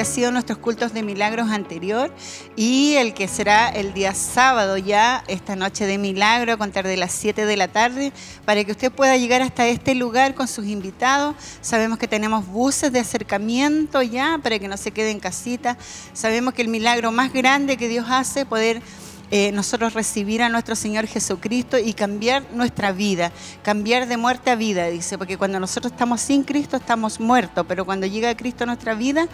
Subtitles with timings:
[0.00, 2.10] que ha sido nuestros cultos de milagros anterior
[2.56, 6.96] y el que será el día sábado ya, esta noche de milagro, a contar de
[6.96, 8.10] las 7 de la tarde,
[8.46, 11.36] para que usted pueda llegar hasta este lugar con sus invitados.
[11.60, 15.76] Sabemos que tenemos buses de acercamiento ya para que no se quede en casita.
[16.14, 18.80] Sabemos que el milagro más grande que Dios hace, poder
[19.30, 24.56] eh, nosotros recibir a nuestro Señor Jesucristo y cambiar nuestra vida, cambiar de muerte a
[24.56, 28.66] vida, dice, porque cuando nosotros estamos sin Cristo estamos muertos, pero cuando llega Cristo a
[28.66, 29.28] nuestra vida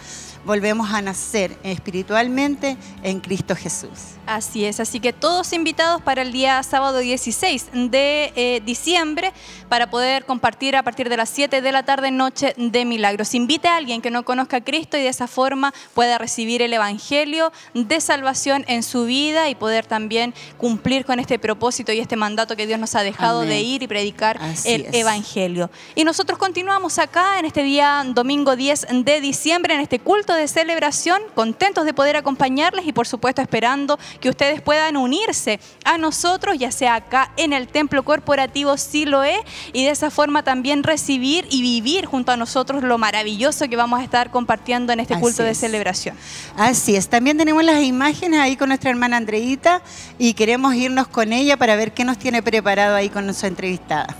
[0.45, 4.17] volvemos a nacer espiritualmente en Cristo Jesús.
[4.25, 9.33] Así es, así que todos invitados para el día sábado 16 de eh, diciembre
[9.69, 13.33] para poder compartir a partir de las 7 de la tarde noche de milagros.
[13.33, 16.73] Invite a alguien que no conozca a Cristo y de esa forma pueda recibir el
[16.73, 22.15] Evangelio de salvación en su vida y poder también cumplir con este propósito y este
[22.15, 25.69] mandato que Dios nos ha dejado de ir y predicar el Evangelio.
[25.95, 30.47] Y nosotros continuamos acá en este día domingo 10 de diciembre, en este culto de
[30.47, 36.57] celebración, contentos de poder acompañarles y por supuesto esperando que ustedes puedan unirse a nosotros,
[36.57, 39.39] ya sea acá en el templo corporativo Siloé,
[39.73, 43.99] y de esa forma también recibir y vivir junto a nosotros lo maravilloso que vamos
[43.99, 46.15] a estar compartiendo en este culto de celebración.
[46.55, 49.76] Así es, también tenemos las imágenes ahí con nuestra hermana Andreita
[50.17, 54.15] y queremos irnos con ella para ver qué nos tiene preparado ahí con nuestra entrevistada.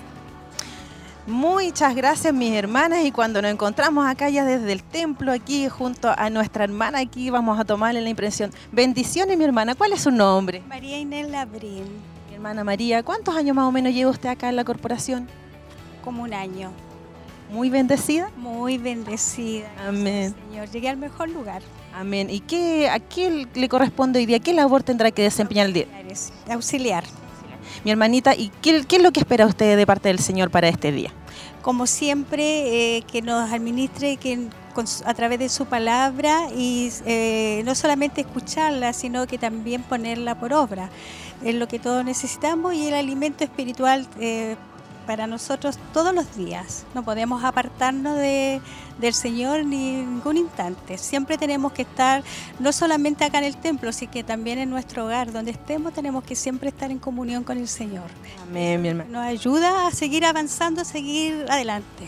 [1.28, 6.10] Muchas gracias mis hermanas y cuando nos encontramos acá ya desde el templo aquí junto
[6.18, 8.50] a nuestra hermana aquí vamos a tomarle la impresión.
[8.72, 10.64] Bendiciones mi hermana, ¿cuál es su nombre?
[10.70, 11.84] María Inés Labrín.
[12.30, 15.28] Mi hermana María, ¿cuántos años más o menos lleva usted acá en la corporación?
[16.02, 16.72] Como un año.
[17.52, 18.30] ¿Muy bendecida?
[18.38, 19.68] Muy bendecida.
[19.86, 20.34] Amén.
[20.50, 21.62] Señor, llegué al mejor lugar.
[21.98, 22.30] Amén.
[22.30, 24.40] ¿Y qué, a qué le corresponde hoy día?
[24.40, 25.88] ¿Qué labor tendrá que desempeñar el día?
[26.48, 27.04] Auxiliar.
[27.84, 30.92] Mi hermanita, ¿y qué, es lo que espera usted de parte del Señor para este
[30.92, 31.12] día?
[31.64, 34.48] Como siempre, eh, que nos administre que
[35.06, 40.54] a través de su palabra y eh, no solamente escucharla, sino que también ponerla por
[40.54, 40.92] obra.
[41.44, 44.56] Es lo que todos necesitamos y el alimento espiritual eh,
[45.08, 46.86] para nosotros todos los días.
[46.94, 48.62] No podemos apartarnos de,
[49.00, 50.98] del Señor ni ningún instante.
[50.98, 52.24] Siempre tenemos que estar,
[52.60, 56.24] no solamente acá en el templo, sino que también en nuestro hogar, donde estemos, tenemos
[56.24, 58.06] que siempre estar en comunión con el Señor.
[58.44, 59.10] Amén, mi hermano.
[59.10, 62.08] Nos ayuda a seguir avanzando, a seguir adelante.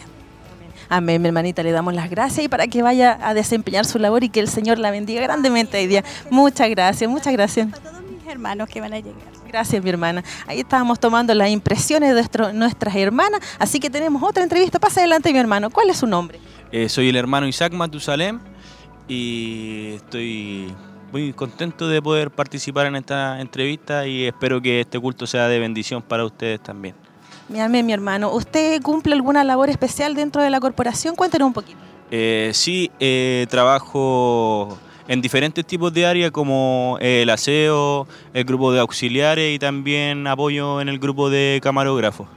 [0.89, 4.23] Amén, mi hermanita, le damos las gracias y para que vaya a desempeñar su labor
[4.23, 6.03] y que el Señor la bendiga grandemente hoy día.
[6.31, 7.67] Muchas gracias, muchas gracias.
[7.71, 9.38] A todos mis hermanos que van a llegar.
[9.49, 10.23] Gracias, mi hermana.
[10.45, 14.77] Ahí estábamos tomando las impresiones de nuestras hermanas, así que tenemos otra entrevista.
[14.79, 15.71] Pasa adelante, mi hermano.
[15.71, 16.39] ¿Cuál es su nombre?
[16.71, 18.39] Eh, soy el hermano Isaac Matusalem
[19.07, 20.71] y estoy
[21.11, 25.57] muy contento de poder participar en esta entrevista y espero que este culto sea de
[25.57, 26.93] bendición para ustedes también.
[27.47, 31.15] Mi, mi hermano, ¿usted cumple alguna labor especial dentro de la corporación?
[31.15, 31.79] Cuéntenos un poquito.
[32.11, 34.77] Eh, sí, eh, trabajo
[35.09, 40.79] en diferentes tipos de áreas como el aseo, el grupo de auxiliares y también apoyo
[40.81, 42.27] en el grupo de camarógrafos.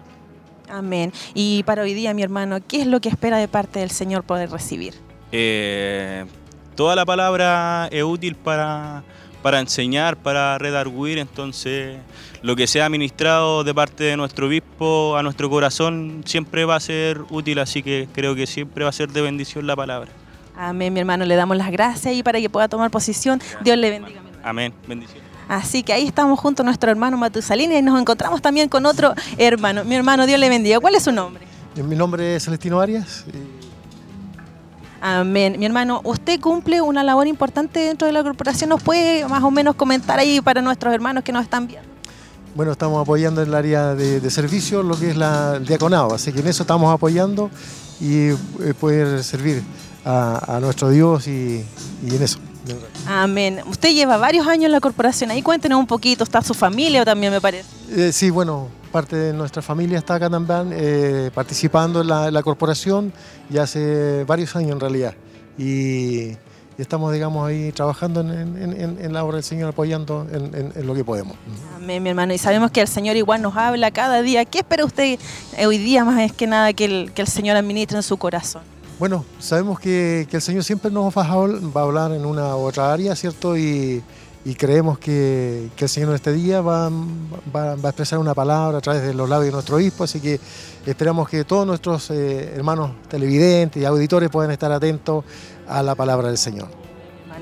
[0.70, 1.12] Amén.
[1.34, 4.24] Y para hoy día, mi hermano, ¿qué es lo que espera de parte del Señor
[4.24, 4.94] poder recibir?
[5.32, 6.24] Eh,
[6.74, 9.04] toda la palabra es útil para,
[9.42, 11.98] para enseñar, para redarguir, entonces
[12.40, 16.80] lo que sea ministrado de parte de nuestro obispo a nuestro corazón siempre va a
[16.80, 20.21] ser útil, así que creo que siempre va a ser de bendición la palabra.
[20.56, 23.40] Amén, mi hermano, le damos las gracias y para que pueda tomar posición.
[23.62, 24.20] Dios le bendiga.
[24.44, 25.22] Amén, bendición.
[25.48, 29.14] Así que ahí estamos junto a nuestro hermano Matusalini y nos encontramos también con otro
[29.36, 29.84] hermano.
[29.84, 30.80] Mi hermano, Dios le bendiga.
[30.80, 31.44] ¿Cuál es su nombre?
[31.76, 33.24] Mi nombre es Celestino Arias.
[35.00, 35.56] Amén.
[35.58, 38.70] Mi hermano, usted cumple una labor importante dentro de la corporación.
[38.70, 41.88] ¿Nos puede más o menos comentar ahí para nuestros hermanos que nos están viendo?
[42.54, 46.32] Bueno, estamos apoyando en el área de, servicio lo que es la, el diaconado, así
[46.32, 47.50] que en eso estamos apoyando
[47.98, 48.36] y eh,
[48.78, 49.62] poder servir
[50.04, 51.64] a, nuestro Dios y,
[52.06, 52.38] en eso.
[53.06, 53.60] Amén.
[53.66, 55.30] Usted lleva varios años en la corporación.
[55.30, 56.24] Ahí cuéntenos un poquito.
[56.24, 57.68] ¿Está su familia o también me parece?
[57.90, 63.12] Eh, sí, bueno, parte de nuestra familia está acá también eh, participando en la, corporación
[63.48, 65.14] ya hace varios años en realidad.
[65.58, 66.36] Y,
[66.78, 71.36] estamos, digamos, ahí trabajando en, la obra del Señor, apoyando en, lo que podemos.
[71.76, 72.32] Amén, mi hermano.
[72.32, 74.44] Y sabemos que el Señor igual nos habla cada día.
[74.44, 75.18] ¿Qué espera usted
[75.64, 78.62] hoy día más que nada que el, que el Señor administre en su corazón?
[78.98, 83.16] Bueno, sabemos que, el Señor siempre nos va a, hablar en una u otra área,
[83.16, 83.56] ¿cierto?
[83.56, 84.02] Y,
[84.56, 89.14] creemos que, el Señor en este día va, a expresar una palabra a través de
[89.14, 90.38] los labios de nuestro obispo, así que
[90.86, 95.24] esperamos que todos nuestros eh, hermanos televidentes y auditores puedan estar atentos
[95.66, 96.81] a la palabra del Señor.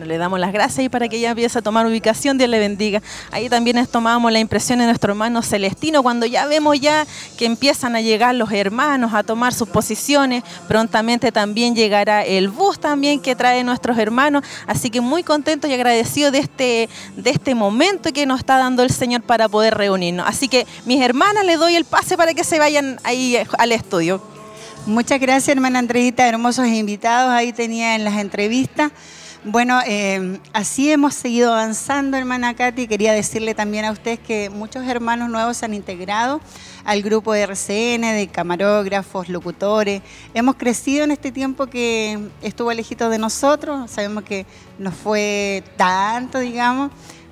[0.05, 3.03] Le damos las gracias y para que ella empiece a tomar ubicación, Dios le bendiga.
[3.31, 7.07] Ahí también tomamos la impresión de nuestro hermano Celestino, cuando ya vemos ya
[7.37, 12.79] que empiezan a llegar los hermanos a tomar sus posiciones, prontamente también llegará el bus
[12.81, 17.55] también que trae nuestros hermanos, así que muy contento y agradecido de este, de este
[17.55, 20.27] momento que nos está dando el Señor para poder reunirnos.
[20.27, 24.23] Así que mis hermanas, le doy el pase para que se vayan ahí al estudio.
[24.87, 27.33] Muchas gracias, hermana Andreita, hermosos invitados.
[27.33, 28.93] Ahí tenía en las entrevistas.
[29.45, 32.87] Bueno, eh, así hemos seguido avanzando, hermana Katy.
[32.87, 36.43] Quería decirle también a ustedes que muchos hermanos nuevos se han integrado
[36.85, 40.03] al grupo de RCN, de camarógrafos, locutores.
[40.35, 43.91] Hemos crecido en este tiempo que estuvo lejito de nosotros.
[43.91, 44.45] Sabemos que
[44.79, 46.91] no fue tanto, digamos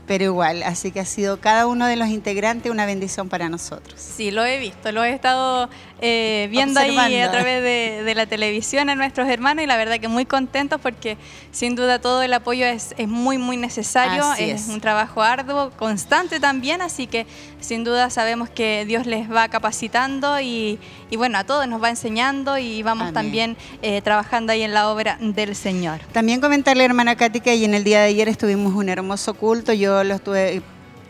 [0.09, 4.01] pero igual, así que ha sido cada uno de los integrantes una bendición para nosotros.
[4.01, 5.69] Sí, lo he visto, lo he estado
[6.01, 10.09] eh, viendo ahí a través de, la televisión a nuestros hermanos y la verdad que
[10.09, 11.17] muy contentos porque
[11.53, 16.83] sin duda todo el apoyo es, muy, muy necesario, es, un trabajo arduo, constante también,
[16.83, 17.27] así que
[17.61, 20.79] sin duda sabemos que Dios les va capacitando y,
[21.17, 25.19] bueno, a todos nos va enseñando y vamos también eh, trabajando ahí en la obra
[25.21, 26.01] del Señor.
[26.13, 30.03] También comentarle, hermana Katy, que en el día de ayer estuvimos un hermoso culto, yo
[30.05, 30.63] los tuve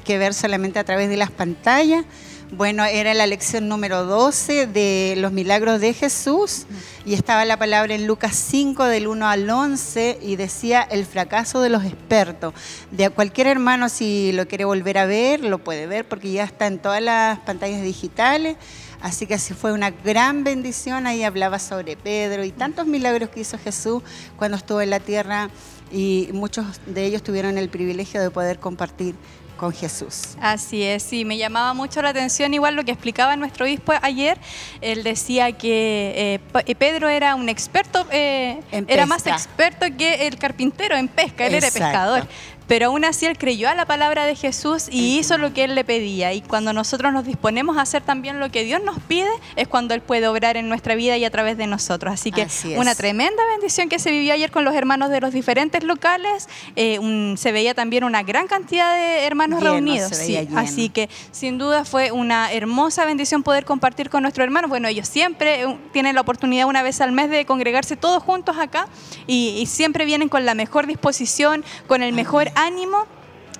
[0.04, 2.04] que ver solamente a través de las pantallas.
[2.50, 6.64] Bueno, era la lección número 12 de los milagros de Jesús
[7.04, 11.60] y estaba la palabra en Lucas 5 del 1 al 11 y decía el fracaso
[11.60, 12.54] de los expertos.
[12.90, 16.66] De cualquier hermano si lo quiere volver a ver, lo puede ver porque ya está
[16.66, 18.56] en todas las pantallas digitales.
[19.02, 21.06] Así que así fue una gran bendición.
[21.06, 24.02] Ahí hablaba sobre Pedro y tantos milagros que hizo Jesús
[24.38, 25.50] cuando estuvo en la tierra
[25.92, 29.14] y muchos de ellos tuvieron el privilegio de poder compartir
[29.58, 30.36] con Jesús.
[30.40, 34.38] Así es, sí, me llamaba mucho la atención igual lo que explicaba nuestro obispo ayer.
[34.80, 40.38] Él decía que eh, eh, Pedro era un experto, eh, era más experto que el
[40.38, 42.26] carpintero en pesca, él era pescador.
[42.68, 45.74] Pero aún así él creyó a la palabra de Jesús y hizo lo que él
[45.74, 46.32] le pedía.
[46.34, 49.94] Y cuando nosotros nos disponemos a hacer también lo que Dios nos pide, es cuando
[49.94, 52.12] Él puede obrar en nuestra vida y a través de nosotros.
[52.12, 55.82] Así que una tremenda bendición que se vivió ayer con los hermanos de los diferentes
[55.82, 56.48] locales.
[56.76, 60.12] Eh, se veía también una gran cantidad de hermanos reunidos.
[60.54, 64.68] Así que sin duda fue una hermosa bendición poder compartir con nuestros hermanos.
[64.68, 68.56] Bueno, ellos siempre eh, tienen la oportunidad una vez al mes de congregarse todos juntos
[68.58, 68.88] acá
[69.26, 73.06] y, y siempre vienen con la mejor disposición, con el mejor ánimo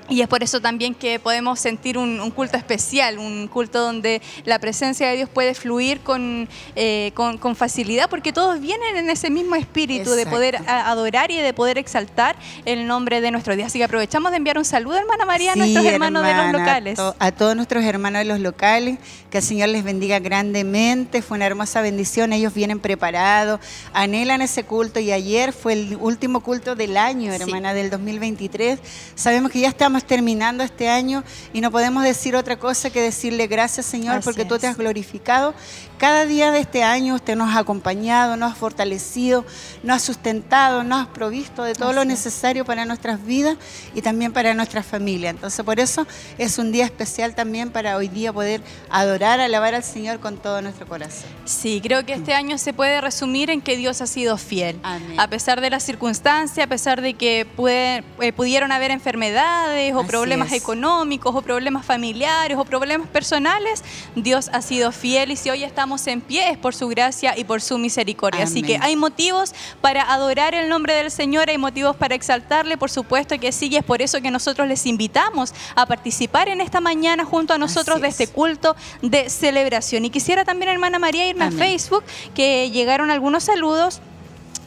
[0.09, 4.59] y es por eso también que podemos sentir un, culto especial, un culto donde la
[4.59, 9.57] presencia de Dios puede fluir con, eh, con, facilidad, porque todos vienen en ese mismo
[9.57, 13.67] espíritu de poder adorar y de poder exaltar el nombre de nuestro Dios.
[13.67, 16.99] Así que aprovechamos de enviar un saludo, hermana María, a nuestros hermanos de los locales.
[17.19, 18.99] A, todos nuestros hermanos de los locales,
[19.31, 21.23] que el Señor les bendiga grandemente.
[21.23, 23.61] Fue una hermosa bendición, ellos vienen preparados,
[23.93, 28.79] anhelan ese culto y ayer fue el último culto del año, hermana, del 2023.
[29.15, 33.47] Sabemos que ya estamos terminando este año y no podemos decir otra cosa que decirle
[33.47, 35.55] gracias Señor porque tú te has glorificado.
[35.99, 39.45] Cada día de este año usted nos ha acompañado, nos ha fortalecido,
[39.83, 43.57] nos ha sustentado, nos ha provisto de todo lo necesario para nuestras vidas
[43.97, 45.31] y también para nuestra familia.
[45.31, 46.07] Entonces por eso
[46.39, 50.63] es un día especial también para hoy día poder adorar, alabar al Señor con todo
[50.63, 51.29] nuestro corazón.
[51.45, 54.79] Sí, creo que este año se puede resumir en que Dios ha sido fiel.
[55.17, 60.53] A pesar de las circunstancias, a pesar de que eh, pudieron haber enfermedades o problemas
[60.53, 63.83] económicos o problemas familiares o problemas personales,
[64.15, 67.45] Dios ha sido fiel y si hoy estamos en pie es por su gracia y
[67.45, 68.45] por su misericordia.
[68.45, 72.91] Así que hay motivos para adorar el nombre del Señor, hay motivos para exaltarle, por
[72.91, 76.81] supuesto que sí, y es por eso que nosotros les invitamos a participar en esta
[76.81, 80.05] mañana junto a nosotros de este culto de celebración.
[80.05, 82.05] Y quisiera también, hermana María, irme a Facebook,
[82.35, 84.01] que llegaron algunos saludos.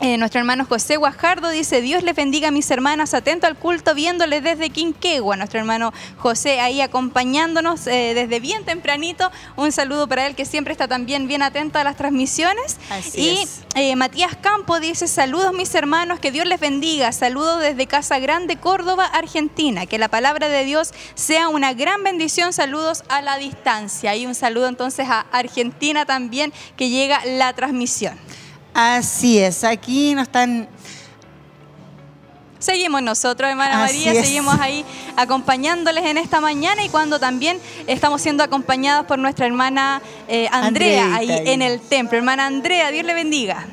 [0.03, 3.93] Eh, nuestro hermano José Guajardo dice, Dios les bendiga a mis hermanas, atento al culto,
[3.93, 5.38] viéndoles desde Quinquegua.
[5.38, 9.29] Nuestro hermano José ahí acompañándonos eh, desde bien tempranito.
[9.58, 12.77] Un saludo para él que siempre está también bien atento a las transmisiones.
[13.13, 17.12] y eh, Matías Campo dice, saludos mis hermanos, que Dios les bendiga.
[17.12, 19.86] Saludos desde Casa Grande, Córdoba, Argentina.
[19.86, 22.53] Que la palabra de Dios sea una gran bendición.
[22.53, 24.15] Saludos a la distancia.
[24.15, 28.17] Y un saludo entonces a Argentina también, que llega la transmisión.
[28.74, 30.68] Así es, aquí no están...
[32.60, 34.86] Seguimos nosotros, hermana María, seguimos ahí
[35.16, 41.16] acompañándoles en esta mañana y cuando también estamos siendo acompañados por nuestra hermana eh, Andrea
[41.16, 42.20] ahí en el templo.
[42.20, 43.66] Hermana Andrea, Dios le bendiga.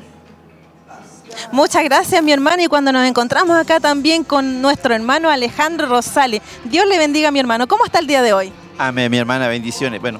[1.51, 2.63] Muchas gracias, mi hermano.
[2.63, 6.41] Y cuando nos encontramos acá también con nuestro hermano Alejandro Rosales.
[6.63, 7.67] Dios le bendiga, mi hermano.
[7.67, 8.51] ¿Cómo está el día de hoy?
[8.79, 9.47] Amén, mi hermana.
[9.47, 10.01] Bendiciones.
[10.01, 10.19] Bueno,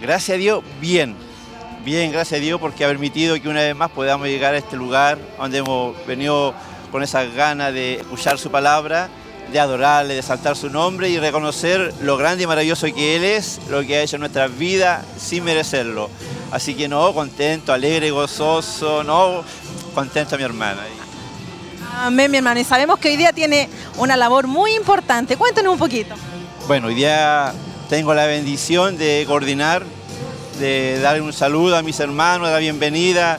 [0.00, 1.29] gracias a Dios, bien
[1.84, 4.76] Bien, gracias a Dios porque ha permitido que una vez más podamos llegar a este
[4.76, 6.52] lugar donde hemos venido
[6.92, 9.08] con esas ganas de escuchar su palabra,
[9.50, 13.60] de adorarle, de saltar su nombre y reconocer lo grande y maravilloso que Él es,
[13.70, 16.10] lo que ha hecho en nuestras vidas sin merecerlo.
[16.50, 19.42] Así que no, contento, alegre, gozoso, no,
[19.94, 20.82] contento mi hermana.
[21.96, 22.60] Amén, mi hermano.
[22.60, 25.36] Y sabemos que hoy día tiene una labor muy importante.
[25.36, 26.14] Cuéntanos un poquito.
[26.66, 27.54] Bueno, hoy día
[27.88, 29.82] tengo la bendición de coordinar,
[30.60, 33.38] de darle un saludo a mis hermanos, la bienvenida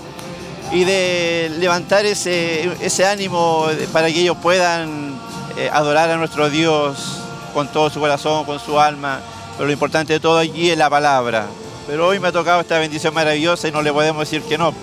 [0.71, 5.13] y de levantar ese, ese ánimo para que ellos puedan
[5.55, 7.19] eh, adorar a nuestro Dios
[7.53, 9.21] con todo su corazón, con su alma.
[9.55, 11.45] Pero lo importante de todo allí es la palabra.
[11.87, 14.73] Pero hoy me ha tocado esta bendición maravillosa y no le podemos decir que no.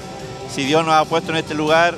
[0.55, 1.97] Si Dios nos ha puesto en este lugar,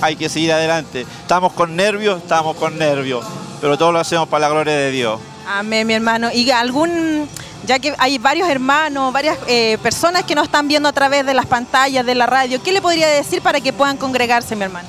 [0.00, 1.06] hay que seguir adelante.
[1.22, 3.24] Estamos con nervios, estamos con nervios,
[3.60, 5.20] pero todo lo hacemos para la gloria de Dios.
[5.46, 6.30] Amén, mi hermano.
[6.32, 7.28] ¿Y algún,
[7.66, 11.34] ya que hay varios hermanos, varias eh, personas que nos están viendo a través de
[11.34, 14.88] las pantallas, de la radio, ¿qué le podría decir para que puedan congregarse, mi hermano?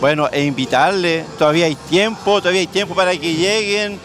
[0.00, 3.98] Bueno, e invitarle, todavía hay tiempo, todavía hay tiempo para que lleguen.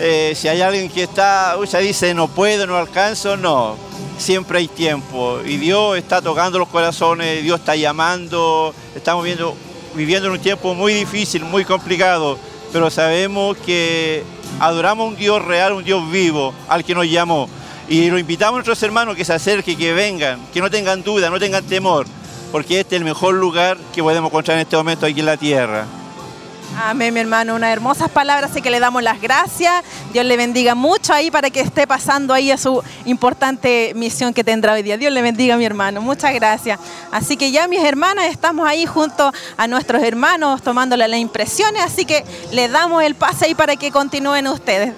[0.00, 3.76] Eh, si hay alguien que está, ya dice, no puedo, no alcanzo, no.
[4.16, 9.56] Siempre hay tiempo y Dios está tocando los corazones, Dios está llamando, estamos viendo,
[9.94, 12.38] viviendo en un tiempo muy difícil, muy complicado,
[12.74, 14.24] pero sabemos que
[14.58, 17.48] adoramos a un Dios real, un Dios vivo, al que nos llamó.
[17.88, 21.30] Y lo invitamos a nuestros hermanos que se acerquen, que vengan, que no tengan duda,
[21.30, 22.04] no tengan temor,
[22.50, 25.36] porque este es el mejor lugar que podemos encontrar en este momento aquí en la
[25.36, 25.86] tierra.
[26.76, 27.54] Amén, mi hermano.
[27.54, 29.84] Unas hermosas palabras, así que le damos las gracias.
[30.12, 34.42] Dios le bendiga mucho ahí para que esté pasando ahí a su importante misión que
[34.42, 34.96] tendrá hoy día.
[34.96, 36.00] Dios le bendiga, mi hermano.
[36.00, 36.80] Muchas gracias.
[37.12, 42.04] Así que ya, mis hermanas, estamos ahí junto a nuestros hermanos tomándole las impresiones, así
[42.04, 44.92] que le damos el pase ahí para que continúen ustedes.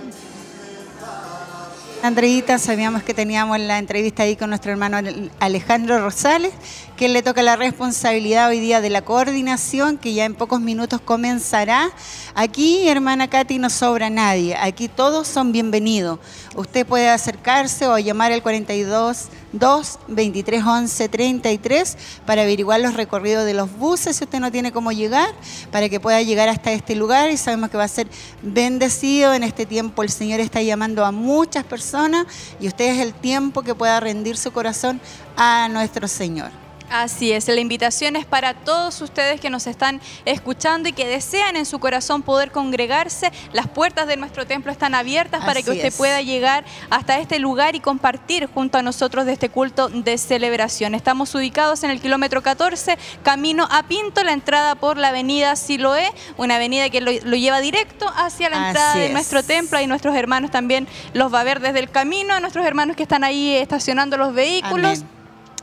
[2.07, 4.99] Andreita, sabíamos que teníamos la entrevista ahí con nuestro hermano
[5.41, 6.53] Alejandro Rosales,
[6.97, 11.01] que le toca la responsabilidad hoy día de la coordinación, que ya en pocos minutos
[11.01, 11.91] comenzará.
[12.37, 14.55] Aquí, hermana Katy, no sobra nadie.
[14.55, 16.21] Aquí todos son bienvenidos.
[16.57, 23.45] Usted puede acercarse o llamar al 42 2 23 11 33 para averiguar los recorridos
[23.45, 25.29] de los buses si usted no tiene cómo llegar,
[25.71, 28.09] para que pueda llegar hasta este lugar y sabemos que va a ser
[28.43, 30.03] bendecido en este tiempo.
[30.03, 32.27] El Señor está llamando a muchas personas
[32.59, 35.01] y usted es el tiempo que pueda rendir su corazón
[35.37, 36.66] a nuestro Señor.
[36.91, 41.57] Así es, la invitación es para todos ustedes que nos están escuchando y que desean
[41.57, 43.33] en su corazón poder congregarse.
[43.53, 47.75] Las puertas de nuestro templo están abiertas para que usted pueda llegar hasta este lugar
[47.75, 50.95] y compartir junto a nosotros de este culto de celebración.
[50.95, 56.13] Estamos ubicados en el kilómetro 14, camino a Pinto, la entrada por la avenida Siloé,
[56.37, 59.81] una avenida que lo, lleva directo hacia la entrada de nuestro templo.
[59.81, 63.03] Y nuestros hermanos también los va a ver desde el camino, a nuestros hermanos que
[63.03, 65.05] están ahí estacionando los vehículos.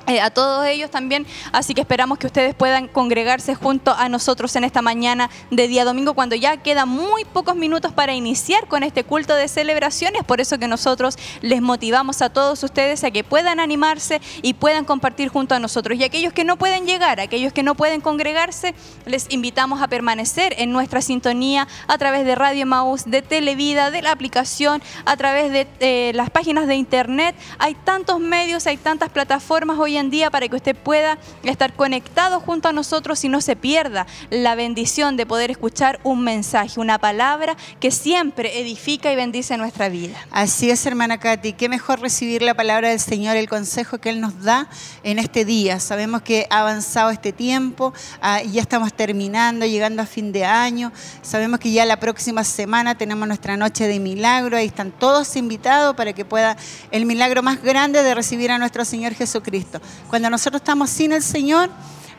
[0.05, 4.53] Eh, a todos ellos también, así que esperamos que ustedes puedan congregarse junto a nosotros
[4.57, 8.83] en esta mañana de día domingo, cuando ya quedan muy pocos minutos para iniciar con
[8.83, 13.23] este culto de celebraciones, por eso que nosotros les motivamos a todos ustedes a que
[13.23, 15.97] puedan animarse y puedan compartir junto a nosotros.
[15.97, 20.53] Y aquellos que no pueden llegar, aquellos que no pueden congregarse, les invitamos a permanecer
[20.57, 25.49] en nuestra sintonía a través de Radio Maús, de Televida, de la aplicación, a través
[25.53, 27.37] de eh, las páginas de internet.
[27.57, 32.39] Hay tantos medios, hay tantas plataformas hoy en día para que usted pueda estar conectado
[32.39, 36.99] junto a nosotros y no se pierda la bendición de poder escuchar un mensaje, una
[36.99, 40.17] palabra que siempre edifica y bendice nuestra vida.
[40.31, 41.53] Así es, hermana Katy.
[41.53, 44.67] Qué mejor recibir la palabra del Señor, el consejo que Él nos da
[45.03, 45.79] en este día.
[45.79, 50.91] Sabemos que ha avanzado este tiempo, ah, ya estamos terminando, llegando a fin de año.
[51.21, 54.57] Sabemos que ya la próxima semana tenemos nuestra noche de milagro.
[54.57, 56.57] Ahí están todos invitados para que pueda
[56.91, 59.81] el milagro más grande de recibir a nuestro Señor Jesucristo.
[60.09, 61.69] Cuando nosotros estamos sin el Señor,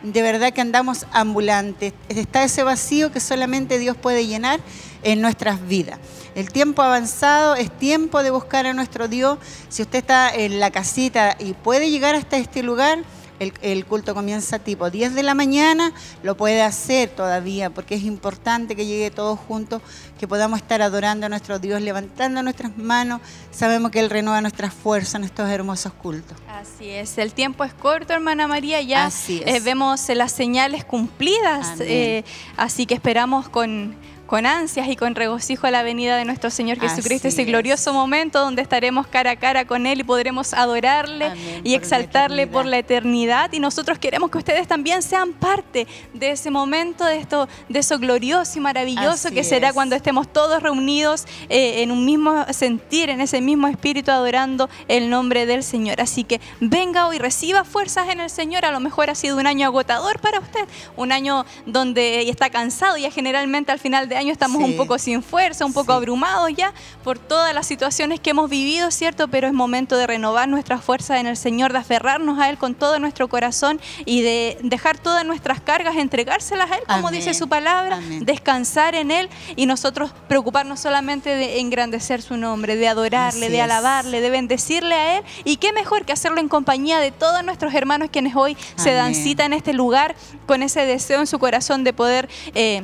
[0.04, 1.94] de verdad que andamos ambulantes.
[2.10, 4.60] Está ese vacío que solamente Dios puede llenar
[5.02, 5.98] en nuestras vidas.
[6.34, 9.38] El tiempo avanzado es tiempo de buscar a nuestro Dios.
[9.70, 12.98] Si usted está en la casita y puede llegar hasta este lugar,
[13.38, 18.76] el, culto comienza tipo 10 de la mañana, lo puede hacer todavía, porque es importante
[18.76, 19.82] que llegue todos juntos,
[20.18, 23.20] que podamos estar adorando a nuestro Dios, levantando nuestras manos.
[23.50, 26.36] Sabemos que Él renueva nuestras fuerzas en estos hermosos cultos.
[26.48, 32.24] Así es, el tiempo es corto, hermana María, ya eh, vemos las señales cumplidas, eh,
[32.56, 33.96] así que esperamos con
[34.34, 37.46] con ansias y con regocijo la venida de nuestro Señor Jesucristo, Así ese es.
[37.46, 41.70] glorioso momento donde estaremos cara a cara con Él y podremos adorarle Amén, por y
[41.70, 42.70] la exaltarle por eternidad.
[42.72, 43.52] la eternidad.
[43.52, 47.96] Y nosotros queremos que ustedes también sean parte de ese momento, de, esto, de eso
[48.00, 49.72] glorioso y maravilloso Así que será es.
[49.72, 55.10] cuando estemos todos reunidos eh, en un mismo sentir, en ese mismo espíritu, adorando el
[55.10, 56.00] nombre del Señor.
[56.00, 58.64] Así que venga hoy, reciba fuerzas en el Señor.
[58.64, 62.96] A lo mejor ha sido un año agotador para usted, un año donde está cansado,
[62.96, 64.64] ya generalmente al final de año estamos Sí.
[64.70, 65.96] un poco sin fuerza, un poco Sí.
[65.96, 69.28] abrumados ya por todas las situaciones que hemos vivido, ¿cierto?
[69.28, 72.74] Pero es momento de renovar nuestras fuerzas en el Señor, de aferrarnos a Él con
[72.74, 77.20] todo nuestro corazón y de dejar todas nuestras cargas, entregárselas a Él, como Amén.
[77.20, 78.24] dice su palabra, Amén.
[78.24, 83.58] descansar en Él y nosotros preocuparnos solamente de engrandecer su nombre, de adorarle, Así de
[83.58, 83.64] es.
[83.64, 85.24] alabarle, de bendecirle a Él.
[85.44, 89.14] Y qué mejor que hacerlo en compañía de todos nuestros hermanos quienes hoy se dan
[89.14, 90.14] cita en este lugar
[90.46, 92.28] con ese deseo en su corazón de poder...
[92.54, 92.82] eh,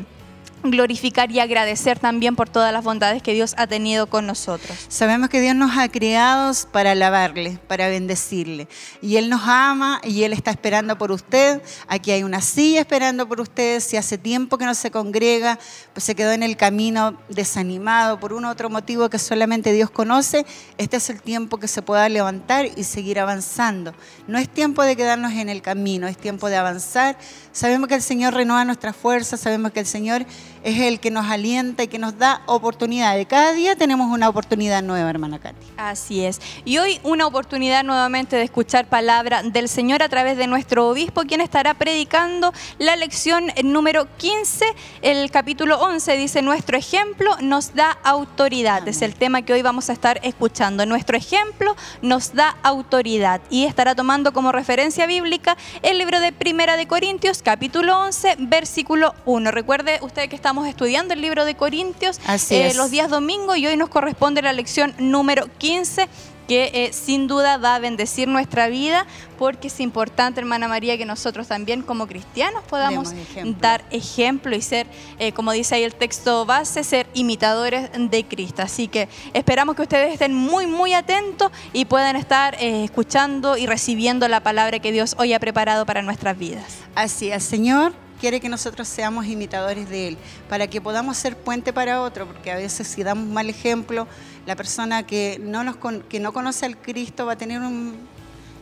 [0.62, 4.76] glorificar y agradecer también por todas las bondades que Dios ha tenido con nosotros.
[4.88, 8.69] Sabemos que Dios nos ha creado para alabarle, para bendecirle.
[9.02, 11.62] Y Él nos ama y Él está esperando por usted.
[11.87, 13.81] Aquí hay una silla esperando por usted.
[13.81, 15.59] Si hace tiempo que no se congrega,
[15.93, 20.47] pues se quedó en el camino desanimado por un otro motivo que solamente Dios conoce,
[20.79, 23.95] este es el tiempo que se pueda levantar y seguir avanzando.
[24.26, 27.17] No es tiempo de quedarnos en el camino, es tiempo de avanzar.
[27.52, 30.25] Sabemos que el Señor renueva nuestras fuerzas, sabemos que el Señor
[30.62, 33.26] es el que nos alienta y que nos da oportunidades.
[33.26, 35.67] Cada día tenemos una oportunidad nueva, hermana Katy.
[35.76, 36.40] Así es.
[36.64, 41.23] Y hoy una oportunidad nuevamente de escuchar palabra del Señor a través de nuestro obispo,
[41.23, 44.64] quien estará predicando la lección número 15,
[45.02, 46.17] el capítulo 11.
[46.17, 48.87] Dice, nuestro ejemplo nos da autoridad.
[48.87, 50.85] Es el tema que hoy vamos a estar escuchando.
[50.87, 53.40] Nuestro ejemplo nos da autoridad.
[53.50, 59.14] Y estará tomando como referencia bíblica el libro de Primera de Corintios, capítulo 11, versículo
[59.25, 59.50] 1.
[59.50, 62.76] Recuerde usted que estamos estudiando el libro de Corintios Así eh, es.
[62.76, 66.09] los días domingo y hoy nos corresponde la lección número 15
[66.49, 69.07] que eh, sin duda va a bendecir nuestra vida
[69.38, 73.54] porque es importante, hermana María, que nosotros también como cristianos podamos ejemplo.
[73.61, 74.88] dar ejemplo y ser,
[75.21, 78.62] eh, como dice ahí el texto base, ser imitadores de Cristo.
[78.62, 83.66] Así que esperamos que ustedes estén muy, muy atentos y puedan estar eh, escuchando y
[83.66, 86.78] recibiendo la palabra que Dios hoy ha preparado para nuestras vidas.
[86.97, 91.73] Así, el Señor quiere que nosotros seamos imitadores de Él, para que podamos ser puente
[91.73, 94.07] para otro, porque a veces si damos mal ejemplo,
[94.47, 95.77] la persona que no, nos
[96.09, 97.97] que no conoce al Cristo va a tener un-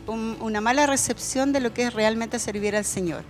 [0.07, 3.23] un- una mala recepción de lo que es realmente servir al Señor.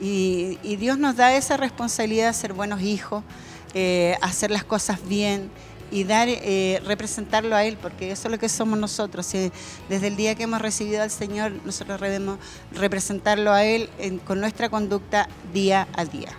[0.00, 3.22] Y, y Dios nos da esa responsabilidad de ser buenos hijos,
[3.74, 5.50] eh, hacer las cosas bien
[5.92, 9.30] y dar, eh, representarlo a Él, porque eso es lo que somos nosotros.
[9.88, 12.38] Desde el día que hemos recibido al Señor, nosotros debemos
[12.72, 16.30] representarlo a Él en- con nuestra conducta día a día.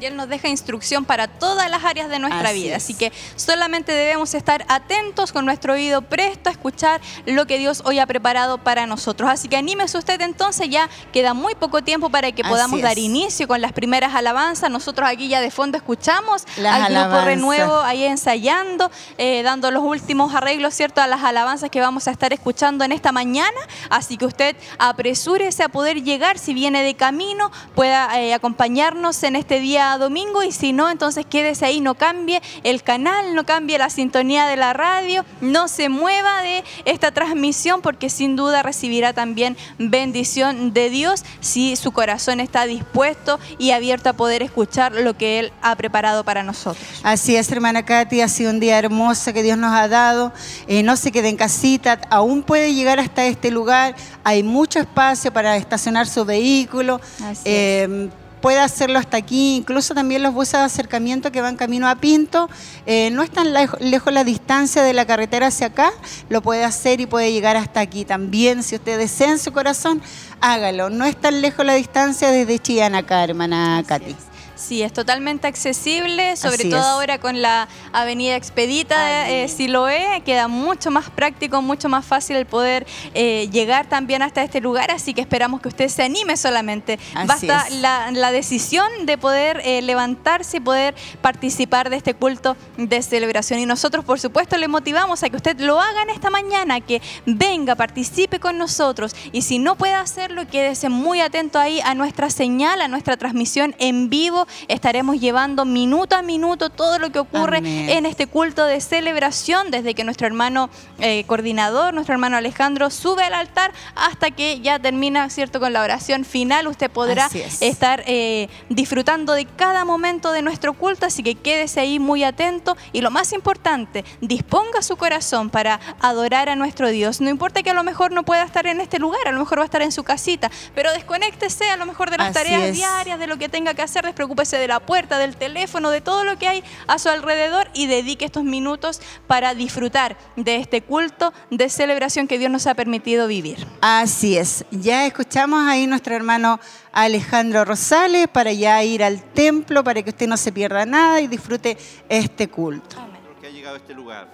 [0.00, 2.76] Y Él nos deja instrucción para todas las áreas de nuestra Así vida.
[2.76, 2.84] es.
[2.84, 7.82] Así que solamente debemos estar atentos con nuestro oído presto a escuchar lo que Dios
[7.84, 9.28] hoy ha preparado para nosotros.
[9.30, 13.46] Así que anímese usted entonces, ya queda muy poco tiempo para que podamos dar inicio
[13.46, 14.70] con las primeras alabanzas.
[14.70, 17.24] Nosotros aquí ya de fondo escuchamos Las al grupo alabanzas.
[17.26, 22.10] Renuevo ahí ensayando, eh, dando los últimos arreglos, ¿cierto?, a las alabanzas que vamos a
[22.10, 23.60] estar escuchando en esta mañana.
[23.90, 29.36] Así que usted apresúrese a poder llegar, si viene de camino, pueda eh, acompañarnos en
[29.36, 33.78] este día domingo y si no, entonces quédese ahí, no cambie el canal, no cambie
[33.78, 39.12] la sintonía de la radio, no se mueva de esta transmisión porque sin duda recibirá
[39.12, 45.16] también bendición de Dios si su corazón está dispuesto y abierto a poder escuchar lo
[45.16, 46.84] que Él ha preparado para nosotros.
[47.02, 50.32] Así es, hermana Katy, ha sido un día hermoso que Dios nos ha dado.
[50.66, 53.94] Eh, no se quede en casita, aún puede llegar hasta este lugar.
[54.24, 57.00] Hay mucho espacio para estacionar su vehículo.
[57.24, 58.08] Así Eh,
[58.40, 62.48] Puede hacerlo hasta aquí, incluso también los buses de acercamiento que van camino a Pinto.
[62.86, 65.90] Eh, no es tan lejo- lejos la distancia de la carretera hacia acá,
[66.30, 68.62] lo puede hacer y puede llegar hasta aquí también.
[68.62, 70.00] Si usted desea en su corazón,
[70.40, 70.88] hágalo.
[70.88, 74.16] No es tan lejos la distancia desde Chillán acá, hermana Katy.
[74.56, 76.86] Sí, es totalmente accesible, sobre Así todo es.
[76.86, 82.46] ahora con la Avenida Expedita, eh, Siloé, queda mucho más práctico, mucho más fácil el
[82.46, 86.98] poder eh, llegar también hasta este lugar, así que esperamos que usted se anime solamente.
[87.14, 92.56] Así Basta la, la decisión de poder eh, levantarse y poder participar de este culto
[92.76, 93.60] de celebración.
[93.60, 97.02] Y nosotros, por supuesto, le motivamos a que usted lo haga en esta mañana, que
[97.26, 99.14] venga, participe con nosotros.
[99.32, 103.74] Y si no puede hacerlo, quédese muy atento ahí a nuestra señal, a nuestra transmisión
[103.78, 107.79] en vivo estaremos llevando minuto a minuto todo lo que ocurre Amén.
[107.88, 113.24] En este culto de celebración, desde que nuestro hermano eh, coordinador, nuestro hermano Alejandro, sube
[113.24, 116.66] al altar hasta que ya termina, ¿cierto?, con la oración final.
[116.68, 117.62] Usted podrá es.
[117.62, 122.76] estar eh, disfrutando de cada momento de nuestro culto, así que quédese ahí muy atento
[122.92, 127.20] y lo más importante, disponga su corazón para adorar a nuestro Dios.
[127.20, 129.58] No importa que a lo mejor no pueda estar en este lugar, a lo mejor
[129.58, 132.62] va a estar en su casita, pero desconéctese a lo mejor de las Así tareas
[132.62, 132.76] es.
[132.76, 136.24] diarias, de lo que tenga que hacer, despreocúpese de la puerta, del teléfono, de todo
[136.24, 141.32] lo que hay a su alrededor y dedique estos minutos para disfrutar de este culto
[141.50, 143.66] de celebración que Dios nos ha permitido vivir.
[143.80, 144.64] Así es.
[144.70, 146.60] Ya escuchamos ahí nuestro hermano
[146.92, 151.26] Alejandro Rosales para ya ir al templo, para que usted no se pierda nada y
[151.26, 151.76] disfrute
[152.08, 152.96] este culto.
[153.40, 154.28] que ha llegado a este lugar.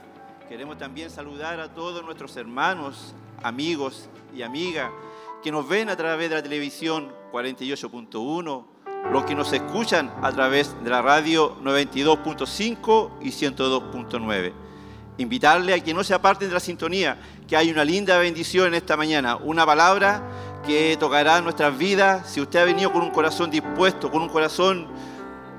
[0.48, 4.90] Queremos también saludar a todos nuestros hermanos, amigos y amigas
[5.42, 8.64] que nos ven a través de la televisión 48.1,
[9.12, 14.52] los que nos escuchan a través de la radio 92.5 y 102.9.
[15.18, 18.74] Invitarle a que no se aparten de la sintonía, que hay una linda bendición en
[18.74, 20.22] esta mañana, una palabra
[20.66, 22.30] que tocará nuestras vidas.
[22.30, 24.88] Si usted ha venido con un corazón dispuesto, con un corazón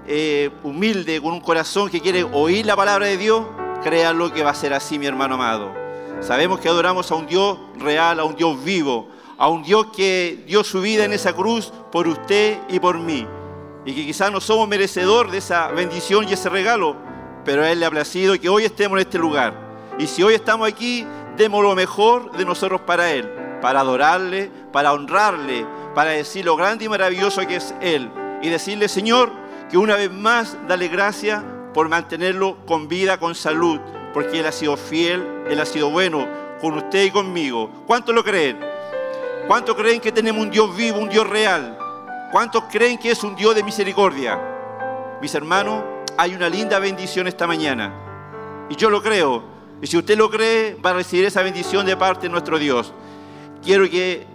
[0.05, 3.45] eh, humilde, con un corazón que quiere oír la palabra de Dios,
[3.83, 5.73] créanlo que va a ser así, mi hermano amado.
[6.21, 9.07] Sabemos que adoramos a un Dios real, a un Dios vivo,
[9.37, 13.25] a un Dios que dio su vida en esa cruz por usted y por mí.
[13.87, 16.97] Y que quizás no somos merecedor de esa bendición y ese regalo,
[17.45, 19.53] pero a Él le ha placido que hoy estemos en este lugar.
[19.97, 24.91] Y si hoy estamos aquí, demos lo mejor de nosotros para Él, para adorarle, para
[24.91, 28.11] honrarle, para decir lo grande y maravilloso que es Él.
[28.41, 29.31] Y decirle, Señor,
[29.71, 31.41] que una vez más dale gracias
[31.73, 33.79] por mantenerlo con vida, con salud,
[34.13, 36.27] porque Él ha sido fiel, Él ha sido bueno
[36.59, 37.71] con usted y conmigo.
[37.87, 38.59] ¿Cuántos lo creen?
[39.47, 41.86] ¿Cuántos creen que tenemos un Dios vivo, un Dios real?
[42.31, 44.37] ¿Cuántos creen que es un Dios de misericordia?
[45.21, 45.81] Mis hermanos,
[46.17, 47.93] hay una linda bendición esta mañana.
[48.69, 49.43] Y yo lo creo.
[49.81, 52.93] Y si usted lo cree, va a recibir esa bendición de parte de nuestro Dios.
[53.63, 54.27] Quiero que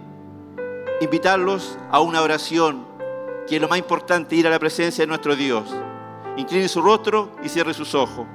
[1.01, 2.83] invitarlos a una oración,
[3.47, 5.65] que es lo más importante, ir a la presencia de nuestro Dios.
[6.35, 8.25] Incline su rostro y cierre sus ojos.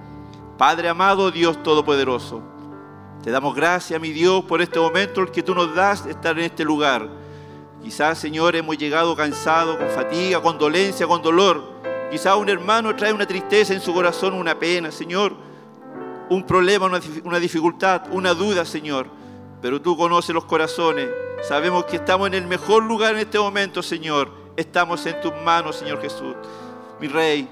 [0.57, 2.43] Padre amado, Dios Todopoderoso,
[3.25, 6.45] te damos gracias, mi Dios, por este momento el que tú nos das estar en
[6.45, 7.09] este lugar.
[7.83, 11.63] Quizás, Señor, hemos llegado cansados, con fatiga, con dolencia, con dolor.
[12.11, 15.35] Quizás un hermano trae una tristeza en su corazón, una pena, Señor,
[16.29, 16.91] un problema,
[17.25, 19.07] una dificultad, una duda, Señor.
[19.63, 21.09] Pero tú conoces los corazones.
[21.43, 24.31] Sabemos que estamos en el mejor lugar en este momento, Señor.
[24.57, 26.35] Estamos en tus manos, Señor Jesús.
[27.01, 27.49] Mi Rey,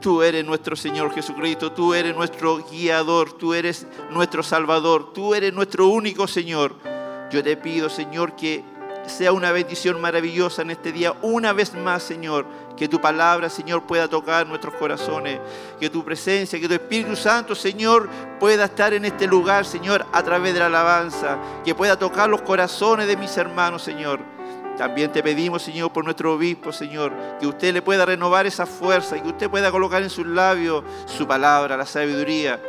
[0.00, 5.52] tú eres nuestro Señor Jesucristo, tú eres nuestro guiador, tú eres nuestro Salvador, tú eres
[5.52, 6.76] nuestro único Señor.
[7.30, 8.64] Yo te pido, Señor, que
[9.08, 13.84] sea una bendición maravillosa en este día, una vez más, Señor, que tu palabra, Señor,
[13.86, 15.40] pueda tocar nuestros corazones,
[15.80, 20.22] que tu presencia, que tu Espíritu Santo, Señor, pueda estar en este lugar, Señor, a
[20.22, 24.20] través de la alabanza, que pueda tocar los corazones de mis hermanos, Señor.
[24.76, 29.20] También te pedimos, Señor, por nuestro obispo, Señor, que usted le pueda renovar esa fuerza,
[29.20, 32.60] que usted pueda colocar en sus labios su palabra, la sabiduría.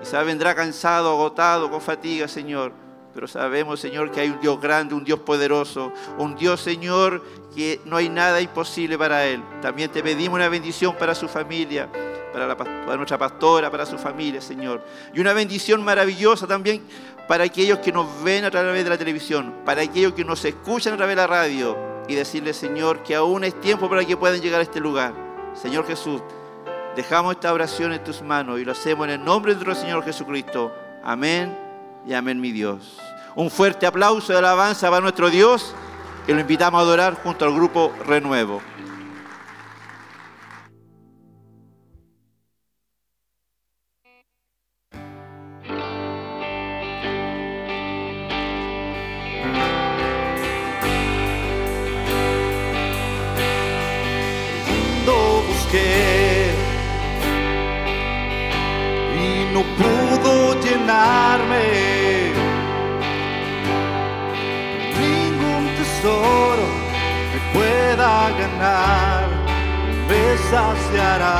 [0.00, 2.85] Quizás vendrá cansado, agotado, con fatiga, Señor.
[3.16, 7.22] Pero sabemos, Señor, que hay un Dios grande, un Dios poderoso, un Dios, Señor,
[7.54, 9.42] que no hay nada imposible para Él.
[9.62, 11.88] También te pedimos una bendición para su familia,
[12.30, 14.84] para, nuestra pastora, para su familia, Señor.
[15.14, 16.82] Y una bendición maravillosa también
[17.26, 20.92] para aquellos que nos ven a través de la televisión, para aquellos que nos escuchan
[20.92, 21.74] a través de la radio.
[22.08, 25.14] Y decirle, Señor, que aún es tiempo para que puedan llegar a este lugar.
[25.54, 26.20] Señor Jesús,
[26.94, 30.04] dejamos esta oración en tus manos y lo hacemos en el nombre de nuestro Señor
[30.04, 30.70] Jesucristo.
[31.02, 31.64] Amén
[32.06, 33.05] y amén, mi Dios.
[33.36, 35.74] Un fuerte aplauso de alabanza para nuestro Dios
[36.26, 38.62] que lo invitamos a adorar junto al grupo Renuevo.
[59.14, 61.35] Y no pudo llenarme.
[68.38, 69.26] Ganar
[70.08, 71.38] me saciará.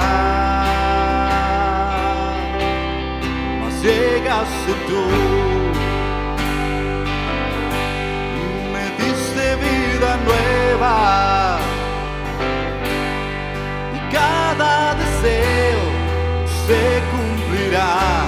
[3.61, 5.03] Mas llegaste tú.
[8.73, 11.59] Me diste vida nueva
[13.95, 15.83] y cada deseo
[16.67, 16.81] se
[17.11, 18.26] cumplirá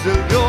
[0.00, 0.39] es el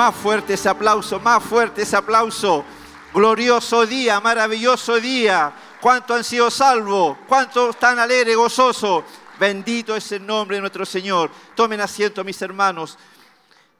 [0.00, 2.64] Más fuerte ese aplauso, más fuerte ese aplauso.
[3.12, 5.52] Glorioso día, maravilloso día.
[5.78, 7.18] ¿Cuántos han sido salvos?
[7.28, 9.04] ¿Cuántos están alegres, gozosos?
[9.38, 11.30] Bendito es el nombre de nuestro Señor.
[11.54, 12.96] Tomen asiento, mis hermanos.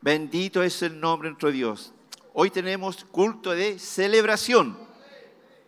[0.02, 1.94] Bendito es el nombre de nuestro Dios.
[2.34, 4.76] Hoy tenemos culto de celebración.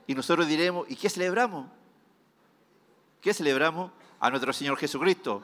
[0.06, 1.66] Y nosotros diremos, ¿y qué celebramos?
[3.22, 3.90] ¿Qué celebramos?
[4.20, 5.42] A nuestro Señor Jesucristo.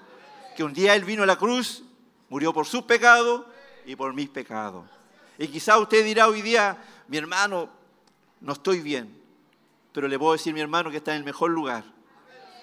[0.55, 1.83] Que un día Él vino a la cruz,
[2.29, 3.47] murió por sus pecados
[3.87, 4.98] y por mis pecados.
[5.39, 6.77] Y quizá usted dirá hoy día,
[7.07, 7.69] mi hermano,
[8.41, 9.17] no estoy bien.
[9.93, 11.85] Pero le puedo decir, mi hermano, que está en el mejor lugar.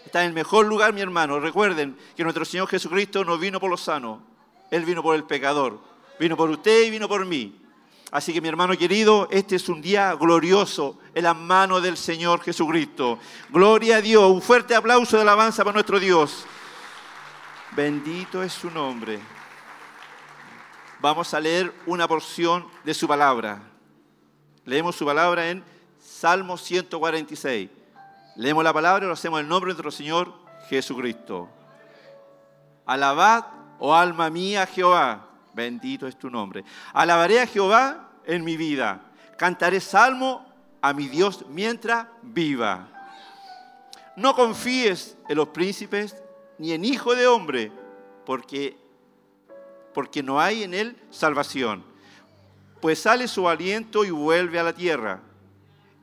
[0.05, 1.39] Está en el mejor lugar, mi hermano.
[1.39, 4.19] Recuerden que nuestro Señor Jesucristo no vino por los sanos.
[4.69, 5.80] Él vino por el pecador.
[6.19, 7.59] Vino por usted y vino por mí.
[8.11, 12.41] Así que mi hermano querido, este es un día glorioso en la mano del Señor
[12.41, 13.19] Jesucristo.
[13.49, 14.32] Gloria a Dios.
[14.32, 16.45] Un fuerte aplauso de alabanza para nuestro Dios.
[17.76, 19.34] Bendito es su nombre.
[21.06, 23.62] Vamos a leer una porción de su palabra.
[24.64, 25.64] Leemos su palabra en
[25.99, 27.70] Salmo 146.
[28.36, 30.34] Leemos la palabra y lo hacemos en nombre de nuestro Señor
[30.68, 31.47] Jesucristo.
[32.88, 33.45] Alabad,
[33.78, 35.30] oh alma mía, Jehová.
[35.53, 36.64] Bendito es tu nombre.
[36.91, 38.99] Alabaré a Jehová en mi vida.
[39.38, 40.43] Cantaré salmo
[40.82, 42.88] a mi Dios mientras viva.
[44.16, 46.16] No confíes en los príncipes
[46.58, 47.72] ni en hijo de hombre,
[48.26, 48.76] porque,
[49.96, 51.84] porque no hay en él salvación.
[52.82, 55.22] Pues sale su aliento y vuelve a la tierra.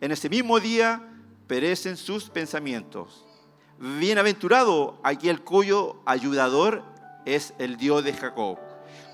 [0.00, 1.06] En ese mismo día
[1.46, 3.24] perecen sus pensamientos.
[3.78, 6.82] Bienaventurado aquel cuyo ayudador
[7.26, 8.58] es el Dios de Jacob,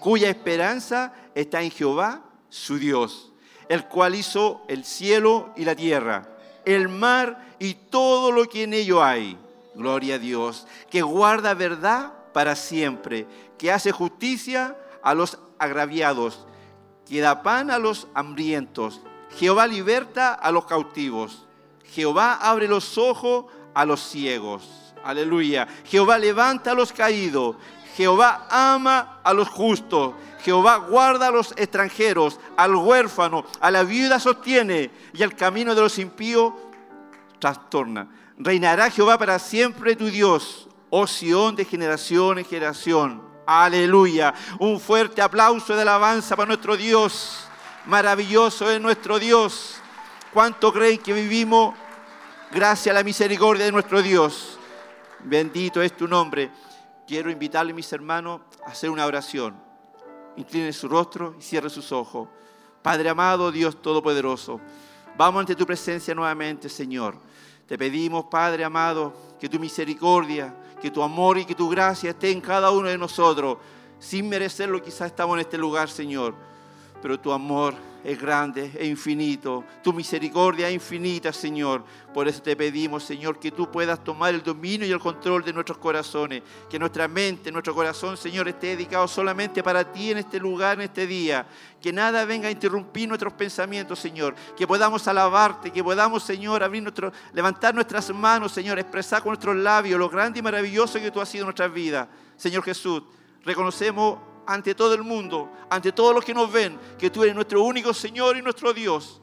[0.00, 3.32] cuya esperanza está en Jehová, su Dios,
[3.68, 6.28] el cual hizo el cielo y la tierra,
[6.64, 9.36] el mar y todo lo que en ello hay.
[9.74, 13.26] Gloria a Dios, que guarda verdad para siempre,
[13.58, 16.46] que hace justicia a los agraviados,
[17.06, 19.00] que da pan a los hambrientos.
[19.36, 21.46] Jehová liberta a los cautivos.
[21.84, 24.68] Jehová abre los ojos a los ciegos.
[25.04, 25.66] Aleluya.
[25.84, 27.56] Jehová levanta a los caídos.
[27.96, 30.14] Jehová ama a los justos.
[30.40, 35.80] Jehová guarda a los extranjeros, al huérfano, a la viuda sostiene y el camino de
[35.80, 36.54] los impíos
[37.38, 38.08] trastorna.
[38.38, 43.22] Reinará Jehová para siempre tu Dios, oh Sión de generación en generación.
[43.46, 44.34] Aleluya.
[44.58, 47.46] Un fuerte aplauso de alabanza para nuestro Dios.
[47.86, 49.76] Maravilloso es nuestro Dios.
[50.32, 51.74] ¿Cuánto creen que vivimos
[52.52, 54.58] gracias a la misericordia de nuestro Dios?
[55.20, 56.50] Bendito es tu nombre.
[57.06, 59.56] Quiero invitarle, mis hermanos, a hacer una oración.
[60.36, 62.28] Incline su rostro y cierre sus ojos.
[62.82, 64.60] Padre amado, Dios Todopoderoso,
[65.16, 67.18] vamos ante tu presencia nuevamente, Señor.
[67.66, 72.30] Te pedimos, Padre amado, que tu misericordia, que tu amor y que tu gracia esté
[72.30, 73.58] en cada uno de nosotros.
[73.98, 76.34] Sin merecerlo, quizás estamos en este lugar, Señor.
[77.02, 77.74] Pero tu amor
[78.04, 79.64] es grande, es infinito.
[79.82, 81.84] Tu misericordia es infinita, Señor.
[82.14, 85.52] Por eso te pedimos, Señor, que tú puedas tomar el dominio y el control de
[85.52, 86.42] nuestros corazones.
[86.70, 90.82] Que nuestra mente, nuestro corazón, Señor, esté dedicado solamente para ti en este lugar, en
[90.82, 91.46] este día.
[91.80, 94.34] Que nada venga a interrumpir nuestros pensamientos, Señor.
[94.56, 99.56] Que podamos alabarte, que podamos, Señor, abrir nuestro, levantar nuestras manos, Señor, expresar con nuestros
[99.56, 102.08] labios lo grande y maravilloso que tú has sido en nuestras vidas.
[102.36, 103.02] Señor Jesús,
[103.44, 107.62] reconocemos ante todo el mundo, ante todos los que nos ven, que tú eres nuestro
[107.62, 109.20] único Señor y nuestro Dios.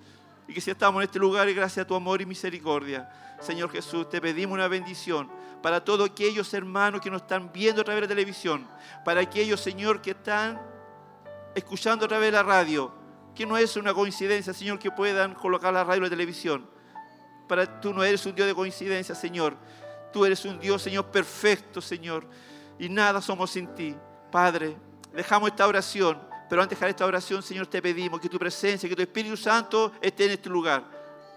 [0.47, 3.09] Y que si estamos en este lugar es gracias a tu amor y misericordia.
[3.39, 5.27] Señor Jesús, te pedimos una bendición
[5.63, 8.67] para todos aquellos hermanos que nos están viendo a través de la televisión,
[9.03, 10.61] para aquellos, Señor, que están
[11.55, 12.93] escuchando a través de la radio,
[13.33, 16.69] que no es una coincidencia, Señor, que puedan colocar la radio y la televisión.
[17.47, 19.57] Para tú no eres un Dios de coincidencia, Señor.
[20.13, 22.27] Tú eres un Dios, Señor, perfecto, Señor.
[22.77, 23.95] Y nada somos sin ti.
[24.31, 24.77] Padre,
[25.15, 28.87] dejamos esta oración, pero antes de dejar esta oración, Señor, te pedimos que tu presencia,
[28.87, 30.83] que tu Espíritu Santo esté en este lugar.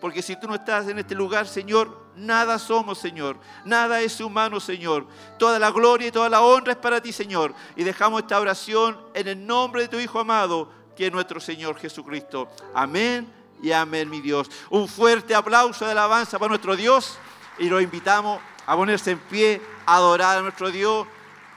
[0.01, 3.39] Porque si tú no estás en este lugar, Señor, nada somos, Señor.
[3.65, 5.07] Nada es humano, Señor.
[5.39, 7.55] Toda la gloria y toda la honra es para ti, Señor.
[7.75, 11.79] Y dejamos esta oración en el nombre de tu Hijo amado, que es nuestro Señor
[11.79, 12.49] Jesucristo.
[12.75, 14.49] Amén y amén, mi Dios.
[14.71, 17.19] Un fuerte aplauso de alabanza para nuestro Dios
[17.59, 21.07] y lo invitamos a ponerse en pie, a adorar a nuestro Dios.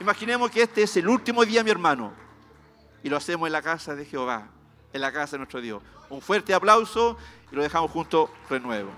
[0.02, 2.12] Imaginemos que este es el último día, mi hermano,
[3.04, 4.48] y lo hacemos en la casa de Jehová,
[4.92, 5.80] en la casa de nuestro Dios.
[6.10, 7.16] Un fuerte aplauso
[7.52, 8.90] y lo dejamos junto renuevo.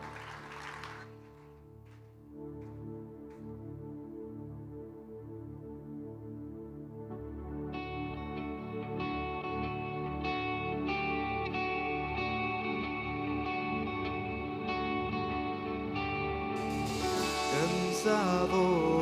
[18.04, 18.93] cansado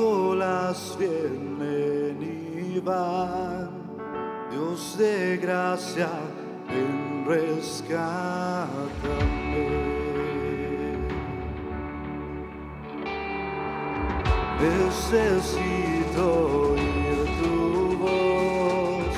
[0.00, 3.70] olas vienen y van.
[4.50, 6.08] Dios de gracia,
[6.68, 8.70] ven, rescátame.
[14.60, 16.22] Necesito
[16.72, 19.14] oír tu voz,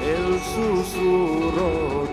[0.00, 2.05] el susurro,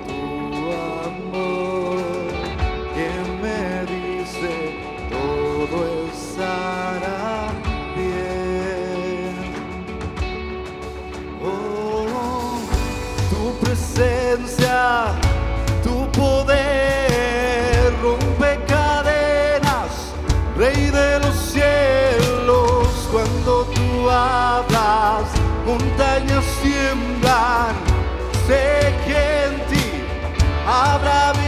[25.94, 27.76] montañas tiemblan,
[28.48, 29.92] sé que en ti
[30.68, 31.43] habrá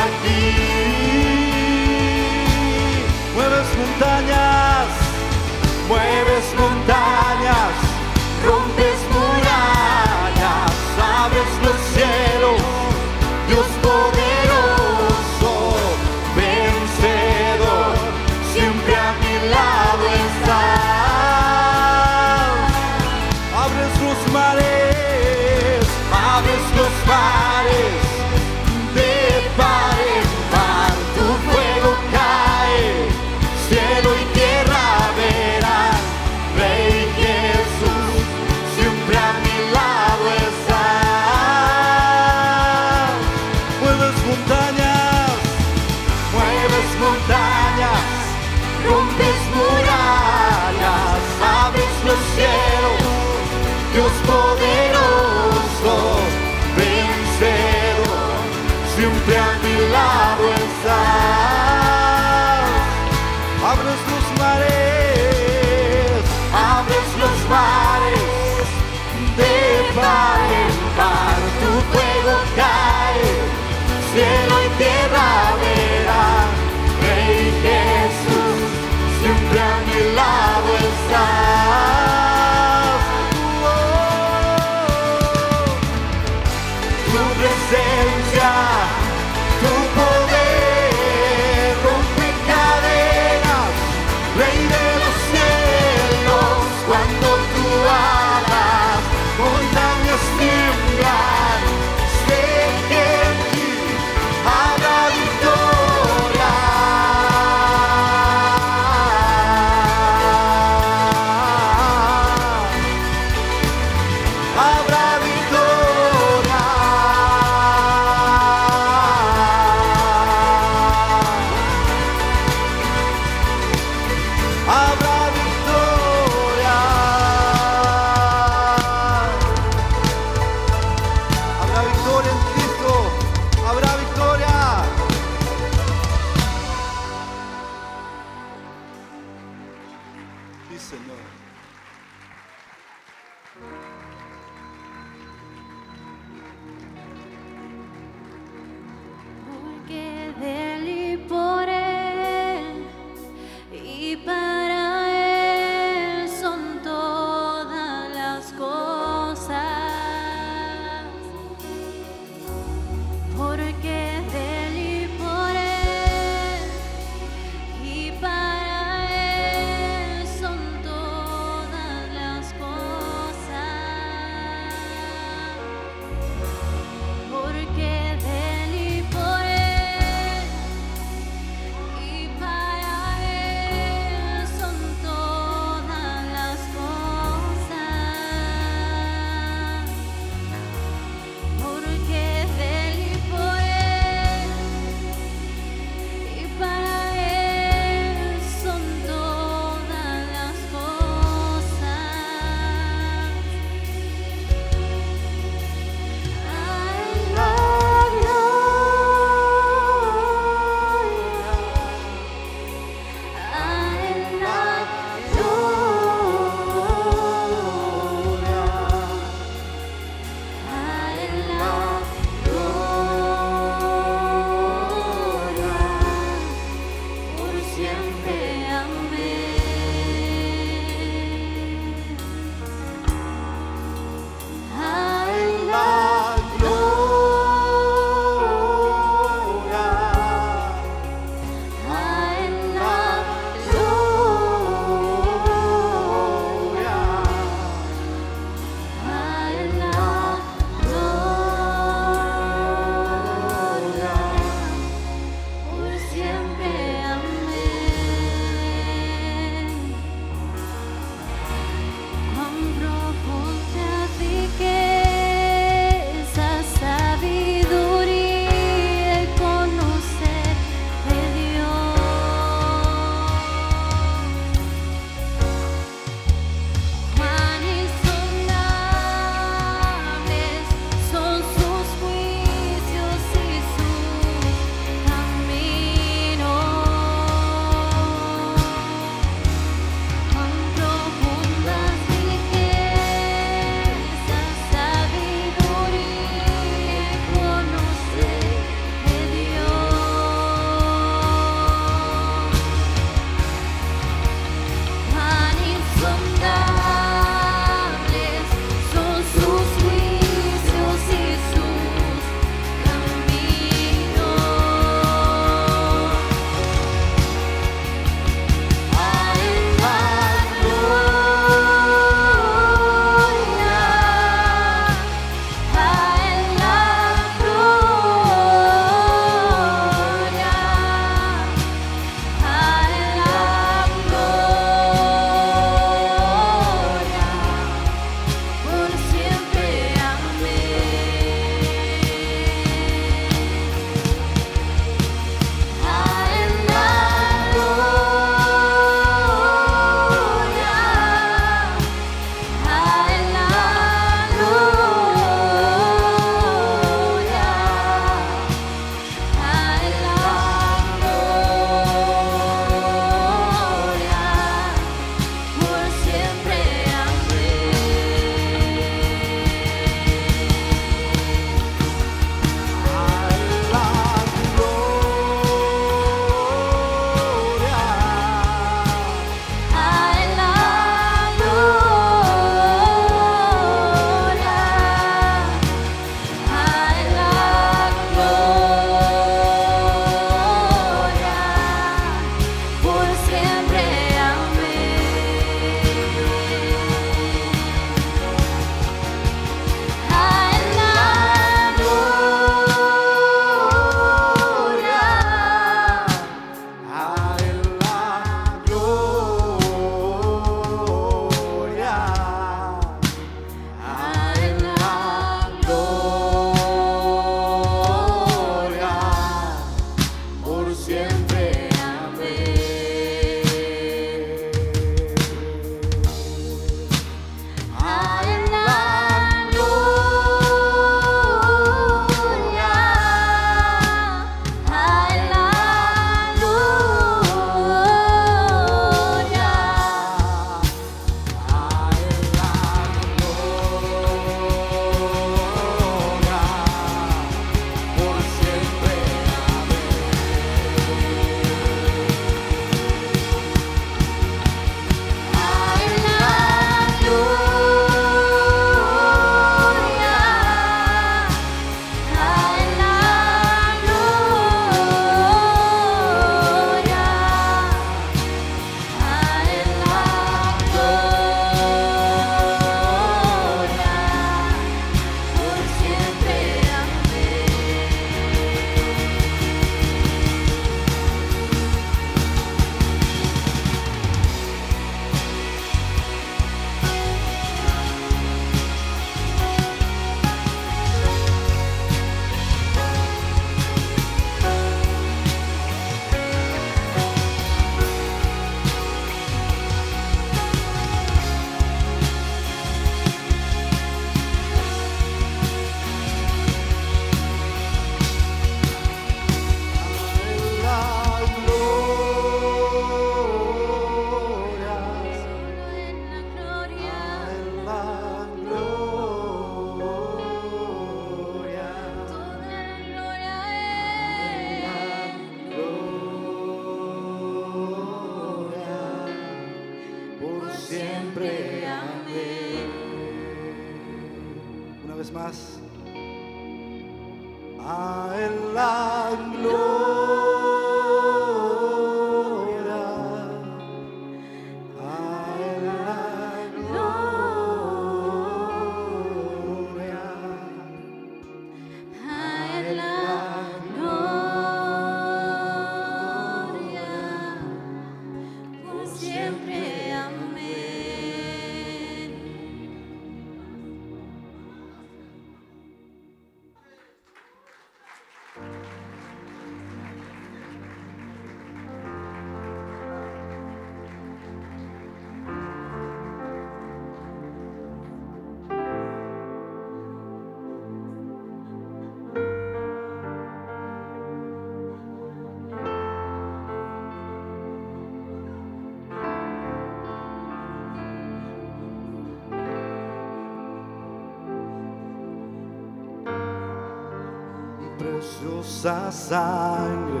[598.60, 600.00] Preciosa sangre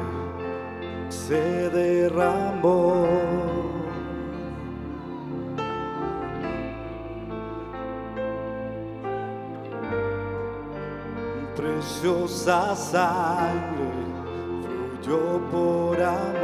[1.08, 3.06] se derramó.
[11.54, 13.92] Preciosa sangre
[15.02, 16.37] fluyó por amor.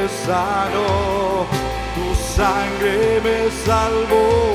[0.00, 1.46] Me sanó,
[1.94, 4.49] tu sangre me salvó,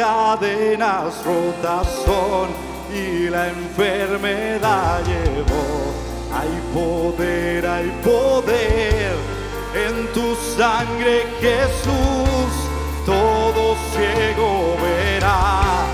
[0.00, 2.48] cadenas rotas son
[2.90, 5.92] y la enfermedad llevó.
[6.32, 9.12] Hay poder, hay poder
[9.74, 12.50] en tu sangre, Jesús.
[13.04, 15.84] Todo ciego verá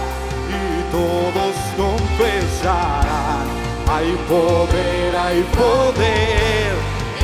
[0.54, 3.46] y todos confesarán.
[3.88, 6.72] Hay poder, hay poder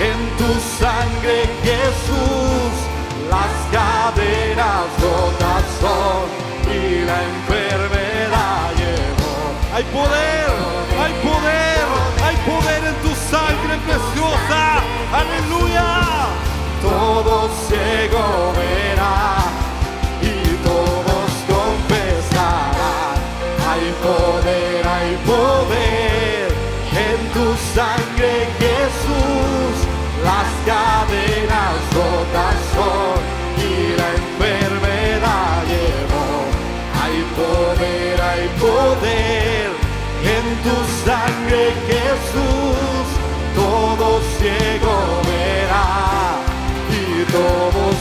[0.09, 0.53] en tu
[0.83, 2.73] sangre, Jesús.
[3.31, 6.42] Las cadenas rotas son
[7.01, 9.37] la enfermedad llevó.
[9.75, 10.49] Hay poder,
[11.03, 11.85] hay poder,
[12.27, 14.83] hay poder en tu sangre preciosa.
[15.21, 15.89] Aleluya.
[16.83, 19.37] Todo ciego verá
[20.21, 20.35] y
[20.69, 23.17] todos confesarán.
[23.71, 26.49] Hay poder, hay poder
[27.09, 29.75] en tu sangre, Jesús.
[30.23, 33.32] Las cadenas rotas son
[37.37, 39.71] poder, hay poder
[40.37, 43.07] en tu sangre, Jesús.
[43.55, 44.95] Todo ciego
[45.27, 46.39] verá
[46.91, 47.92] y todos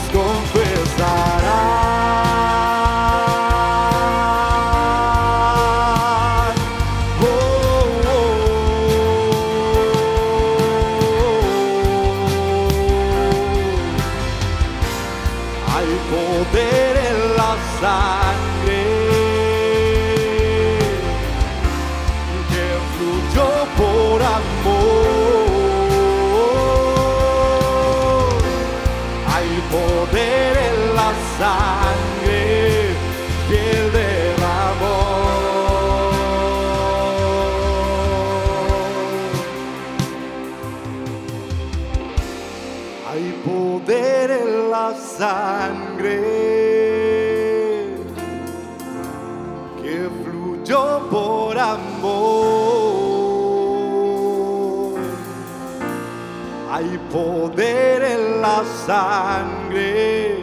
[58.92, 60.36] sangre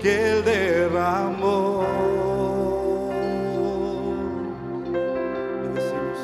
[0.00, 1.82] que él derramó.
[5.62, 6.20] Y decimos,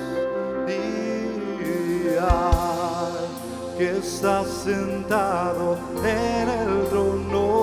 [3.78, 7.54] que está sentado en el trono,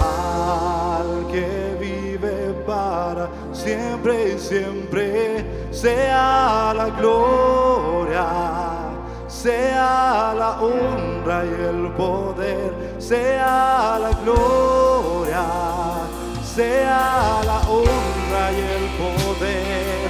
[0.00, 1.48] al que
[1.80, 8.26] vive para siempre y siempre, sea la gloria,
[9.26, 15.44] sea la honra y el poder, sea la gloria,
[16.42, 20.02] sea la honra y el poder.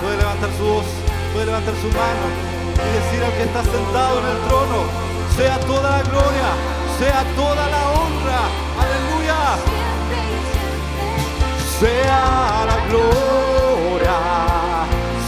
[0.00, 0.84] Poder levantar su voz
[1.32, 2.26] Puede levantar su mano
[2.74, 4.80] y decir al que está sentado en el trono,
[5.36, 6.48] sea toda la gloria,
[6.98, 8.40] sea toda la honra.
[8.82, 9.40] Aleluya.
[11.80, 14.16] Sea la gloria,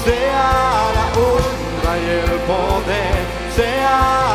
[0.04, 0.46] sea
[0.96, 3.13] la honra y el poder,
[3.94, 4.33] sea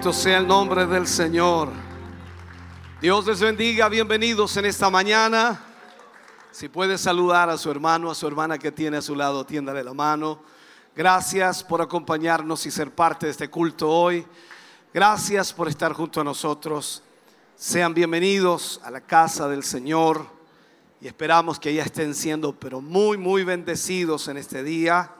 [0.00, 1.68] Sea el nombre del Señor.
[3.02, 5.62] Dios les bendiga, bienvenidos en esta mañana.
[6.50, 9.84] Si puede saludar a su hermano, a su hermana que tiene a su lado, tiéndale
[9.84, 10.42] la mano.
[10.96, 14.26] Gracias por acompañarnos y ser parte de este culto hoy.
[14.92, 17.02] Gracias por estar junto a nosotros.
[17.54, 20.26] Sean bienvenidos a la casa del Señor
[21.00, 25.12] y esperamos que ya estén siendo, pero muy, muy bendecidos en este día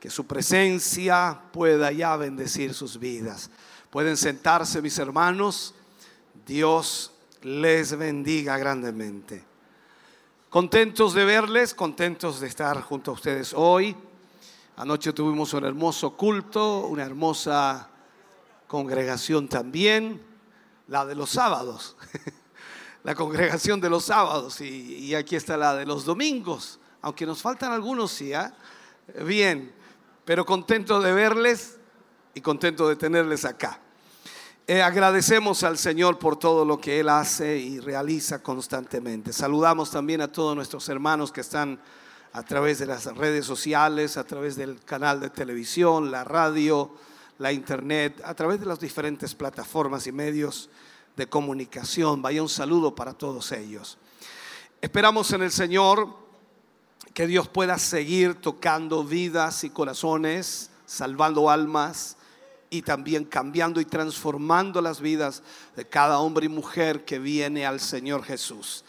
[0.00, 3.50] que su presencia pueda ya bendecir sus vidas.
[3.94, 5.72] Pueden sentarse mis hermanos.
[6.44, 7.12] Dios
[7.42, 9.44] les bendiga grandemente.
[10.50, 13.94] Contentos de verles, contentos de estar junto a ustedes hoy.
[14.78, 17.88] Anoche tuvimos un hermoso culto, una hermosa
[18.66, 20.20] congregación también,
[20.88, 21.96] la de los sábados,
[23.04, 27.70] la congregación de los sábados y, aquí está la de los domingos, aunque nos faltan
[27.70, 28.52] algunos, sí, ¿ah?
[29.24, 29.72] bien,
[30.24, 31.78] pero contento de verles
[32.34, 33.82] y contento de tenerles acá.
[34.66, 39.30] Eh, agradecemos al Señor por todo lo que Él hace y realiza constantemente.
[39.30, 41.78] Saludamos también a todos nuestros hermanos que están
[42.32, 46.94] a través de las redes sociales, a través del canal de televisión, la radio,
[47.36, 50.70] la internet, a través de las diferentes plataformas y medios
[51.14, 52.22] de comunicación.
[52.22, 53.98] Vaya un saludo para todos ellos.
[54.80, 56.08] Esperamos en el Señor
[57.12, 62.16] que Dios pueda seguir tocando vidas y corazones, salvando almas
[62.74, 65.44] y también cambiando y transformando las vidas
[65.76, 68.84] de cada hombre y mujer que viene al Señor Jesús.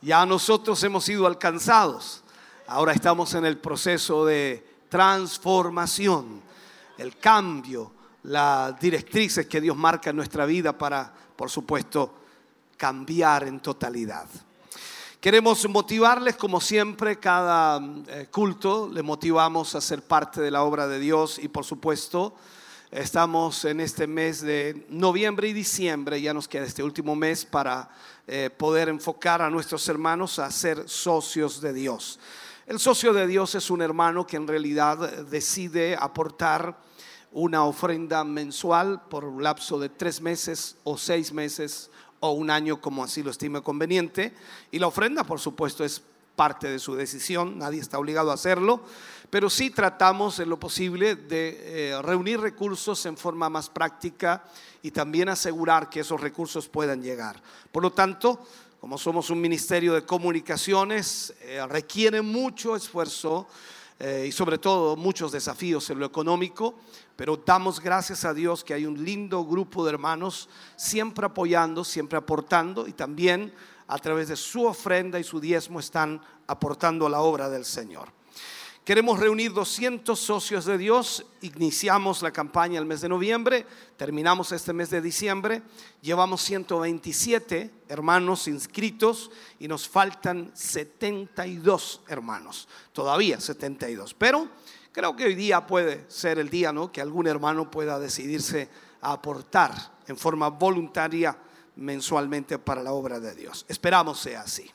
[0.00, 2.22] Ya nosotros hemos sido alcanzados.
[2.68, 6.42] Ahora estamos en el proceso de transformación,
[6.96, 7.90] el cambio,
[8.22, 12.14] las directrices que Dios marca en nuestra vida para, por supuesto,
[12.76, 14.28] cambiar en totalidad.
[15.20, 20.86] Queremos motivarles, como siempre, cada eh, culto, le motivamos a ser parte de la obra
[20.86, 22.34] de Dios y, por supuesto,
[22.94, 27.90] estamos en este mes de noviembre y diciembre, ya nos queda este último mes para
[28.28, 32.20] eh, poder enfocar a nuestros hermanos a ser socios de Dios.
[32.66, 36.78] El socio de Dios es un hermano que en realidad decide aportar
[37.32, 41.90] una ofrenda mensual por un lapso de tres meses o seis meses
[42.20, 44.32] o un año como así lo estime conveniente.
[44.70, 46.00] Y la ofrenda, por supuesto, es
[46.36, 48.82] parte de su decisión, nadie está obligado a hacerlo,
[49.34, 54.44] pero sí tratamos en lo posible de eh, reunir recursos en forma más práctica
[54.80, 57.42] y también asegurar que esos recursos puedan llegar.
[57.72, 58.46] Por lo tanto,
[58.80, 63.48] como somos un ministerio de comunicaciones, eh, requiere mucho esfuerzo
[63.98, 66.76] eh, y sobre todo muchos desafíos en lo económico,
[67.16, 72.18] pero damos gracias a Dios que hay un lindo grupo de hermanos siempre apoyando, siempre
[72.18, 73.52] aportando y también
[73.88, 78.12] a través de su ofrenda y su diezmo están aportando a la obra del Señor.
[78.84, 81.24] Queremos reunir 200 socios de Dios.
[81.40, 83.64] Iniciamos la campaña el mes de noviembre,
[83.96, 85.62] terminamos este mes de diciembre.
[86.02, 92.68] Llevamos 127 hermanos inscritos y nos faltan 72 hermanos.
[92.92, 94.12] Todavía 72.
[94.12, 94.50] Pero
[94.92, 96.92] creo que hoy día puede ser el día ¿no?
[96.92, 98.68] que algún hermano pueda decidirse
[99.00, 99.72] a aportar
[100.06, 101.38] en forma voluntaria
[101.76, 103.64] mensualmente para la obra de Dios.
[103.66, 104.70] Esperamos sea así.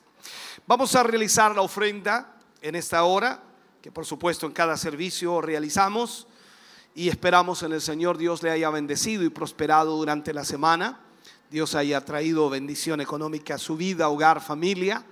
[0.66, 3.44] Vamos a realizar la ofrenda en esta hora
[3.82, 6.28] que por supuesto en cada servicio realizamos
[6.96, 11.00] y esperamos en el Señor Dios le haya bendecido y prosperado durante la semana.
[11.50, 15.06] Dios haya traído bendición económica a su vida, hogar, familia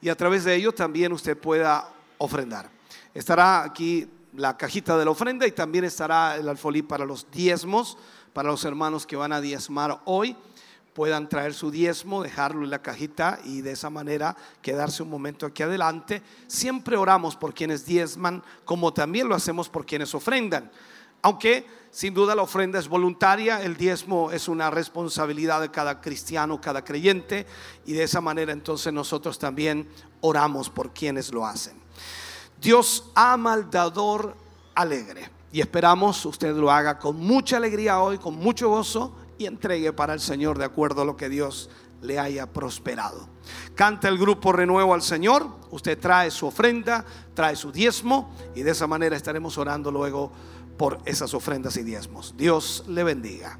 [0.00, 1.88] y a través de ello también usted pueda
[2.18, 2.70] ofrendar.
[3.12, 7.98] Estará aquí la cajita de la ofrenda y también estará el alfolí para los diezmos,
[8.32, 10.36] para los hermanos que van a diezmar hoy
[10.94, 15.46] puedan traer su diezmo, dejarlo en la cajita y de esa manera quedarse un momento
[15.46, 16.22] aquí adelante.
[16.46, 20.70] Siempre oramos por quienes diezman, como también lo hacemos por quienes ofrendan.
[21.22, 26.60] Aunque sin duda la ofrenda es voluntaria, el diezmo es una responsabilidad de cada cristiano,
[26.60, 27.46] cada creyente,
[27.86, 29.88] y de esa manera entonces nosotros también
[30.20, 31.74] oramos por quienes lo hacen.
[32.60, 34.36] Dios ama al dador
[34.74, 39.92] alegre y esperamos usted lo haga con mucha alegría hoy, con mucho gozo y entregue
[39.92, 41.68] para el Señor de acuerdo a lo que Dios
[42.00, 43.28] le haya prosperado.
[43.74, 47.04] Canta el grupo Renuevo al Señor, usted trae su ofrenda,
[47.34, 50.32] trae su diezmo y de esa manera estaremos orando luego
[50.76, 52.34] por esas ofrendas y diezmos.
[52.36, 53.58] Dios le bendiga.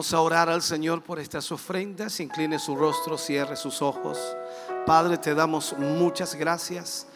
[0.00, 2.20] A orar al Señor por estas ofrendas.
[2.20, 4.18] Incline su rostro, cierre sus ojos.
[4.86, 7.06] Padre, te damos muchas gracias.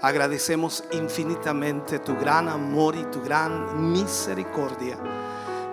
[0.00, 4.98] Agradecemos infinitamente tu gran amor y tu gran misericordia.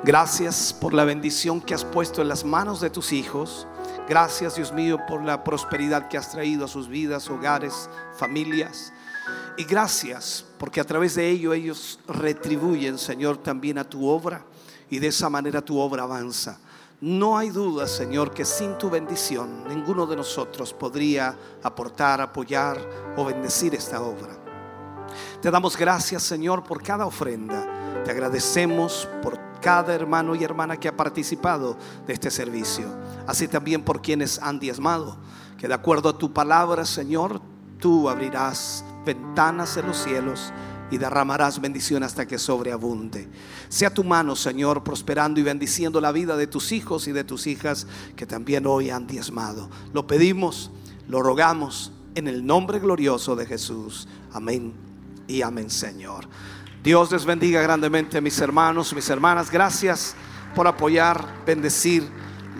[0.03, 3.65] Gracias por la bendición que has puesto en las manos de tus hijos.
[4.09, 8.91] Gracias, Dios mío, por la prosperidad que has traído a sus vidas, hogares, familias.
[9.55, 14.43] Y gracias porque a través de ello ellos retribuyen, Señor, también a tu obra.
[14.89, 16.59] Y de esa manera tu obra avanza.
[16.99, 23.25] No hay duda, Señor, que sin tu bendición ninguno de nosotros podría aportar, apoyar o
[23.25, 24.35] bendecir esta obra.
[25.41, 28.03] Te damos gracias, Señor, por cada ofrenda.
[28.03, 32.87] Te agradecemos por cada hermano y hermana que ha participado de este servicio.
[33.27, 35.17] Así también por quienes han diezmado.
[35.57, 37.41] Que de acuerdo a tu palabra, Señor,
[37.79, 40.51] tú abrirás ventanas en los cielos
[40.89, 43.27] y derramarás bendición hasta que sobreabunde.
[43.69, 47.47] Sea tu mano, Señor, prosperando y bendiciendo la vida de tus hijos y de tus
[47.47, 49.69] hijas que también hoy han diezmado.
[49.93, 50.71] Lo pedimos,
[51.07, 54.07] lo rogamos en el nombre glorioso de Jesús.
[54.31, 54.73] Amén
[55.27, 56.27] y amén, Señor.
[56.83, 59.51] Dios les bendiga grandemente, mis hermanos, mis hermanas.
[59.51, 60.15] Gracias
[60.55, 62.07] por apoyar, bendecir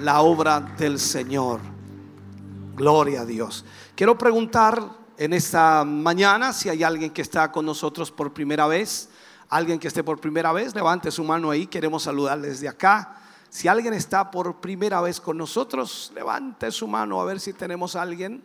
[0.02, 1.62] la obra del Señor.
[2.76, 3.66] Gloria a Dios.
[3.96, 9.10] Quiero preguntar en esta mañana si hay alguien que está con nosotros por primera vez.
[9.50, 11.68] Alguien que esté por primera vez, levante su mano ahí.
[11.68, 13.18] Queremos saludarles desde acá.
[13.50, 17.96] Si alguien está por primera vez con nosotros, levante su mano a ver si tenemos
[17.96, 18.44] a alguien.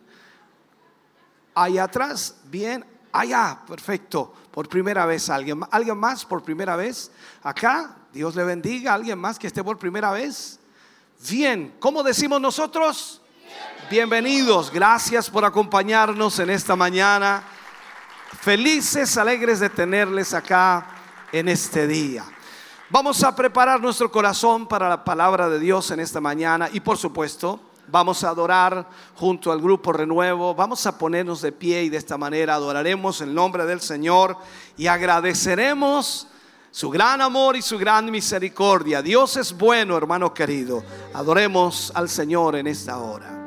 [1.53, 4.33] Allá atrás, bien, allá, perfecto.
[4.49, 7.11] Por primera vez alguien, alguien más por primera vez.
[7.43, 8.93] Acá, Dios le bendiga.
[8.93, 10.59] Alguien más que esté por primera vez.
[11.29, 13.22] Bien, ¿cómo decimos nosotros?
[13.93, 17.43] Bienvenidos, gracias por acompañarnos en esta mañana.
[18.41, 20.87] Felices, alegres de tenerles acá
[21.31, 22.25] en este día.
[22.89, 26.97] Vamos a preparar nuestro corazón para la palabra de Dios en esta mañana y por
[26.97, 30.55] supuesto vamos a adorar junto al grupo Renuevo.
[30.55, 34.35] Vamos a ponernos de pie y de esta manera adoraremos el nombre del Señor
[34.75, 36.27] y agradeceremos
[36.71, 39.03] su gran amor y su gran misericordia.
[39.03, 40.83] Dios es bueno, hermano querido.
[41.13, 43.42] Adoremos al Señor en esta hora.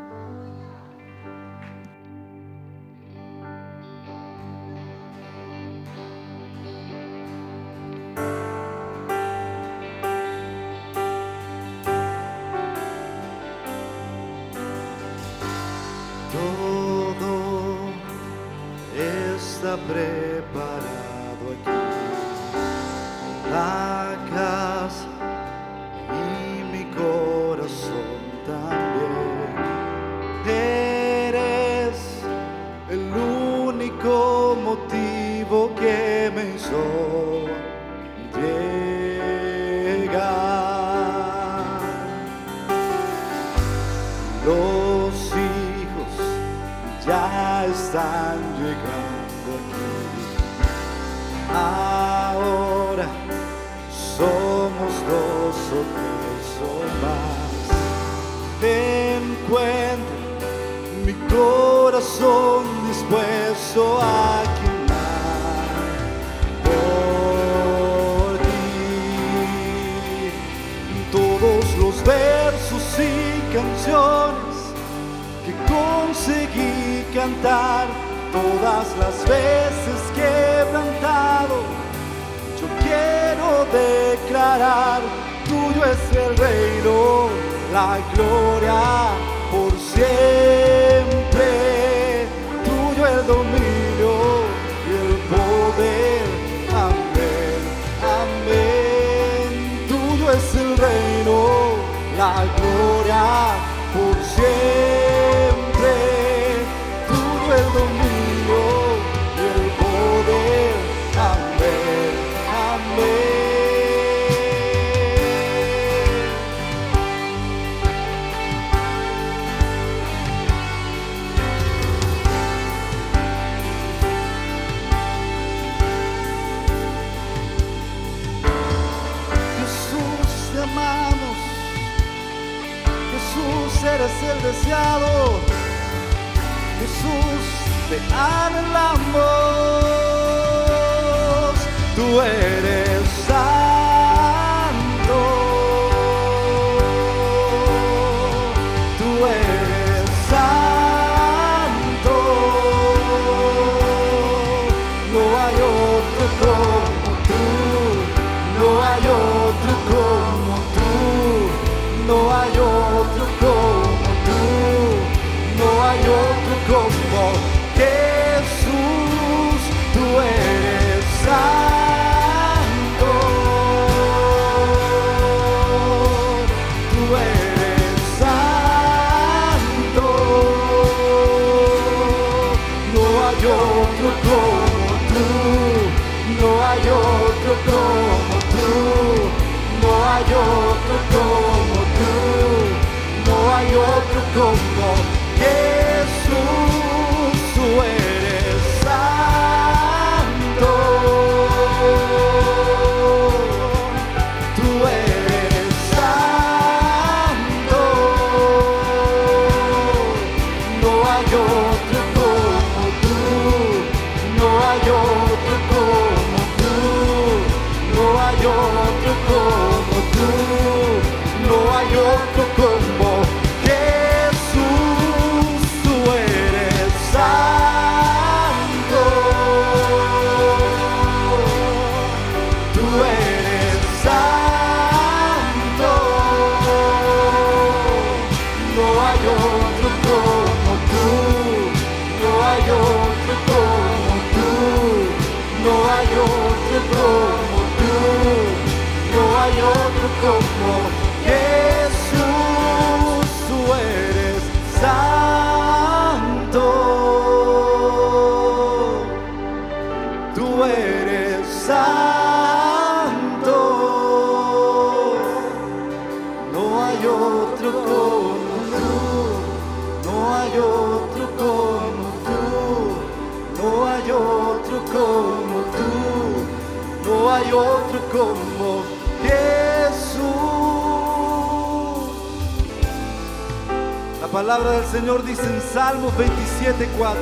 [285.97, 287.17] Salmos 27:4,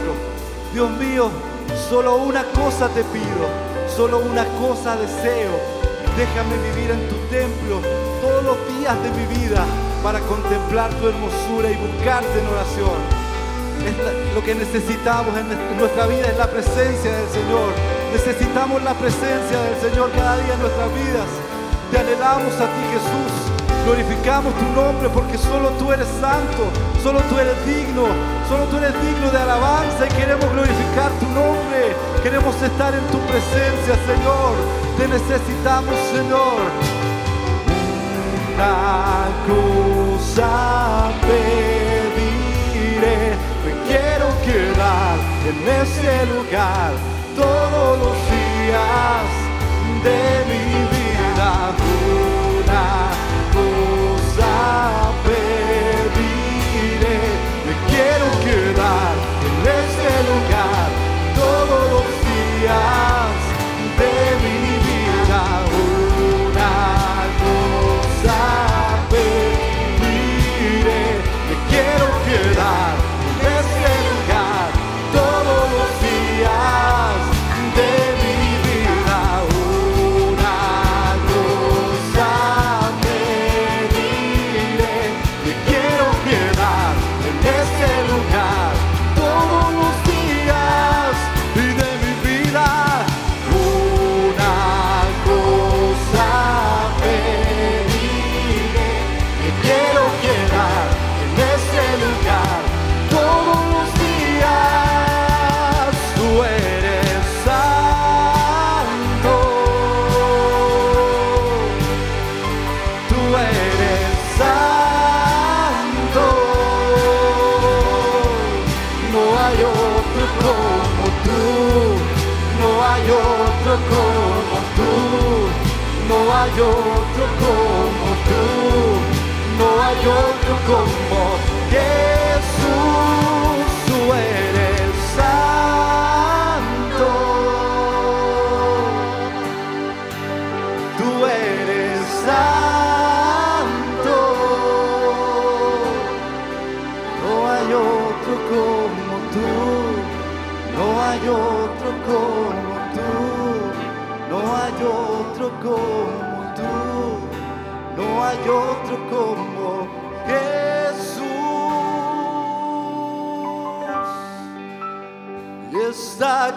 [0.73, 1.31] Dios mío,
[1.89, 3.47] solo una cosa te pido,
[3.87, 5.53] solo una cosa deseo.
[6.19, 7.81] Déjame vivir en tu templo
[8.21, 9.65] todos los días de mi vida
[10.03, 12.99] para contemplar tu hermosura y buscarte en oración.
[14.35, 17.71] Lo que necesitamos en en nuestra vida es la presencia del Señor.
[18.13, 21.29] Necesitamos la presencia del Señor cada día en nuestras vidas.
[21.93, 23.54] Te anhelamos a ti Jesús.
[23.85, 26.71] Glorificamos tu nombre porque solo tú eres santo,
[27.03, 28.07] solo tú eres digno,
[28.49, 31.95] solo tú eres digno de alabanza y queremos glorificar tu nombre.
[32.23, 34.55] Queremos estar en tu presencia, Señor.
[34.97, 36.65] Te necesitamos, Señor.
[38.55, 42.57] Una cosa pediré,
[43.65, 46.93] me quiero quedar en ese lugar
[47.37, 49.27] todos los días
[50.05, 50.64] de mi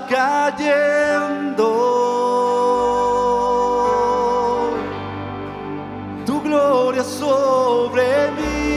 [0.07, 1.68] cayendo
[6.26, 8.68] tu gloria sobre mí.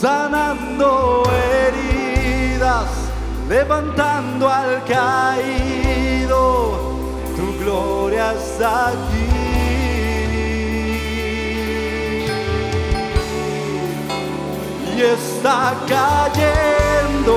[0.00, 1.22] sanando
[1.52, 2.88] heridas,
[3.48, 6.78] levantando al caído,
[7.36, 9.30] tu gloria está aquí.
[14.96, 17.36] Y y está cayendo.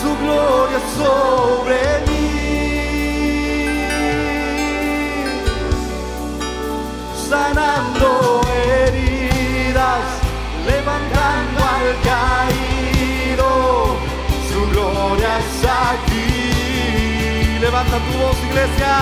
[0.00, 2.30] Su gloria sobre mí,
[7.28, 8.10] sanando
[8.64, 10.06] heridas,
[10.66, 13.48] levantando al caído.
[14.50, 15.56] Su gloria es
[15.90, 16.30] aquí.
[17.60, 18.96] Levanta tu voz, iglesia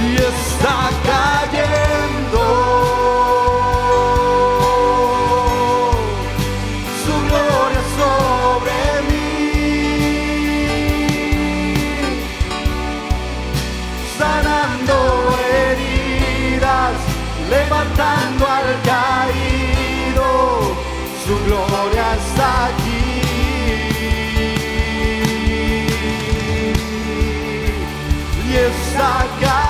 [0.00, 0.16] y
[0.58, 2.44] está cayendo.
[7.04, 8.76] Su gloria sobre
[9.08, 9.26] mí,
[14.18, 14.96] sanando
[15.54, 16.96] heridas,
[17.48, 20.28] levantando al caído.
[21.24, 22.96] Su gloria está aquí.
[28.50, 29.10] y está
[29.40, 29.67] cayendo.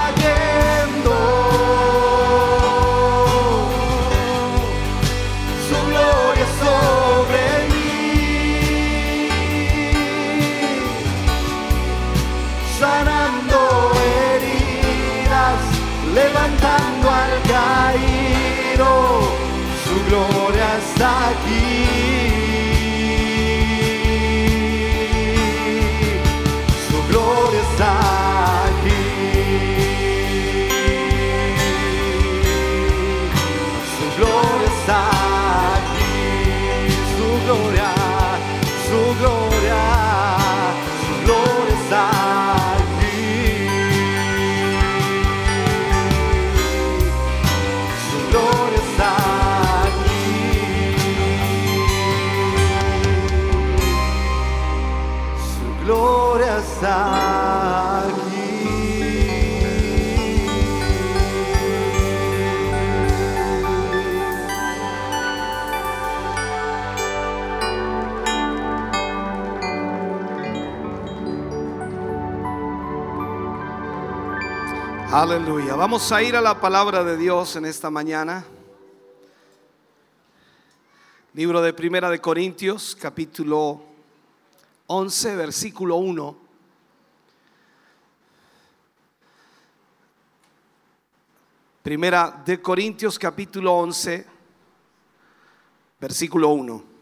[75.30, 75.76] Aleluya.
[75.76, 78.46] Vamos a ir a la palabra de Dios en esta mañana.
[81.34, 83.82] Libro de Primera de Corintios, capítulo
[84.86, 86.36] 11, versículo 1.
[91.82, 94.26] Primera de Corintios, capítulo 11,
[96.00, 96.97] versículo 1.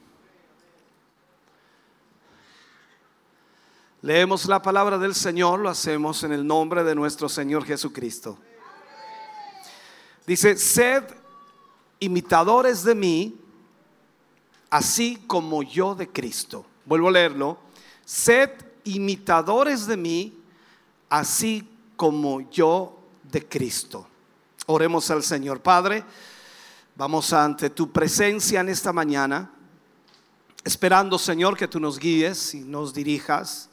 [4.07, 8.39] Leemos la palabra del Señor, lo hacemos en el nombre de nuestro Señor Jesucristo.
[10.25, 11.03] Dice, sed
[11.99, 13.37] imitadores de mí,
[14.71, 16.65] así como yo de Cristo.
[16.85, 17.59] Vuelvo a leerlo.
[18.05, 18.51] Sed
[18.85, 20.39] imitadores de mí,
[21.09, 24.07] así como yo de Cristo.
[24.67, 25.61] Oremos al Señor.
[25.61, 26.05] Padre,
[26.95, 29.51] vamos ante tu presencia en esta mañana,
[30.63, 33.69] esperando, Señor, que tú nos guíes y nos dirijas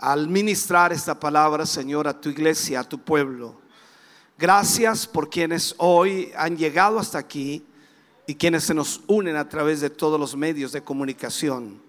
[0.00, 3.60] al ministrar esta palabra, Señor, a tu iglesia, a tu pueblo.
[4.38, 7.66] Gracias por quienes hoy han llegado hasta aquí
[8.26, 11.82] y quienes se nos unen a través de todos los medios de comunicación.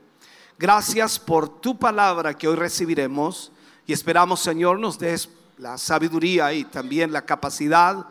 [0.59, 3.53] Gracias por tu palabra que hoy recibiremos
[3.87, 8.05] y esperamos, Señor, nos des la sabiduría y también la capacidad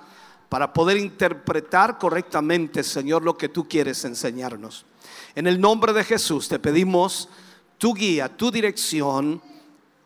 [0.49, 4.87] para poder interpretar correctamente, Señor, lo que tú quieres enseñarnos.
[5.35, 7.29] En el nombre de Jesús te pedimos
[7.77, 9.43] tu guía, tu dirección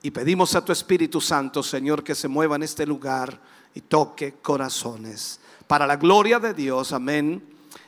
[0.04, 3.40] y pedimos a tu Espíritu Santo, Señor, que se mueva en este lugar
[3.74, 5.40] y toque corazones.
[5.66, 7.42] Para la gloria de Dios, amén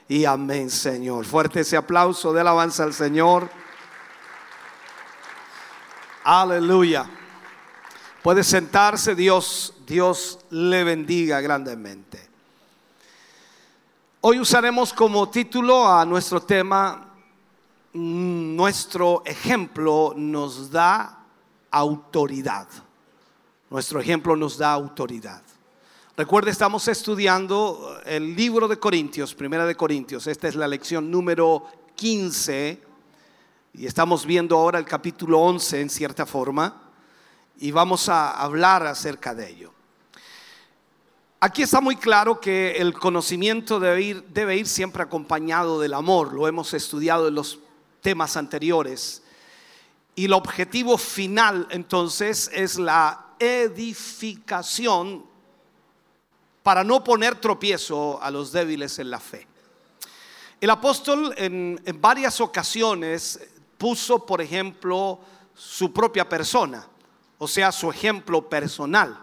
[0.09, 1.27] y amén, Señor.
[1.27, 3.51] Fuerte ese aplauso de alabanza al Señor.
[6.25, 7.05] Aleluya.
[8.23, 12.27] Puede sentarse, Dios, Dios le bendiga grandemente.
[14.23, 17.13] Hoy usaremos como título a nuestro tema,
[17.93, 21.26] nuestro ejemplo nos da
[21.77, 22.69] autoridad.
[23.71, 25.43] Nuestro ejemplo nos da autoridad.
[26.17, 30.27] Recuerde, estamos estudiando el libro de Corintios, Primera de Corintios.
[30.27, 32.83] Esta es la lección número 15
[33.75, 36.83] y estamos viendo ahora el capítulo 11 en cierta forma
[37.59, 39.73] y vamos a hablar acerca de ello.
[41.41, 46.33] Aquí está muy claro que el conocimiento debe ir siempre acompañado del amor.
[46.33, 47.59] Lo hemos estudiado en los
[48.01, 49.23] temas anteriores.
[50.19, 55.27] Y el objetivo final entonces es la edificación
[56.63, 59.47] para no poner tropiezo a los débiles en la fe.
[60.59, 63.39] El apóstol en, varias ocasiones
[63.77, 65.21] puso, por ejemplo,
[65.55, 66.87] su propia persona,
[67.37, 69.23] o sea, su ejemplo personal.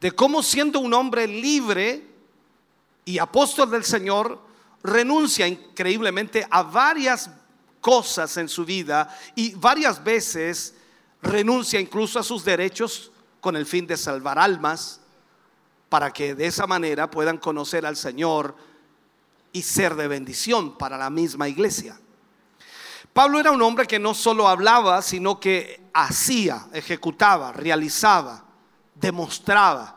[0.00, 2.06] de cómo siendo un hombre libre
[3.04, 4.40] y apóstol del Señor,
[4.82, 7.28] renuncia increíblemente a varias
[7.80, 10.74] cosas en su vida y varias veces
[11.22, 15.00] renuncia incluso a sus derechos con el fin de salvar almas
[15.88, 18.54] para que de esa manera puedan conocer al Señor
[19.52, 21.98] y ser de bendición para la misma iglesia.
[23.12, 28.44] Pablo era un hombre que no solo hablaba, sino que hacía, ejecutaba, realizaba,
[28.94, 29.96] demostraba.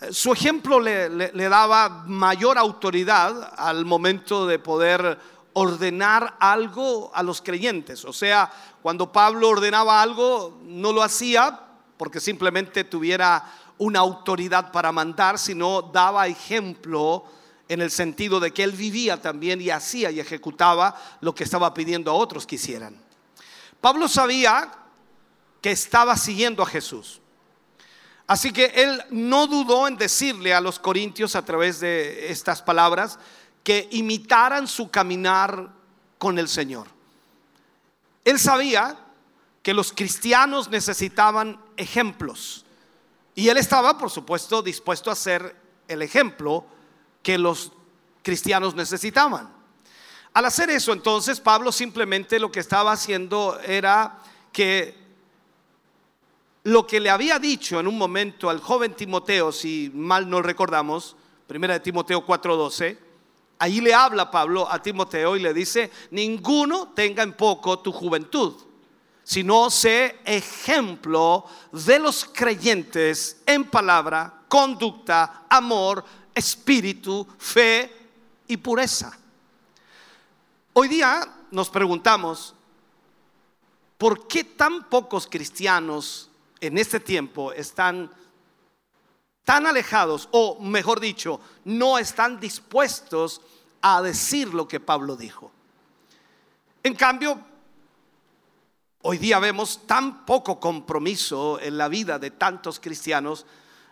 [0.00, 5.18] Eh, Su ejemplo le, le- le daba mayor autoridad al momento de poder
[5.58, 8.04] ordenar algo a los creyentes.
[8.04, 8.52] O sea,
[8.82, 11.58] cuando Pablo ordenaba algo, no lo hacía
[11.96, 13.42] porque simplemente tuviera
[13.78, 17.24] una autoridad para mandar, sino daba ejemplo
[17.70, 21.72] en el sentido de que él vivía también y hacía y ejecutaba lo que estaba
[21.72, 22.94] pidiendo a otros que hicieran.
[23.80, 24.70] Pablo sabía
[25.62, 27.22] que estaba siguiendo a Jesús.
[28.26, 33.18] Así que él no dudó en decirle a los corintios a través de estas palabras
[33.66, 35.72] que imitaran su caminar
[36.18, 36.86] con el Señor.
[38.24, 38.96] Él sabía
[39.60, 42.64] que los cristianos necesitaban ejemplos
[43.34, 45.56] y él estaba, por supuesto, dispuesto a ser
[45.88, 46.64] el ejemplo
[47.24, 47.72] que los
[48.22, 49.52] cristianos necesitaban.
[50.32, 54.20] Al hacer eso, entonces, Pablo simplemente lo que estaba haciendo era
[54.52, 54.96] que
[56.62, 61.16] lo que le había dicho en un momento al joven Timoteo, si mal no recordamos,
[61.48, 63.05] primera de Timoteo 4:12,
[63.58, 68.54] ahí le habla Pablo a Timoteo y le dice, ninguno tenga en poco tu juventud,
[69.22, 76.04] sino sé ejemplo de los creyentes en palabra, conducta, amor,
[76.34, 77.92] espíritu, fe
[78.46, 79.18] y pureza.
[80.72, 82.54] Hoy día nos preguntamos,
[83.96, 86.28] ¿por qué tan pocos cristianos
[86.60, 88.10] en este tiempo están
[89.46, 93.40] tan alejados o, mejor dicho, no están dispuestos
[93.80, 95.52] a decir lo que Pablo dijo?
[96.82, 97.40] En cambio,
[99.02, 103.46] hoy día vemos tan poco compromiso en la vida de tantos cristianos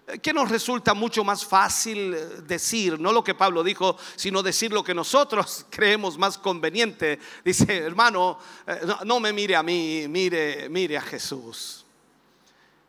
[0.08, 4.42] eh, que nos resulta mucho más fácil eh, decir, no lo que Pablo dijo, sino
[4.42, 7.20] decir lo que nosotros creemos más conveniente.
[7.44, 11.86] Dice, hermano, eh, no, no me mire a mí, mire, mire a Jesús.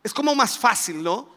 [0.02, 1.35] Es como más fácil, ¿no?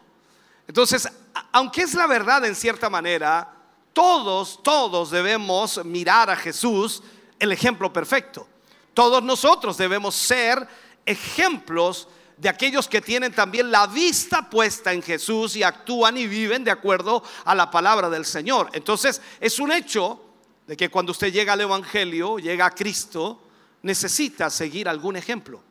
[0.70, 1.10] Entonces,
[1.52, 3.52] aunque es la verdad en cierta manera,
[3.92, 7.02] todos, todos debemos mirar a Jesús,
[7.40, 8.48] el ejemplo perfecto.
[8.94, 10.68] Todos nosotros debemos ser
[11.08, 16.64] ejemplos de aquellos que tienen también la vista puesta en Jesús y actúan y viven
[16.64, 18.70] de acuerdo a la palabra del Señor.
[18.74, 20.22] Entonces, es un hecho
[20.68, 23.42] de que cuando usted llega al Evangelio, llega a Cristo,
[23.82, 25.64] necesita seguir algún ejemplo.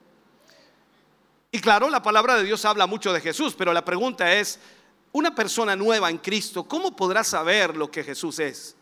[1.53, 4.59] Y claro, la palabra de Dios habla mucho de Jesús, pero la pregunta es,
[5.13, 8.77] una persona nueva en Cristo, ¿cómo podrá saber lo que Jesús es?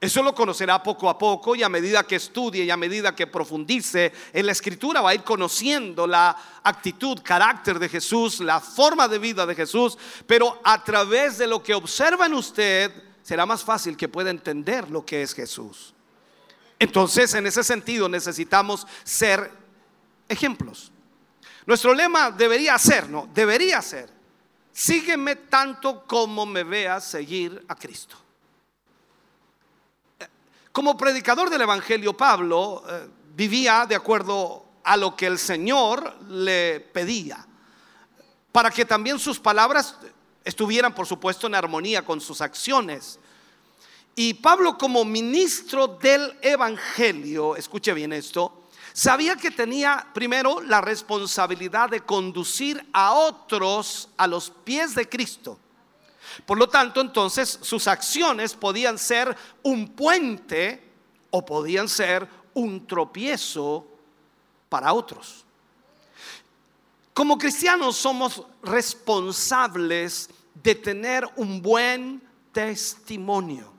[0.00, 3.26] Eso lo conocerá poco a poco y a medida que estudie y a medida que
[3.26, 9.08] profundice en la escritura va a ir conociendo la actitud, carácter de Jesús, la forma
[9.08, 12.90] de vida de Jesús, pero a través de lo que observa en usted
[13.22, 15.92] será más fácil que pueda entender lo que es Jesús.
[16.78, 19.50] Entonces, en ese sentido necesitamos ser
[20.30, 20.90] ejemplos.
[21.66, 24.08] Nuestro lema debería ser, no, debería ser,
[24.80, 28.16] sígueme tanto como me veas seguir a Cristo.
[30.72, 36.80] Como predicador del Evangelio, Pablo eh, vivía de acuerdo a lo que el Señor le
[36.80, 37.46] pedía,
[38.50, 39.96] para que también sus palabras
[40.44, 43.18] estuvieran, por supuesto, en armonía con sus acciones.
[44.14, 48.59] Y Pablo como ministro del Evangelio, escuche bien esto,
[49.00, 55.58] sabía que tenía primero la responsabilidad de conducir a otros a los pies de Cristo.
[56.44, 60.86] Por lo tanto, entonces sus acciones podían ser un puente
[61.30, 63.86] o podían ser un tropiezo
[64.68, 65.46] para otros.
[67.14, 70.28] Como cristianos somos responsables
[70.62, 72.22] de tener un buen
[72.52, 73.72] testimonio.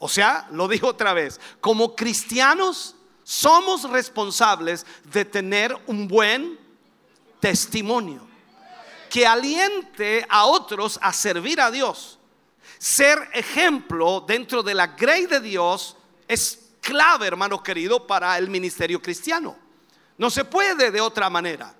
[0.00, 2.96] O sea, lo digo otra vez, como cristianos
[3.28, 6.58] somos responsables de tener un buen
[7.40, 8.26] testimonio
[9.10, 12.18] que aliente a otros a servir a Dios.
[12.78, 15.94] Ser ejemplo dentro de la grey de Dios
[16.26, 19.58] es clave, hermano querido, para el ministerio cristiano.
[20.16, 21.74] No se puede de otra manera.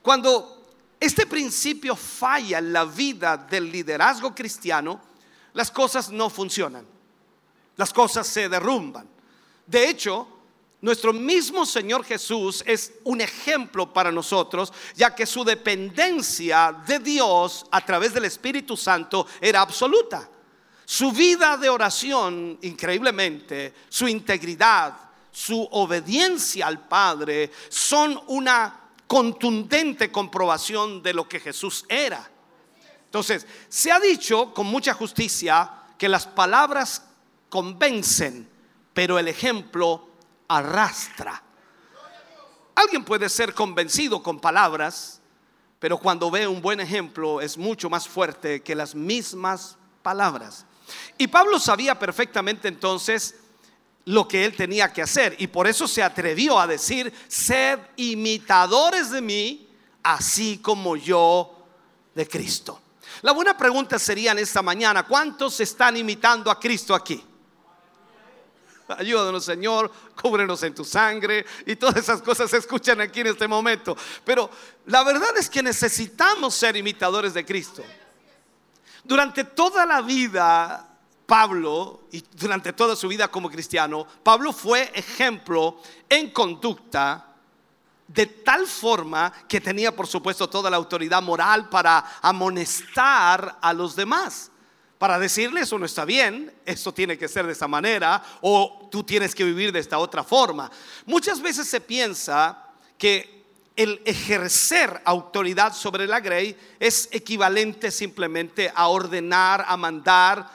[0.00, 5.02] Cuando este principio falla en la vida del liderazgo cristiano,
[5.52, 6.86] las cosas no funcionan.
[7.76, 9.06] Las cosas se derrumban.
[9.66, 10.37] De hecho,
[10.80, 17.66] nuestro mismo Señor Jesús es un ejemplo para nosotros, ya que su dependencia de Dios
[17.72, 20.28] a través del Espíritu Santo era absoluta.
[20.84, 24.94] Su vida de oración, increíblemente, su integridad,
[25.32, 32.30] su obediencia al Padre, son una contundente comprobación de lo que Jesús era.
[33.04, 37.02] Entonces, se ha dicho con mucha justicia que las palabras
[37.48, 38.48] convencen,
[38.94, 40.07] pero el ejemplo
[40.48, 41.42] arrastra.
[42.74, 45.20] Alguien puede ser convencido con palabras,
[45.78, 50.64] pero cuando ve un buen ejemplo es mucho más fuerte que las mismas palabras.
[51.18, 53.34] Y Pablo sabía perfectamente entonces
[54.06, 59.10] lo que él tenía que hacer y por eso se atrevió a decir, sed imitadores
[59.10, 59.68] de mí,
[60.02, 61.66] así como yo
[62.14, 62.80] de Cristo.
[63.22, 67.22] La buena pregunta sería en esta mañana, ¿cuántos están imitando a Cristo aquí?
[68.88, 69.90] Ayúdanos, Señor,
[70.20, 73.96] cúbrenos en tu sangre y todas esas cosas se escuchan aquí en este momento.
[74.24, 74.50] Pero
[74.86, 77.84] la verdad es que necesitamos ser imitadores de Cristo.
[79.04, 80.88] Durante toda la vida,
[81.26, 87.26] Pablo, y durante toda su vida como cristiano, Pablo fue ejemplo en conducta
[88.06, 93.94] de tal forma que tenía, por supuesto, toda la autoridad moral para amonestar a los
[93.94, 94.50] demás
[94.98, 99.04] para decirle eso no está bien, esto tiene que ser de esta manera o tú
[99.04, 100.70] tienes que vivir de esta otra forma.
[101.06, 102.64] Muchas veces se piensa
[102.98, 103.38] que
[103.76, 110.50] el ejercer autoridad sobre la grey es equivalente simplemente a ordenar, a mandar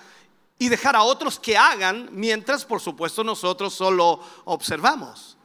[0.59, 5.37] y dejar a otros que hagan, mientras por supuesto nosotros solo observamos.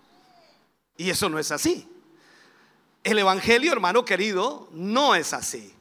[0.96, 1.88] Y eso no es así.
[3.04, 5.72] El Evangelio, hermano querido, no es así.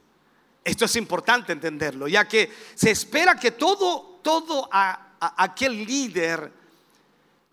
[0.68, 6.52] Esto es importante entenderlo, ya que se espera que todo, todo a, aquel líder,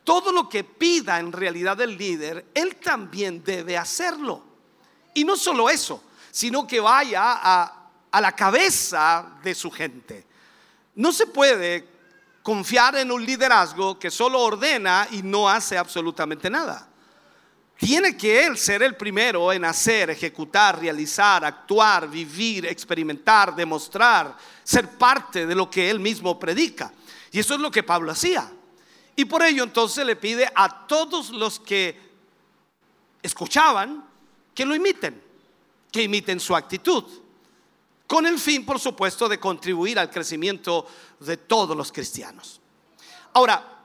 [0.04, 4.44] todo lo que pida en realidad el líder, él también debe hacerlo.
[5.14, 7.40] Y no solo eso, sino que vaya
[8.12, 10.26] a la cabeza de su gente.
[10.96, 11.88] No se puede
[12.44, 16.90] confiar en un liderazgo que solo ordena y no hace absolutamente nada.
[17.78, 24.98] Tiene que Él ser el primero en hacer, ejecutar, realizar, actuar, vivir, experimentar, demostrar, ser
[24.98, 26.94] parte de lo que Él mismo predica.
[27.32, 28.50] Y eso es lo que Pablo hacía.
[29.16, 32.00] Y por ello entonces le pide a todos los que
[33.22, 34.06] escuchaban
[34.54, 35.22] que lo imiten,
[35.92, 37.04] que imiten su actitud,
[38.08, 40.88] con el fin, por supuesto, de contribuir al crecimiento
[41.20, 42.62] de todos los cristianos.
[43.34, 43.84] Ahora,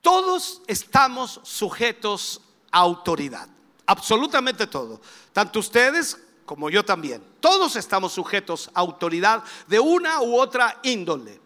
[0.00, 2.40] todos estamos sujetos
[2.72, 3.48] autoridad.
[3.86, 5.00] Absolutamente todo.
[5.32, 7.22] Tanto ustedes como yo también.
[7.40, 11.40] Todos estamos sujetos a autoridad de una u otra índole.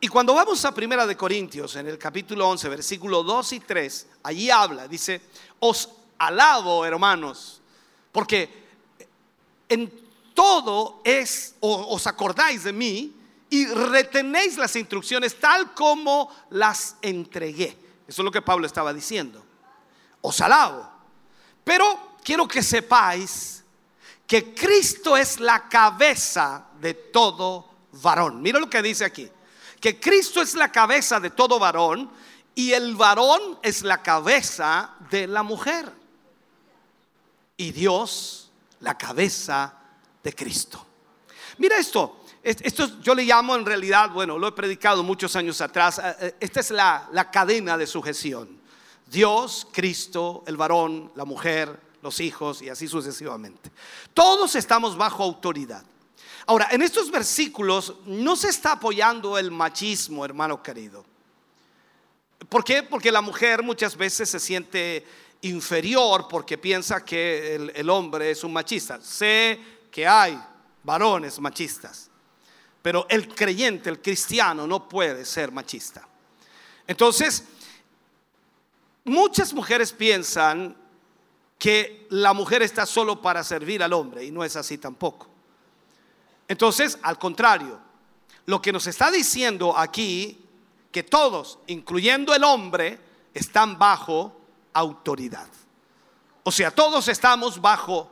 [0.00, 4.06] Y cuando vamos a Primera de Corintios, en el capítulo 11, versículo 2 y 3,
[4.22, 5.20] allí habla, dice,
[5.58, 7.60] os alabo, hermanos,
[8.12, 8.68] porque
[9.68, 9.92] en
[10.34, 13.12] todo es, os acordáis de mí
[13.50, 17.76] y retenéis las instrucciones tal como las entregué.
[18.06, 19.47] Eso es lo que Pablo estaba diciendo
[20.20, 20.88] os alabo.
[21.64, 23.64] Pero quiero que sepáis
[24.26, 28.42] que Cristo es la cabeza de todo varón.
[28.42, 29.30] Mira lo que dice aquí.
[29.80, 32.10] Que Cristo es la cabeza de todo varón
[32.54, 35.92] y el varón es la cabeza de la mujer.
[37.56, 38.50] Y Dios
[38.80, 39.74] la cabeza
[40.22, 40.84] de Cristo.
[41.58, 42.24] Mira esto.
[42.42, 45.98] Es- Esto yo le llamo en realidad, bueno, lo he predicado muchos años atrás.
[45.98, 48.57] eh, eh, Esta es la, la cadena de sujeción.
[49.10, 53.70] Dios, Cristo, el varón, la mujer, los hijos y así sucesivamente.
[54.14, 55.84] Todos estamos bajo autoridad.
[56.46, 61.04] Ahora, en estos versículos no se está apoyando el machismo, hermano querido.
[62.48, 62.82] ¿Por qué?
[62.82, 65.04] Porque la mujer muchas veces se siente
[65.42, 69.00] inferior porque piensa que el, el hombre es un machista.
[69.02, 69.60] Sé
[69.90, 70.40] que hay
[70.82, 72.10] varones machistas,
[72.80, 76.06] pero el creyente, el cristiano, no puede ser machista.
[76.86, 77.44] Entonces,
[79.04, 80.76] muchas mujeres piensan
[81.58, 85.28] que la mujer está solo para servir al hombre y no es así tampoco.
[86.46, 87.78] Entonces, al contrario,
[88.46, 90.44] lo que nos está diciendo aquí,
[90.90, 92.98] que todos, incluyendo el hombre,
[93.34, 94.34] están bajo
[94.72, 95.48] autoridad.
[96.42, 98.10] O sea, todos estamos bajo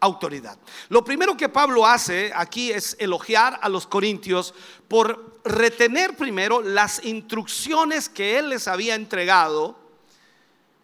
[0.00, 0.58] autoridad.
[0.88, 4.54] Lo primero que Pablo hace aquí es elogiar a los corintios
[4.88, 9.78] por retener primero las instrucciones que él les había entregado.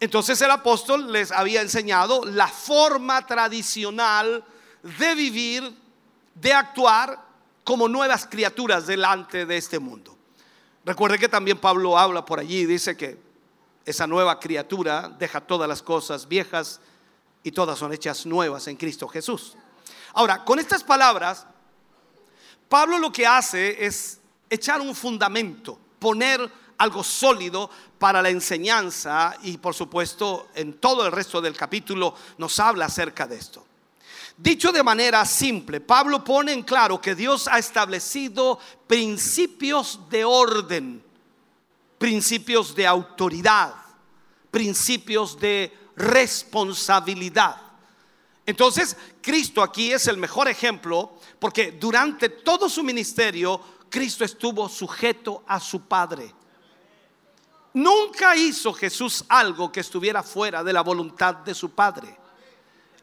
[0.01, 4.43] Entonces el apóstol les había enseñado la forma tradicional
[4.81, 5.77] de vivir,
[6.33, 7.23] de actuar
[7.63, 10.17] como nuevas criaturas delante de este mundo.
[10.83, 13.19] Recuerde que también Pablo habla por allí dice que
[13.85, 16.81] esa nueva criatura deja todas las cosas viejas
[17.43, 19.55] y todas son hechas nuevas en Cristo Jesús.
[20.13, 21.45] Ahora, con estas palabras,
[22.67, 24.19] Pablo lo que hace es
[24.49, 31.11] echar un fundamento, poner algo sólido para la enseñanza y por supuesto en todo el
[31.11, 33.63] resto del capítulo nos habla acerca de esto.
[34.35, 41.03] Dicho de manera simple, Pablo pone en claro que Dios ha establecido principios de orden,
[41.99, 43.75] principios de autoridad,
[44.49, 47.57] principios de responsabilidad.
[48.43, 55.43] Entonces, Cristo aquí es el mejor ejemplo porque durante todo su ministerio, Cristo estuvo sujeto
[55.45, 56.40] a su Padre.
[57.73, 62.21] Nunca hizo Jesús algo que estuviera fuera de la voluntad de su Padre.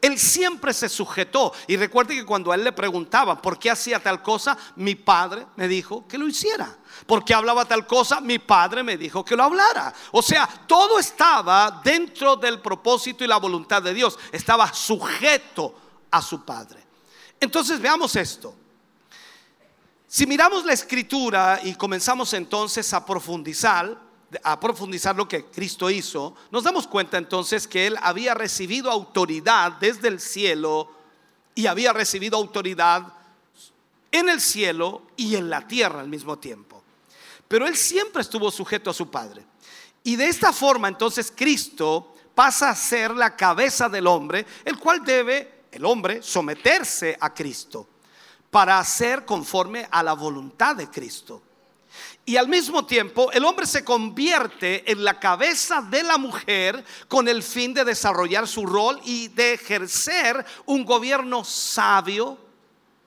[0.01, 1.53] Él siempre se sujetó.
[1.67, 5.45] Y recuerde que cuando a él le preguntaban por qué hacía tal cosa, mi padre
[5.57, 6.77] me dijo que lo hiciera.
[7.05, 8.21] ¿Por qué hablaba tal cosa?
[8.21, 9.93] Mi padre me dijo que lo hablara.
[10.11, 14.17] O sea, todo estaba dentro del propósito y la voluntad de Dios.
[14.31, 15.75] Estaba sujeto
[16.11, 16.85] a su padre.
[17.39, 18.55] Entonces veamos esto.
[20.07, 24.08] Si miramos la escritura y comenzamos entonces a profundizar,
[24.43, 29.73] a profundizar lo que Cristo hizo, nos damos cuenta entonces que Él había recibido autoridad
[29.73, 30.91] desde el cielo
[31.55, 33.13] y había recibido autoridad
[34.11, 36.83] en el cielo y en la tierra al mismo tiempo.
[37.47, 39.45] Pero Él siempre estuvo sujeto a su Padre.
[40.03, 45.03] Y de esta forma entonces Cristo pasa a ser la cabeza del hombre, el cual
[45.03, 47.87] debe, el hombre, someterse a Cristo
[48.49, 51.41] para hacer conforme a la voluntad de Cristo.
[52.29, 57.27] Y al mismo tiempo el hombre se convierte en la cabeza de la mujer con
[57.27, 62.37] el fin de desarrollar su rol y de ejercer un gobierno sabio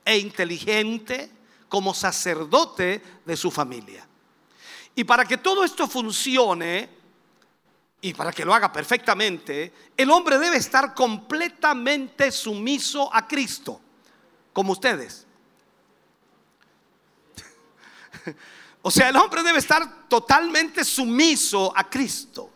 [0.05, 1.31] e inteligente
[1.69, 4.05] como sacerdote de su familia.
[4.97, 6.89] Y para que todo esto funcione
[8.01, 13.81] y para que lo haga perfectamente, el hombre debe estar completamente sumiso a Cristo,
[14.53, 15.29] como ustedes.
[18.83, 22.51] O sea, el hombre debe estar totalmente sumiso a Cristo.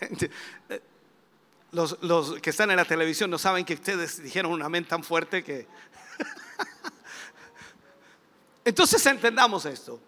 [1.70, 1.96] Los,
[2.42, 5.66] que están en la televisión no saben que ustedes dijeron un amén tan fuerte que...
[8.64, 9.98] Entonces entendamos esto.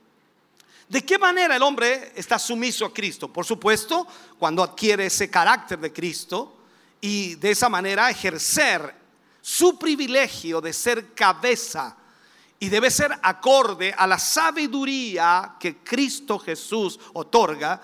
[0.89, 3.33] ¿De qué manera el hombre está sumiso a Cristo?
[3.33, 4.07] Por supuesto,
[4.39, 6.55] cuando adquiere ese carácter de Cristo
[7.01, 8.95] y de esa manera ejercer
[9.41, 11.97] su privilegio de ser cabeza
[12.65, 17.79] y debe ser acorde a la sabiduría que Cristo Jesús otorga,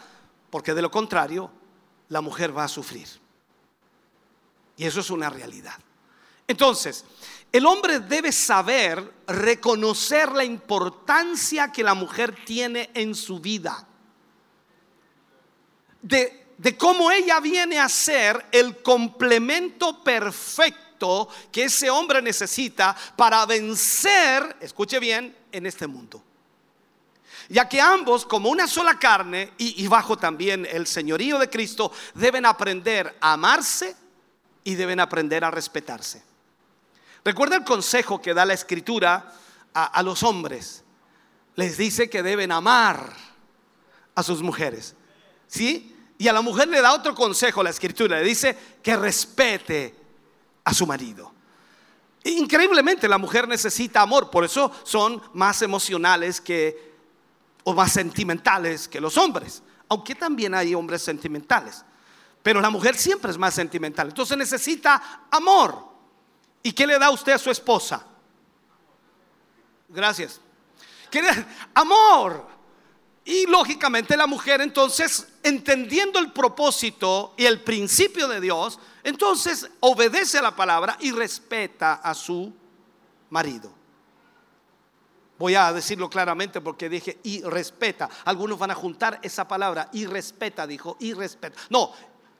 [0.49, 1.51] porque de lo contrario,
[2.09, 3.07] la mujer va a sufrir.
[4.79, 5.79] Y eso es una realidad.
[6.49, 7.05] Entonces,
[7.53, 13.87] el hombre debe saber reconocer la importancia que la mujer tiene en su vida.
[16.01, 20.90] De, de cómo ella viene a ser el complemento perfecto
[21.51, 26.23] que ese hombre necesita para vencer, escuche bien, en este mundo.
[27.49, 32.47] Ya que ambos, como una sola carne y, bajo también el señorío de Cristo, deben
[32.47, 33.97] aprender a amarse
[34.63, 36.23] y deben aprender a respetarse.
[37.25, 39.33] Recuerda el consejo que da la escritura
[39.75, 40.85] a, a, los hombres.
[41.57, 43.13] Les dice que deben amar
[44.15, 44.95] a sus mujeres.
[45.49, 45.97] ¿Sí?
[46.19, 48.19] Y a la mujer le da otro consejo la escritura.
[48.19, 50.00] Le dice que respete
[50.65, 51.33] a su marido.
[52.25, 54.31] Increíblemente la mujer necesita amor.
[54.31, 56.91] Por eso son más emocionales que
[57.65, 59.63] o más sentimentales que los hombres.
[59.89, 61.85] Aunque también hay hombres sentimentales.
[62.43, 64.09] Pero la mujer siempre es más sentimental.
[64.09, 65.89] Entonces necesita amor.
[66.63, 68.05] ¿Y qué le da usted a su esposa?
[69.89, 70.41] Gracias.
[71.11, 72.47] ¿Qué le- Amor.
[73.31, 80.39] Y lógicamente la mujer entonces, entendiendo el propósito y el principio de Dios, entonces obedece
[80.39, 82.53] a la palabra y respeta a su
[83.29, 83.73] marido.
[85.39, 88.11] Voy a decirlo claramente porque dije y respeta.
[88.25, 91.57] Algunos van a juntar esa palabra y respeta, dijo y respeta.
[91.69, 91.93] No,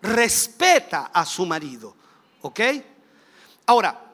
[0.03, 1.95] respeta a su marido.
[2.43, 2.61] ¿Ok?
[3.67, 4.10] Ahora,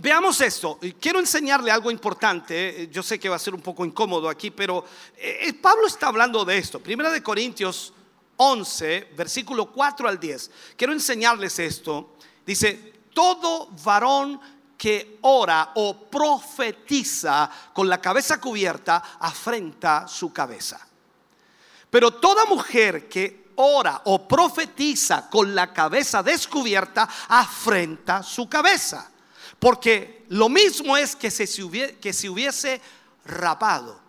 [0.00, 0.78] Veamos esto.
[1.00, 2.82] Quiero enseñarle algo importante.
[2.84, 4.84] Eh, Yo sé que va a ser un poco incómodo aquí, pero
[5.16, 6.78] eh, Pablo está hablando de esto.
[6.78, 7.92] Primera de Corintios
[8.36, 10.50] 11, versículo 4 al 10.
[10.76, 12.14] Quiero enseñarles esto.
[12.46, 14.40] Dice, todo varón
[14.76, 20.78] que ora o profetiza con la cabeza cubierta afrenta su cabeza.
[21.90, 29.10] Pero toda mujer que ora o profetiza con la cabeza descubierta afrenta su cabeza.
[29.58, 31.46] Porque lo mismo es que se,
[32.00, 32.80] que se hubiese
[33.24, 34.00] rapado.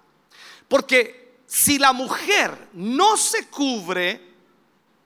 [0.67, 4.29] Porque si la mujer no se cubre,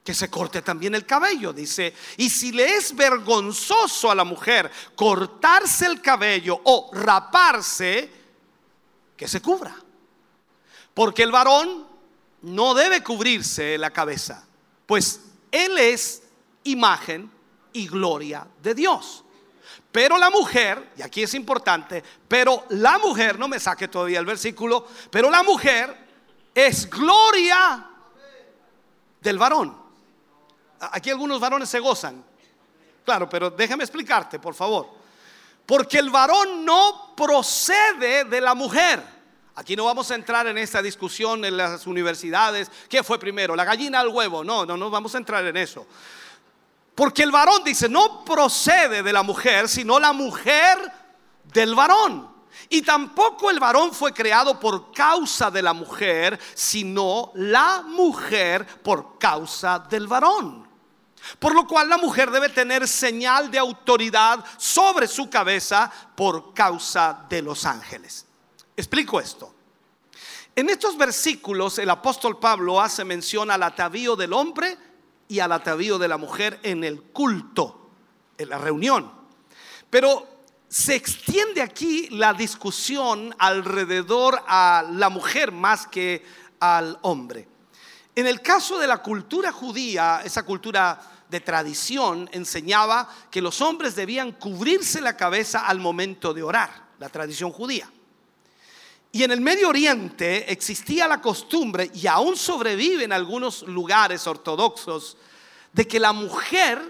[0.04, 1.94] que se corte también el cabello, dice.
[2.18, 8.12] Y si le es vergonzoso a la mujer cortarse el cabello o raparse,
[9.16, 9.76] que se cubra.
[10.94, 11.88] Porque el varón
[12.42, 14.46] no debe cubrirse la cabeza,
[14.86, 15.22] pues
[15.52, 16.24] él es
[16.66, 17.32] imagen
[17.72, 19.24] y gloria de Dios.
[19.94, 24.26] Pero la mujer, y aquí es importante, pero la mujer, no me saque todavía el
[24.26, 25.96] versículo, pero la mujer
[26.56, 27.86] es gloria
[29.22, 29.78] del varón.
[30.80, 32.26] Aquí algunos varones se gozan.
[33.06, 34.90] Claro, pero déjame explicarte, por favor.
[35.64, 39.00] Porque el varón no procede de la mujer.
[39.54, 42.72] Aquí no vamos a entrar en esta discusión en las universidades.
[42.90, 44.44] ¿Qué fue primero, la gallina el huevo?
[44.44, 45.86] No, no, no vamos a entrar en eso.
[46.96, 50.78] Porque el varón dice, no procede de la mujer, sino la mujer
[51.52, 52.32] del varón.
[52.70, 59.18] Y tampoco el varón fue creado por causa de la mujer, sino la mujer por
[59.18, 60.68] causa del varón.
[61.40, 67.26] Por lo cual la mujer debe tener señal de autoridad sobre su cabeza por causa
[67.30, 68.26] de los ángeles.
[68.76, 69.54] Explico esto.
[70.56, 74.78] En estos versículos el apóstol Pablo hace mención al atavío del hombre
[75.34, 77.90] y al atavío de la mujer en el culto,
[78.38, 79.12] en la reunión.
[79.90, 80.28] Pero
[80.70, 86.24] se extiende aquí la discusión alrededor a la mujer más que
[86.60, 87.48] al hombre.
[88.16, 93.96] En el caso de la cultura judía, esa cultura de tradición enseñaba que los hombres
[93.96, 97.90] debían cubrirse la cabeza al momento de orar, la tradición judía.
[99.16, 105.18] Y en el Medio Oriente existía la costumbre, y aún sobrevive en algunos lugares ortodoxos,
[105.72, 106.82] de que la mujer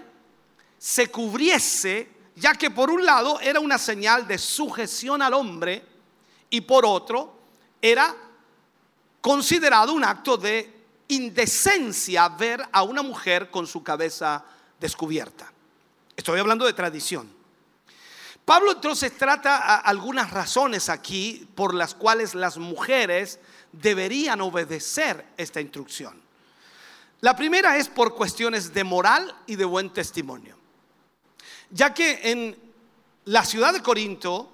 [0.78, 5.84] se cubriese, ya que por un lado era una señal de sujeción al hombre,
[6.48, 7.40] y por otro
[7.82, 8.16] era
[9.20, 10.72] considerado un acto de
[11.08, 14.42] indecencia ver a una mujer con su cabeza
[14.80, 15.52] descubierta.
[16.16, 17.33] Estoy hablando de tradición.
[18.44, 23.38] Pablo entonces trata algunas razones aquí por las cuales las mujeres
[23.72, 26.20] deberían obedecer esta instrucción.
[27.22, 30.58] La primera es por cuestiones de moral y de buen testimonio.
[31.70, 32.56] Ya que en
[33.24, 34.50] la ciudad de Corinto,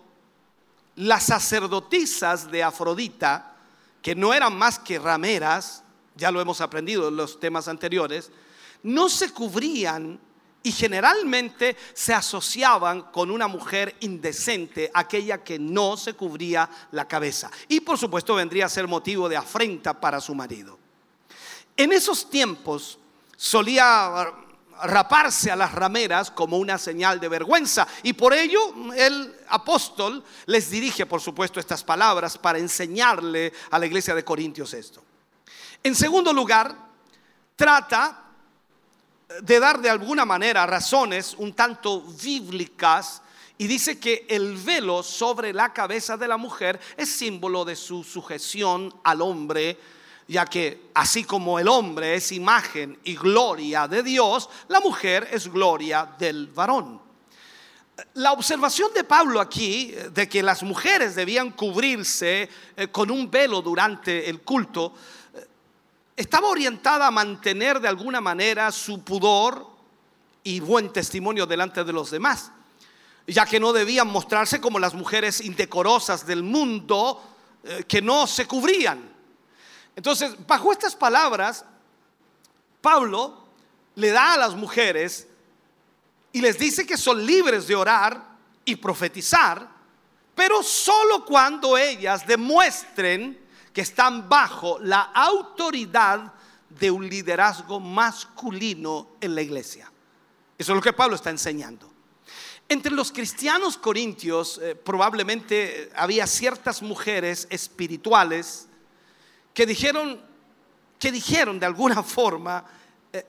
[0.95, 3.57] las sacerdotisas de Afrodita,
[4.01, 5.83] que no eran más que rameras,
[6.15, 8.31] ya lo hemos aprendido en los temas anteriores,
[8.85, 10.21] no se cubrían
[10.63, 17.51] y generalmente se asociaban con una mujer indecente, aquella que no se cubría la cabeza.
[17.69, 20.79] Y por supuesto vendría a ser motivo de afrenta para su marido.
[21.77, 22.99] En esos tiempos
[23.37, 24.33] solía
[24.83, 28.61] raparse a las rameras como una señal de vergüenza y por ello
[28.95, 34.75] el apóstol les dirige por supuesto estas palabras para enseñarle a la iglesia de Corintios
[34.75, 35.03] esto.
[35.83, 36.75] En segundo lugar,
[37.57, 38.30] trata
[39.43, 43.23] de dar de alguna manera razones un tanto bíblicas
[43.59, 48.03] y dice que el velo sobre la cabeza de la mujer es símbolo de su
[48.03, 49.79] sujeción al hombre,
[50.27, 55.49] ya que así como el hombre es imagen y gloria de Dios, la mujer es
[55.49, 57.01] gloria del varón.
[58.15, 63.61] La observación de Pablo aquí de que las mujeres debían cubrirse eh, con un velo
[63.61, 64.95] durante el culto,
[66.21, 69.67] estaba orientada a mantener de alguna manera su pudor
[70.45, 72.53] y buen testimonio delante de los demás,
[73.27, 77.23] ya que no debían mostrarse como las mujeres indecorosas del mundo
[77.65, 79.01] eh, que no se cubrían.
[79.97, 81.65] Entonces, bajo estas palabras,
[82.83, 83.47] Pablo
[83.95, 85.27] le da a las mujeres
[86.33, 88.23] y les dice que son libres de orar
[88.67, 89.67] y profetizar,
[90.35, 93.40] pero solo cuando ellas demuestren
[93.73, 96.33] que están bajo la autoridad
[96.69, 99.91] de un liderazgo masculino en la iglesia.
[100.57, 101.91] Eso es lo que Pablo está enseñando.
[102.69, 108.69] Entre los cristianos corintios eh, probablemente había ciertas mujeres espirituales
[109.53, 110.21] que dijeron,
[110.99, 112.65] que dijeron de alguna forma
[113.13, 113.27] eh,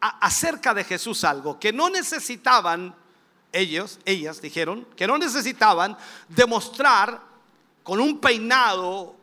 [0.00, 2.94] acerca de Jesús algo, que no necesitaban,
[3.52, 5.96] ellos, ellas dijeron, que no necesitaban
[6.28, 7.20] demostrar
[7.82, 9.15] con un peinado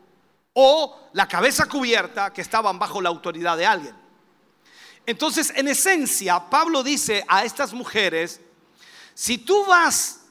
[0.53, 3.95] o la cabeza cubierta que estaban bajo la autoridad de alguien.
[5.05, 8.39] Entonces, en esencia, Pablo dice a estas mujeres,
[9.13, 10.21] si tú vas,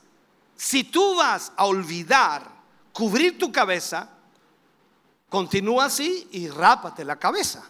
[0.57, 2.51] si tú vas a olvidar
[2.93, 4.09] cubrir tu cabeza,
[5.29, 7.65] continúa así y rápate la cabeza.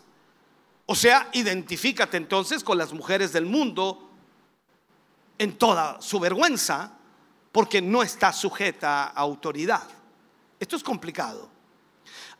[0.87, 4.11] O sea, identifícate entonces con las mujeres del mundo
[5.39, 6.93] en toda su vergüenza,
[7.51, 9.83] porque no está sujeta a autoridad.
[10.59, 11.52] Esto es complicado.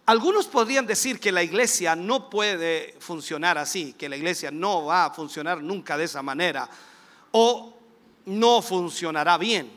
[0.05, 5.05] Algunos podrían decir que la iglesia no puede funcionar así, que la iglesia no va
[5.05, 6.69] a funcionar nunca de esa manera,
[7.31, 7.79] o
[8.27, 9.71] no funcionará bien,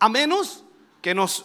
[0.00, 0.64] a menos
[1.00, 1.44] que nos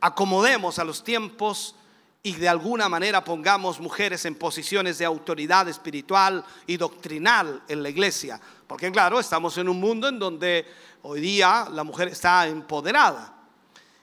[0.00, 1.74] acomodemos a los tiempos
[2.22, 7.88] y de alguna manera pongamos mujeres en posiciones de autoridad espiritual y doctrinal en la
[7.88, 8.40] iglesia.
[8.66, 10.66] Porque claro, estamos en un mundo en donde
[11.02, 13.34] hoy día la mujer está empoderada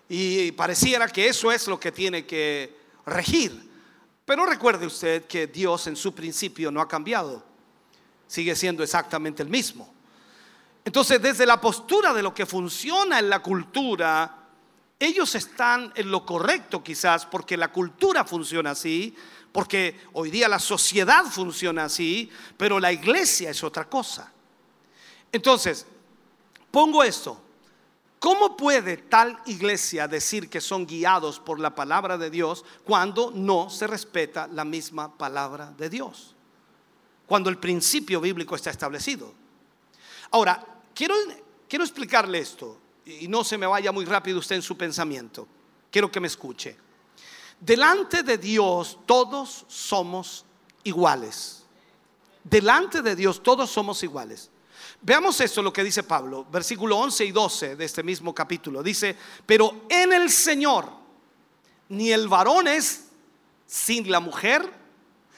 [0.10, 2.79] y pareciera que eso es lo que tiene que
[3.10, 3.70] regir.
[4.26, 7.44] Pero recuerde usted que Dios en su principio no ha cambiado,
[8.28, 9.94] sigue siendo exactamente el mismo.
[10.86, 14.48] Entonces, desde la postura de lo que funciona en la cultura,
[15.00, 19.16] ellos están en lo correcto quizás porque la cultura funciona así,
[19.52, 24.32] porque hoy día la sociedad funciona así, pero la iglesia es otra cosa.
[25.32, 25.86] Entonces,
[26.72, 27.42] pongo esto.
[28.20, 33.70] ¿Cómo puede tal iglesia decir que son guiados por la palabra de Dios cuando no
[33.70, 36.36] se respeta la misma palabra de Dios?
[37.26, 39.34] Cuando el principio bíblico está establecido.
[40.32, 41.16] Ahora, quiero,
[41.68, 45.48] quiero explicarle esto y no se me vaya muy rápido usted en su pensamiento.
[45.90, 46.78] Quiero que me escuche.
[47.60, 50.46] Delante de Dios todos somos
[50.84, 51.64] iguales.
[52.44, 54.50] Delante de Dios todos somos iguales.
[55.02, 58.84] Veamos esto lo que dice Pablo, versículo 11 y 12 de este mismo capítulo.
[58.84, 59.16] Dice,
[59.46, 60.90] pero en el Señor
[61.88, 63.08] ni el varón es
[63.66, 64.70] sin la mujer,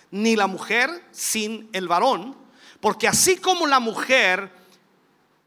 [0.10, 2.36] ni la mujer sin el varón,
[2.80, 4.52] porque así como la mujer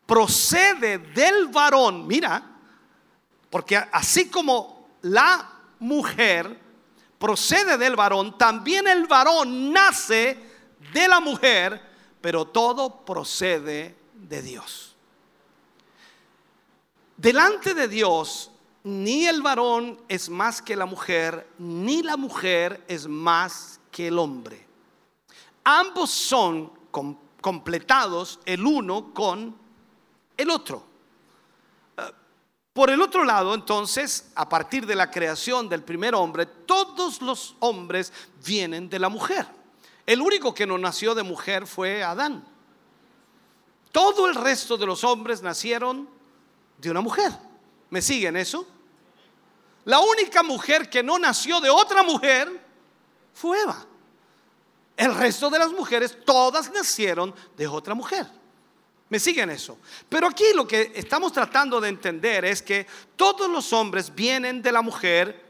[0.07, 2.53] procede del varón, mira,
[3.51, 5.51] porque así como la
[5.81, 6.61] mujer
[7.19, 10.39] procede del varón, también el varón nace
[10.93, 11.81] de la mujer,
[12.21, 14.95] pero todo procede de Dios.
[17.17, 18.51] Delante de Dios,
[18.83, 24.19] ni el varón es más que la mujer, ni la mujer es más que el
[24.19, 24.67] hombre.
[25.63, 29.57] Ambos son com- completados el uno con
[30.37, 30.85] el otro.
[31.97, 32.03] Eh,
[32.73, 37.55] Por el otro lado, entonces, a partir de la creación del primer hombre, todos los
[37.61, 38.13] hombres
[38.45, 39.47] vienen de la mujer.
[40.05, 42.45] El único que no nació de mujer fue Adán.
[43.95, 46.09] Todo el resto de los hombres nacieron
[46.79, 47.31] de una mujer.
[47.91, 48.67] ¿Me siguen eso?
[49.85, 52.61] La única mujer que no nació de otra mujer
[53.33, 53.87] fue Eva.
[54.97, 58.27] El resto de las mujeres, todas nacieron de otra mujer.
[59.11, 59.79] ¿Me siguen eso?
[60.09, 64.73] Pero aquí lo que estamos tratando de entender es que todos los hombres vienen de
[64.73, 65.41] la mujer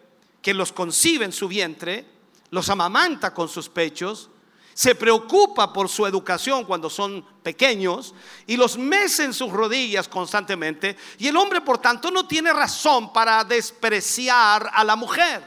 [0.43, 2.05] que los concibe en su vientre,
[2.51, 4.29] los amamanta con sus pechos,
[4.74, 8.14] se preocupa por su educación cuando son pequeños
[8.46, 10.96] y los mece en sus rodillas constantemente.
[11.18, 15.42] Y el hombre, por tanto, no tiene razón para despreciar a la mujer.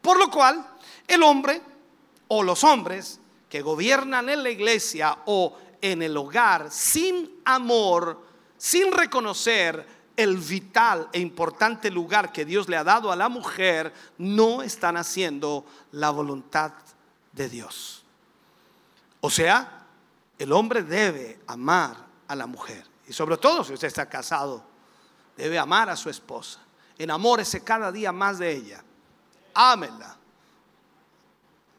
[0.00, 0.66] Por lo cual,
[1.06, 1.60] el hombre
[2.28, 3.20] o los hombres
[3.50, 8.24] que gobiernan en la iglesia o en el hogar sin amor,
[8.56, 9.86] sin reconocer
[10.16, 14.96] el vital e importante lugar que Dios le ha dado a la mujer, no están
[14.96, 16.72] haciendo la voluntad
[17.32, 18.05] de Dios.
[19.26, 19.84] O sea,
[20.38, 21.96] el hombre debe amar
[22.28, 22.86] a la mujer.
[23.08, 24.62] Y sobre todo si usted está casado,
[25.36, 26.60] debe amar a su esposa.
[26.96, 28.84] Enamórese cada día más de ella.
[29.52, 30.16] Ámela.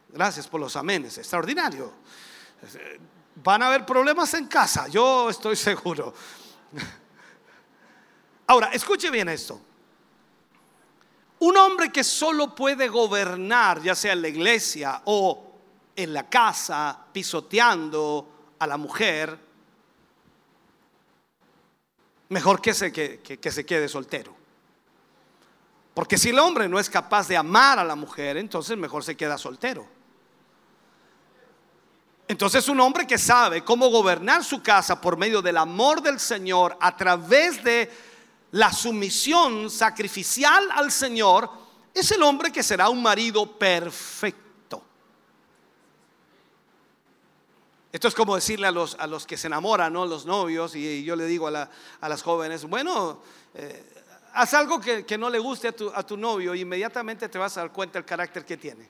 [0.09, 1.17] Gracias por los amenes.
[1.19, 1.93] Extraordinario.
[3.35, 6.13] Van a haber problemas en casa, yo estoy seguro.
[8.45, 9.61] Ahora, escuche bien esto.
[11.39, 15.46] Un hombre que solo puede gobernar, ya sea en la iglesia o
[15.97, 19.37] en la casa, pisoteando a la mujer,
[22.29, 24.35] mejor que se, que, que- se quede soltero.
[25.95, 29.17] Porque si el hombre no es capaz de amar a la mujer, entonces mejor se
[29.17, 29.87] queda soltero.
[32.27, 36.77] Entonces un hombre que sabe cómo gobernar su casa por medio del amor del Señor
[36.79, 37.89] a través de
[38.51, 41.49] la sumisión sacrificial al Señor,
[41.93, 44.46] es el hombre que será un marido perfecto.
[47.97, 50.05] Esto es como decirle a los, a los que se enamoran, ¿no?
[50.05, 53.23] los novios, y yo le digo a, la- a las jóvenes, bueno,
[53.55, 53.91] eh,
[54.35, 57.57] haz algo que, no le guste a tu, a tu novio y inmediatamente te vas
[57.57, 58.87] a dar cuenta del carácter que tiene.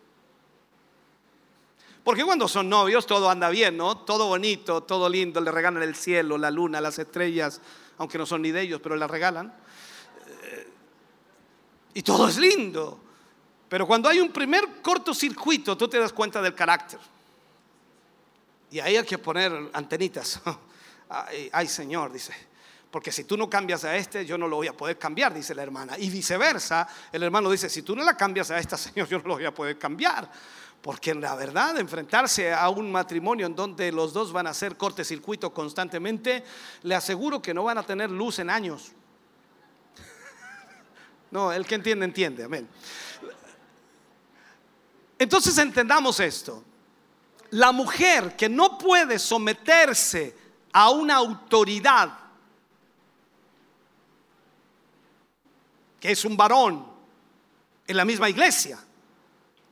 [2.03, 3.99] Porque cuando son novios todo anda bien, ¿no?
[3.99, 7.61] Todo bonito, todo lindo, le regalan el cielo, la luna, las estrellas,
[7.99, 9.53] aunque no son ni de ellos, pero las regalan.
[10.43, 10.67] Eh,
[11.93, 12.99] Y todo es lindo.
[13.69, 16.99] Pero cuando hay un primer cortocircuito, tú te das cuenta del carácter.
[18.69, 20.41] Y ahí hay que poner antenitas.
[21.51, 22.33] Ay, Señor, dice.
[22.91, 25.53] Porque si tú no cambias a este, yo no lo voy a poder cambiar, dice
[25.53, 25.97] la hermana.
[25.97, 29.25] Y viceversa, el hermano dice, si tú no la cambias a esta, Señor, yo no
[29.25, 30.29] lo voy a poder cambiar.
[30.81, 34.77] Porque en la verdad, enfrentarse a un matrimonio en donde los dos van a hacer
[34.77, 36.43] cortecircuito constantemente,
[36.83, 38.91] le aseguro que no van a tener luz en años.
[41.29, 42.69] No, el que entiende, entiende, amén.
[45.19, 46.63] Entonces entendamos esto.
[47.51, 50.35] La mujer que no puede someterse
[50.73, 52.17] a una autoridad,
[55.99, 56.85] que es un varón
[57.87, 58.79] en la misma iglesia,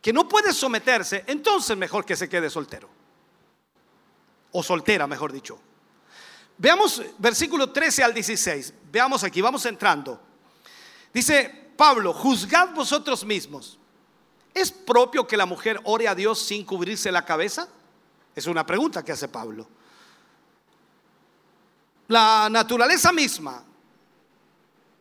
[0.02, 2.90] que no puede someterse, entonces mejor que se quede soltero.
[4.52, 5.60] O soltera, mejor dicho.
[6.58, 8.74] Veamos versículo 13 al 16.
[8.92, 10.22] Veamos aquí, vamos entrando.
[11.14, 13.80] Dice Pablo, juzgad vosotros mismos.
[14.56, 17.68] ¿Es propio que la mujer ore a Dios sin cubrirse la cabeza?
[18.34, 19.68] Es una pregunta que hace Pablo.
[22.08, 23.66] La naturaleza misma,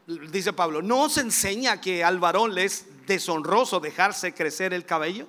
[0.06, 5.28] dice Pablo, ¿no os enseña que al varón le es deshonroso dejarse crecer el cabello?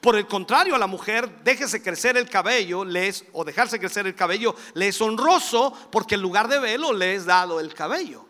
[0.00, 2.84] Por el contrario, a la mujer, déjese crecer el cabello,
[3.32, 7.26] o dejarse crecer el cabello, le es honroso porque en lugar de velo le es
[7.26, 8.26] dado el cabello.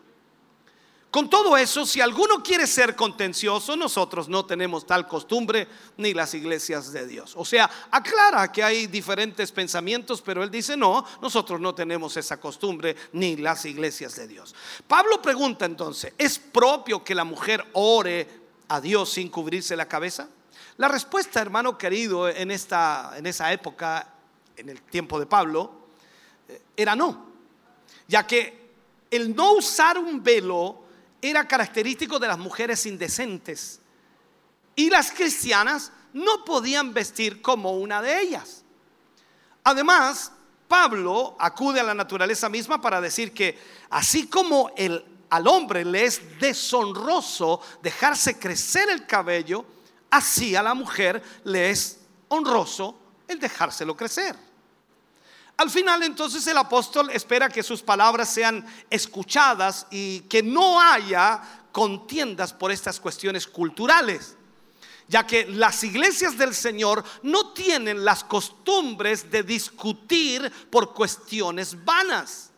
[1.14, 6.34] Con todo eso, si alguno quiere ser contencioso, nosotros no tenemos tal costumbre ni las
[6.34, 7.34] iglesias de Dios.
[7.36, 12.40] O sea, aclara que hay diferentes pensamientos, pero él dice, no, nosotros no tenemos esa
[12.40, 14.56] costumbre ni las iglesias de Dios.
[14.88, 18.28] Pablo pregunta entonces, ¿es propio que la mujer ore
[18.66, 20.28] a Dios sin cubrirse la cabeza?
[20.78, 24.14] La respuesta, hermano querido, en, esta, en esa época,
[24.56, 25.86] en el tiempo de Pablo,
[26.48, 27.26] eh, era no.
[28.08, 28.64] Ya que
[29.12, 30.82] el no usar un velo
[31.30, 33.80] era característico de las mujeres indecentes.
[34.76, 38.62] Y las cristianas no podían vestir como una de ellas.
[39.62, 40.32] Además,
[40.68, 46.04] Pablo acude a la naturaleza misma para decir que así como el, al hombre le
[46.04, 49.64] es deshonroso dejarse crecer el cabello,
[50.10, 54.36] así a la mujer le es honroso el dejárselo crecer.
[55.56, 61.40] Al final entonces el apóstol espera que sus palabras sean escuchadas y que no haya
[61.70, 64.36] contiendas por estas cuestiones culturales,
[65.06, 72.50] ya que las iglesias del Señor no tienen las costumbres de discutir por cuestiones vanas.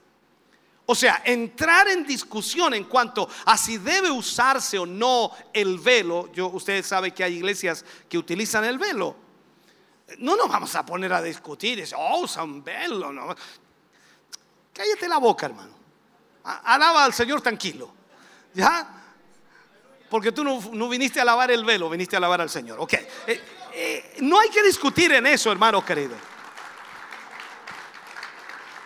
[0.87, 6.31] O sea, entrar en discusión en cuanto a si debe usarse o no el velo.
[6.33, 9.26] Yo, ustedes saben que hay iglesias que utilizan el velo.
[10.19, 13.35] No nos vamos a poner a discutir, oh, San Belo, no.
[14.73, 15.75] Cállate la boca, hermano.
[16.45, 17.93] Alaba al Señor tranquilo.
[18.55, 18.89] ¿Ya?
[20.09, 22.79] Porque tú no, viniste a alabar el velo, viniste a alabar al Señor.
[22.81, 22.93] Ok.
[22.95, 23.09] Eh,
[23.75, 26.15] eh, no hay que discutir en eso, hermano querido.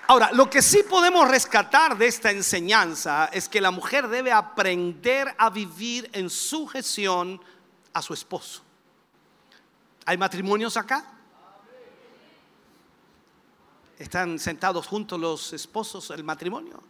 [0.06, 5.32] Ahora, lo que sí podemos rescatar de esta enseñanza es que la mujer debe aprender
[5.38, 7.40] a vivir en sujeción
[7.92, 8.62] a su esposo.
[10.10, 11.04] ¿Hay matrimonios acá?
[13.96, 16.82] ¿Están sentados juntos los esposos el matrimonio?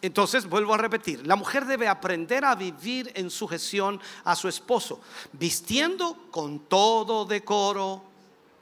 [0.00, 5.00] Entonces, vuelvo a repetir, la mujer debe aprender a vivir en sujeción a su esposo,
[5.34, 8.02] vistiendo con todo decoro,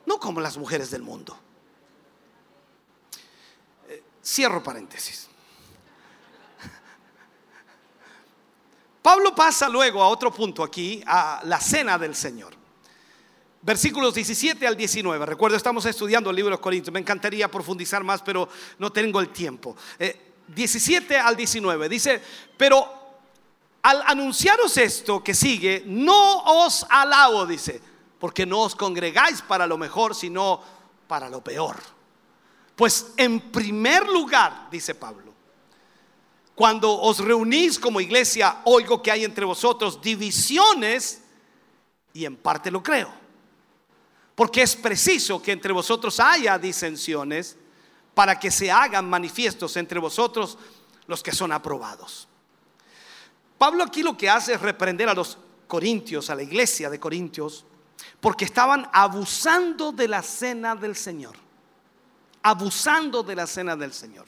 [0.04, 1.34] no como las mujeres del mundo.
[3.88, 5.28] Eh, cierro paréntesis.
[9.00, 12.60] Pablo pasa luego a otro punto aquí, a la cena del Señor.
[13.62, 15.27] Versículos 17 al 19.
[15.27, 16.95] Recuerdo, estamos estudiando el libro de Corintios.
[16.95, 19.77] Me encantaría profundizar más, pero no tengo el tiempo.
[20.49, 21.89] 17 eh, al 19.
[21.89, 22.23] Dice,
[22.57, 22.89] pero
[23.82, 27.81] al anunciaros esto que sigue, no os alabo, dice,
[28.19, 30.62] porque no os congregáis para lo mejor, sino
[31.07, 31.77] para lo peor.
[32.77, 35.35] Pues en primer lugar, dice Pablo,
[36.55, 41.23] cuando os reunís como iglesia, oigo que hay entre vosotros divisiones
[42.15, 43.19] y en parte lo creo.
[44.35, 47.57] Porque es preciso que entre vosotros haya disensiones
[48.15, 50.59] para que se hagan manifiestos entre vosotros
[51.07, 52.28] los que son aprobados.
[53.59, 55.36] Pablo aquí lo que hace es reprender a los
[55.66, 57.65] corintios, a la iglesia de Corintios,
[58.20, 61.36] porque estaban abusando de la cena del Señor.
[62.43, 64.27] Abusando de la cena del Señor.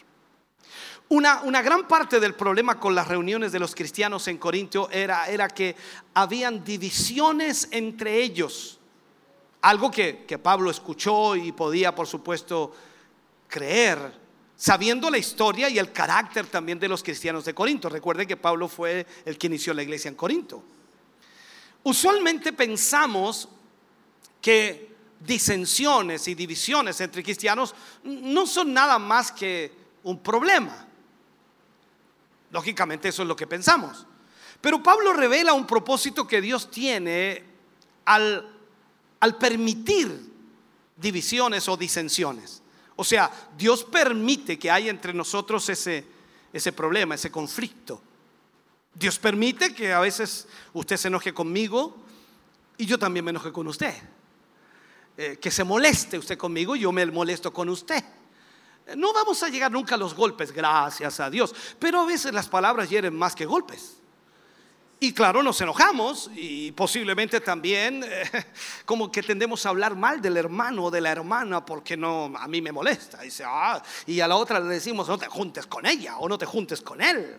[1.08, 5.26] Una, una, gran parte del problema con las reuniones de los cristianos en Corintio era,
[5.26, 5.76] era que
[6.14, 8.78] habían divisiones entre ellos
[9.62, 12.74] algo que, Pablo escuchó y podía, por supuesto,
[13.48, 14.12] creer,
[14.56, 17.88] sabiendo la historia y el carácter también de los cristianos de Corinto.
[17.88, 20.62] Recuerde que Pablo fue el que inició la iglesia en Corinto.
[21.84, 23.48] Usualmente pensamos
[24.40, 29.72] que disensiones y divisiones entre cristianos no son nada más que
[30.02, 30.86] un problema.
[32.50, 34.06] Lógicamente eso es lo que pensamos.
[34.60, 37.44] Pero Pablo revela un propósito que Dios tiene
[38.04, 38.51] al,
[39.22, 40.32] al permitir
[40.96, 42.60] divisiones o disensiones.
[42.96, 46.04] O sea, Dios permite que haya entre nosotros ese,
[46.52, 48.02] ese problema, ese conflicto.
[48.92, 51.96] Dios permite que a veces usted se enoje conmigo
[52.76, 53.94] y yo también me enoje con usted.
[55.16, 58.02] Eh, que se moleste usted conmigo y yo me molesto con usted.
[58.96, 61.54] No vamos a llegar nunca a los golpes, gracias a Dios.
[61.78, 64.01] Pero a veces las palabras hieren más que golpes.
[65.02, 68.22] Y claro, nos enojamos y posiblemente también eh,
[68.84, 72.46] como que tendemos a hablar mal del hermano o de la hermana porque no, a
[72.46, 73.20] mí me molesta.
[73.20, 76.38] Dice, ah, y a la otra le decimos, no te juntes con ella o no
[76.38, 77.36] te juntes con él.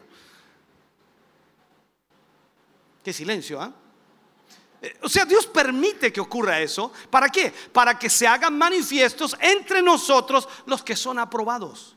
[3.01, 3.71] Qué silencio, ¿ah?
[4.81, 6.91] Eh, O sea, Dios permite que ocurra eso.
[7.09, 7.53] ¿Para qué?
[7.71, 11.95] Para que se hagan manifiestos entre nosotros los que son aprobados.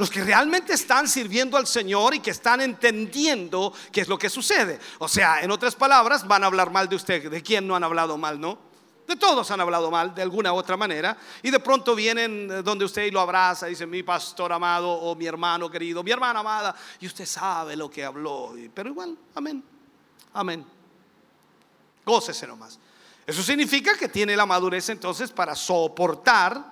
[0.00, 4.30] Los que realmente están sirviendo al Señor y que están entendiendo qué es lo que
[4.30, 4.80] sucede.
[4.98, 7.30] O sea, en otras palabras, van a hablar mal de usted.
[7.30, 8.58] ¿De quién no han hablado mal, no?
[9.06, 11.18] De todos han hablado mal de alguna u otra manera.
[11.42, 15.14] Y de pronto vienen eh, donde usted y lo abraza, dice mi pastor amado o
[15.14, 16.74] mi hermano querido, mi hermana amada.
[16.98, 18.54] Y usted sabe lo que habló.
[18.72, 19.62] Pero igual, amén.
[20.32, 20.64] Amén.
[22.06, 22.78] Gócese nomás.
[23.26, 26.70] Eso significa que tiene la madurez entonces para soportar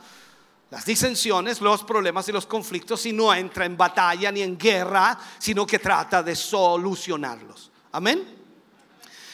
[0.71, 5.19] las disensiones, los problemas y los conflictos y no entra en batalla ni en guerra,
[5.39, 7.71] sino que trata de solucionarlos.
[7.93, 8.37] Amén.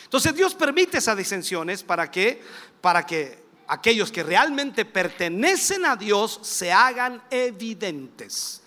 [0.04, 2.40] Entonces Dios permite esas disensiones para que
[2.80, 8.60] para que aquellos que realmente pertenecen a Dios se hagan evidentes.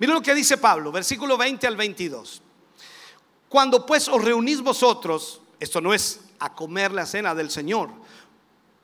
[0.00, 2.42] Miren lo que dice Pablo, versículo 20 al 22.
[3.48, 7.90] Cuando pues os reunís vosotros, esto no es a comer la cena del Señor,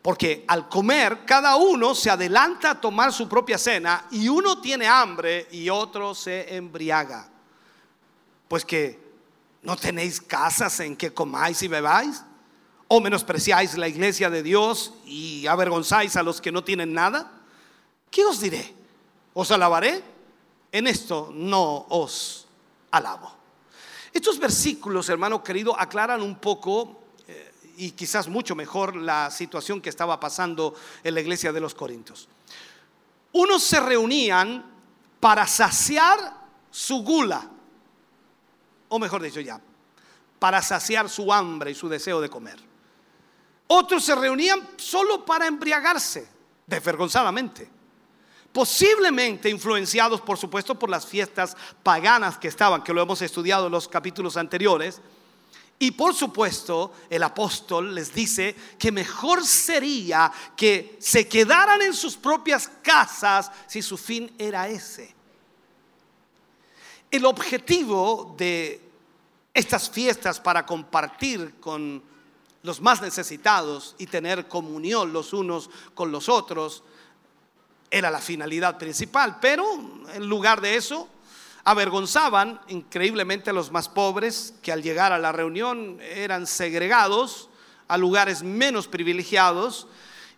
[0.08, 4.86] porque al comer cada uno se adelanta a tomar su propia cena y uno tiene
[4.86, 7.28] hambre y otro se embriaga.
[8.48, 8.98] Pues que
[9.60, 12.24] no tenéis casas en que comáis y bebáis,
[12.86, 17.30] o menospreciáis la iglesia de Dios y avergonzáis a los que no tienen nada.
[18.10, 18.74] ¿Qué os diré?
[19.34, 20.02] ¿Os alabaré?
[20.72, 22.48] En esto no os
[22.92, 23.30] alabo.
[24.14, 27.07] Estos versículos, hermano querido, aclaran un poco
[27.78, 30.74] y quizás mucho mejor la situación que estaba pasando
[31.04, 32.28] en la iglesia de los Corintios.
[33.32, 34.64] Unos se reunían
[35.20, 36.18] para saciar
[36.70, 37.48] su gula,
[38.88, 39.60] o mejor dicho ya,
[40.40, 42.58] para saciar su hambre y su deseo de comer.
[43.68, 46.28] Otros se reunían solo para embriagarse,
[46.66, 47.70] desvergonzadamente.
[48.52, 53.72] Posiblemente influenciados, por supuesto, por las fiestas paganas que estaban, que lo hemos estudiado en
[53.72, 55.00] los capítulos anteriores.
[55.80, 62.16] Y por supuesto, el apóstol les dice que mejor sería que se quedaran en sus
[62.16, 65.14] propias casas si su fin era ese.
[67.10, 68.80] El objetivo de
[69.54, 72.02] estas fiestas para compartir con
[72.62, 76.82] los más necesitados y tener comunión los unos con los otros
[77.90, 79.64] era la finalidad principal, pero
[80.12, 81.08] en lugar de eso
[81.68, 87.50] avergonzaban increíblemente a los más pobres que al llegar a la reunión eran segregados
[87.88, 89.86] a lugares menos privilegiados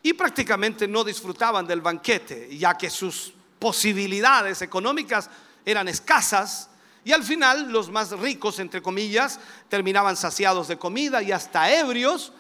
[0.03, 5.31] y prácticamente no disfrutaban del banquete, ya que sus posibilidades económicas
[5.65, 6.69] eran escasas
[7.05, 9.39] y al final los más ricos, entre comillas,
[9.69, 12.33] terminaban saciados de comida y hasta ebrios,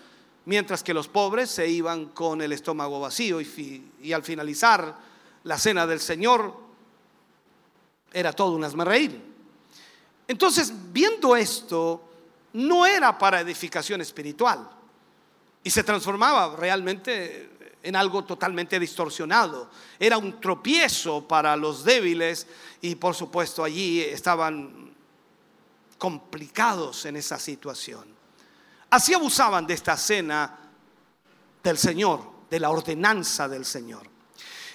[0.47, 4.97] mientras que los pobres se iban con el estómago vacío y, y al finalizar
[5.45, 6.70] la cena del Señor
[8.12, 9.20] era todo un reír.
[10.27, 12.03] Entonces, viendo esto,
[12.53, 14.69] no era para edificación espiritual
[15.62, 17.51] y se transformaba realmente
[17.82, 19.70] en algo totalmente distorsionado.
[19.99, 22.47] Era un tropiezo para los débiles
[22.81, 24.95] y por supuesto allí estaban
[25.99, 28.05] complicados en esa situación.
[28.91, 30.59] Así abusaban de esta cena
[31.62, 34.09] del Señor, de la ordenanza del Señor.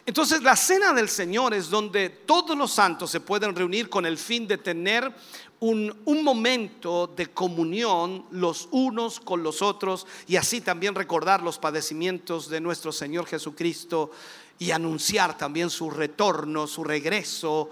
[0.06, 4.20] Entonces la cena del Señor es donde todos los santos se pueden reunir con el
[4.20, 5.12] fin de tener
[5.60, 12.50] un, momento de comunión los unos con los otros y así también recordar los padecimientos
[12.50, 14.12] de nuestro Señor Jesucristo
[14.60, 17.72] y anunciar también su retorno, su regreso.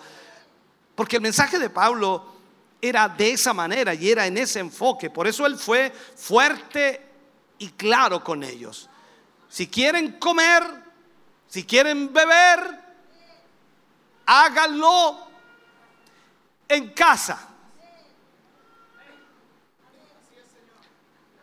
[0.95, 2.33] Porque el mensaje de Pablo
[2.81, 5.11] era de esa manera y era en ese enfoque.
[5.11, 6.99] Por eso él fue fuerte
[7.59, 8.89] y claro con ellos.
[9.49, 10.82] Si quieren comer,
[11.53, 12.79] si quieren beber,
[14.25, 15.27] háganlo
[16.67, 17.47] en casa.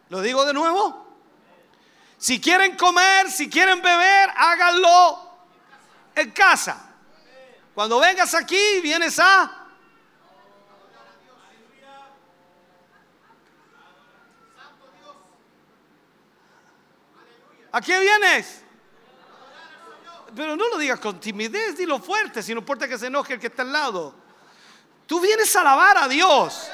[0.09, 1.07] Lo digo de nuevo.
[2.19, 5.31] Si quieren comer, si quieren beber, háganlo
[6.16, 6.91] en casa.
[7.73, 9.69] Cuando vengas aquí, vienes a...
[17.70, 18.60] ¿A qué vienes?
[20.35, 23.40] Pero no lo digas con timidez, dilo fuerte, si no importa que se enoje el
[23.40, 24.15] que está al lado.
[25.07, 26.69] Tú vienes a alabar a Dios.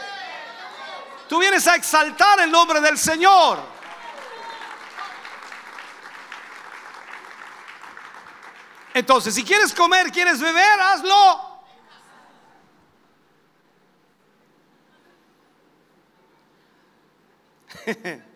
[1.29, 3.59] Tú vienes a exaltar el nombre del Señor.
[8.95, 11.57] Entonces, si quieres comer, quieres beber, hazlo.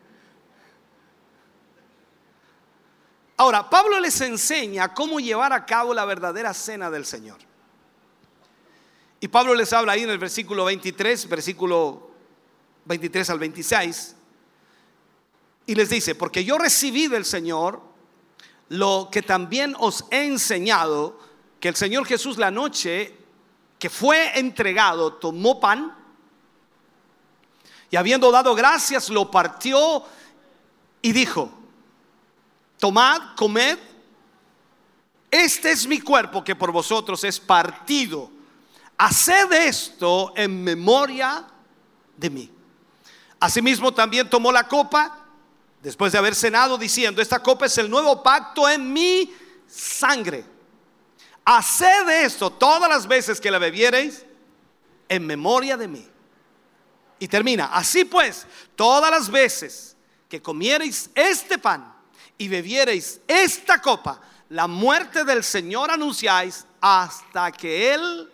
[3.41, 7.39] Ahora, Pablo les enseña cómo llevar a cabo la verdadera cena del Señor.
[9.19, 12.11] Y Pablo les habla ahí en el versículo 23, versículo
[12.85, 14.15] 23 al 26,
[15.65, 17.81] y les dice, porque yo recibí del Señor
[18.69, 21.19] lo que también os he enseñado,
[21.61, 23.17] que el Señor Jesús la noche
[23.79, 25.97] que fue entregado tomó pan
[27.91, 30.05] y habiendo dado gracias lo partió
[31.01, 31.60] y dijo,
[32.81, 33.79] tomad, comed,
[35.31, 38.31] este es mi cuerpo que por vosotros es partido.
[38.99, 41.47] Haced esto en memoria
[42.17, 42.51] de mí.
[43.39, 45.19] Asimismo también tomó la copa
[45.81, 49.33] después de haber cenado diciendo, esta copa es el nuevo pacto en mi
[49.69, 50.45] sangre.
[51.45, 54.25] Haced esto todas las veces que la bebiereis
[55.09, 56.07] en memoria de mí.
[57.19, 59.97] Y termina, así pues, todas las veces
[60.29, 61.90] que comiereis este pan
[62.41, 64.19] y bebiereis esta copa,
[64.49, 68.33] la muerte del Señor anunciáis hasta que Él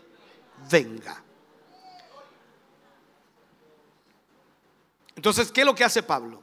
[0.70, 1.20] venga.
[5.16, 6.40] Entonces, ¿qué es lo que hace Pablo?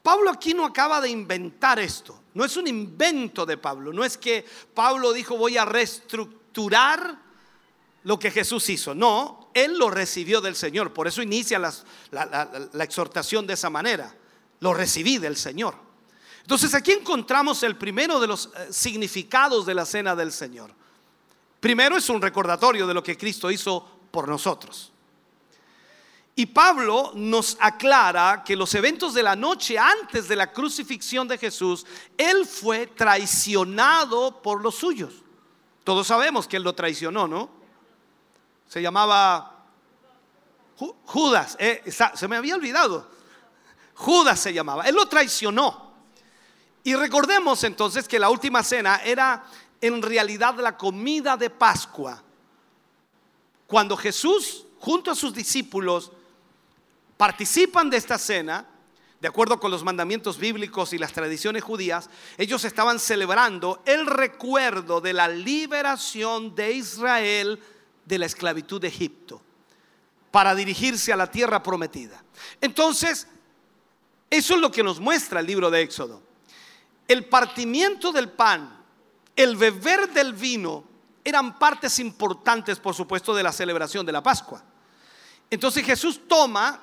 [0.00, 2.20] Pablo aquí no acaba de inventar esto.
[2.34, 3.92] No es un invento de Pablo.
[3.92, 4.44] No es que
[4.74, 7.18] Pablo dijo voy a reestructurar
[8.04, 8.94] lo que Jesús hizo.
[8.94, 10.92] No, él lo recibió del Señor.
[10.92, 14.14] Por eso inicia la exhortación de esa manera.
[14.64, 15.74] Lo recibí del Señor.
[16.40, 20.70] Entonces aquí encontramos el primero de los eh, significados de la cena del Señor.
[21.60, 24.90] Primero es un recordatorio de lo que Cristo hizo por nosotros.
[26.34, 31.36] Y Pablo nos aclara que los eventos de la noche antes de la crucifixión de
[31.36, 31.84] Jesús,
[32.16, 35.12] él fue traicionado por los suyos.
[35.84, 37.50] Todos sabemos que él lo traicionó, ¿no?
[38.66, 39.66] Se llamaba
[40.78, 41.82] Ju- Judas, eh,
[42.14, 43.12] se me había olvidado.
[43.94, 45.92] Judas se llamaba, él lo traicionó.
[46.82, 49.44] Y recordemos entonces que la última cena era
[49.80, 52.22] en realidad la comida de Pascua.
[53.66, 56.12] Cuando Jesús, junto a sus discípulos,
[57.16, 58.66] participan de esta cena,
[59.20, 65.00] de acuerdo con los mandamientos bíblicos y las tradiciones judías, ellos estaban celebrando el recuerdo
[65.00, 67.58] de la liberación de Israel
[68.04, 69.40] de la esclavitud de Egipto
[70.30, 72.22] para dirigirse a la tierra prometida.
[72.60, 73.26] Entonces,
[74.36, 76.22] eso es lo que nos muestra el libro de Éxodo.
[77.06, 78.84] El partimiento del pan,
[79.36, 80.84] el beber del vino,
[81.22, 84.62] eran partes importantes, por supuesto, de la celebración de la Pascua.
[85.50, 86.80] Entonces Jesús toma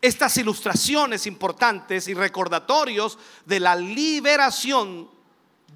[0.00, 5.10] estas ilustraciones importantes y recordatorios de la liberación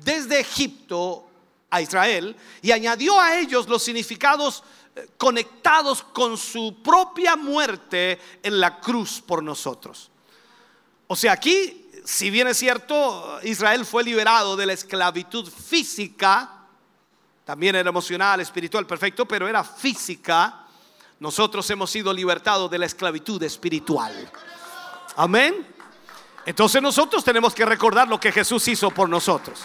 [0.02, 1.26] desde Egipto
[1.70, 4.62] a Israel y añadió a ellos los significados
[4.96, 10.10] eh, conectados con su propia muerte en la cruz por nosotros.
[11.06, 16.50] O sea, aquí, si bien es cierto, Israel fue liberado de la esclavitud física,
[17.44, 20.64] también era emocional, espiritual, perfecto, pero era física.
[21.20, 24.30] Nosotros hemos sido libertados de la esclavitud espiritual.
[25.16, 25.66] Amén.
[26.46, 29.60] Entonces nosotros tenemos que recordar lo que Jesús hizo por nosotros.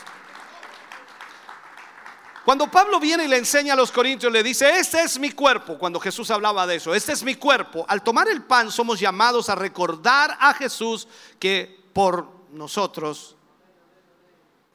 [2.50, 5.78] Cuando Pablo viene y le enseña a los corintios, le dice, este es mi cuerpo,
[5.78, 7.86] cuando Jesús hablaba de eso, este es mi cuerpo.
[7.88, 11.08] Al tomar el pan somos llamados a recordar a Jesús
[11.38, 13.36] que por nosotros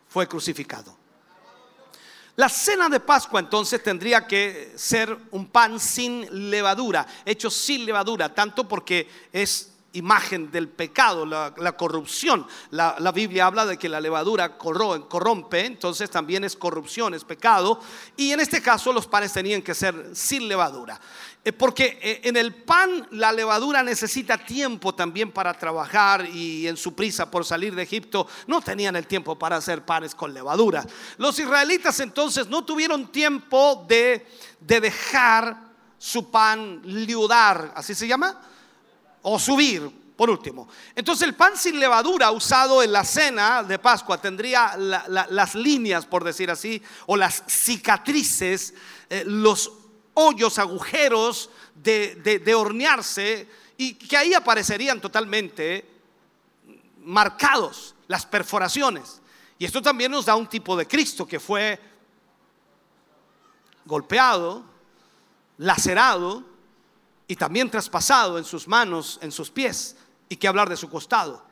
[0.06, 0.96] fue crucificado.
[2.36, 8.32] La cena de Pascua entonces tendría que ser un pan sin levadura, hecho sin levadura,
[8.32, 12.46] tanto porque es imagen del pecado, la, corrupción.
[12.70, 17.24] La, la Biblia habla de que la levadura corro- corrompe, entonces también es corrupción, es
[17.24, 17.80] pecado.
[18.16, 21.00] Y en este caso los panes tenían que ser sin levadura.
[21.44, 26.76] Eh, Porque eh, en el pan la levadura necesita tiempo también para trabajar y en
[26.76, 30.84] su prisa por salir de Egipto no tenían el tiempo para hacer panes con levadura.
[31.18, 34.26] Los israelitas entonces no tuvieron tiempo de,
[34.60, 38.40] de dejar su pan liudar, así se llama,
[39.24, 40.68] o subir, por último.
[40.94, 45.54] Entonces el pan sin levadura usado en la cena de Pascua tendría la- la- las
[45.56, 48.74] líneas, por decir así, o las cicatrices,
[49.10, 49.72] eh, los
[50.14, 55.84] hoyos, agujeros de, de- de hornearse y que ahí aparecerían totalmente
[57.02, 59.20] marcados, las perforaciones.
[59.58, 61.80] Y esto también nos da un tipo de Cristo que fue
[63.84, 64.64] golpeado,
[65.58, 66.44] lacerado
[67.26, 69.96] y también traspasado en sus manos, en sus pies,
[70.28, 71.42] y que hablar de su costado.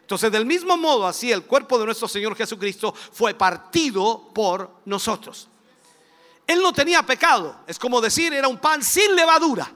[0.00, 5.48] Entonces, del mismo modo, así el cuerpo de nuestro Señor Jesucristo fue partido por nosotros.
[6.46, 9.70] Él no tenía pecado, es como decir, era un pan sin levadura,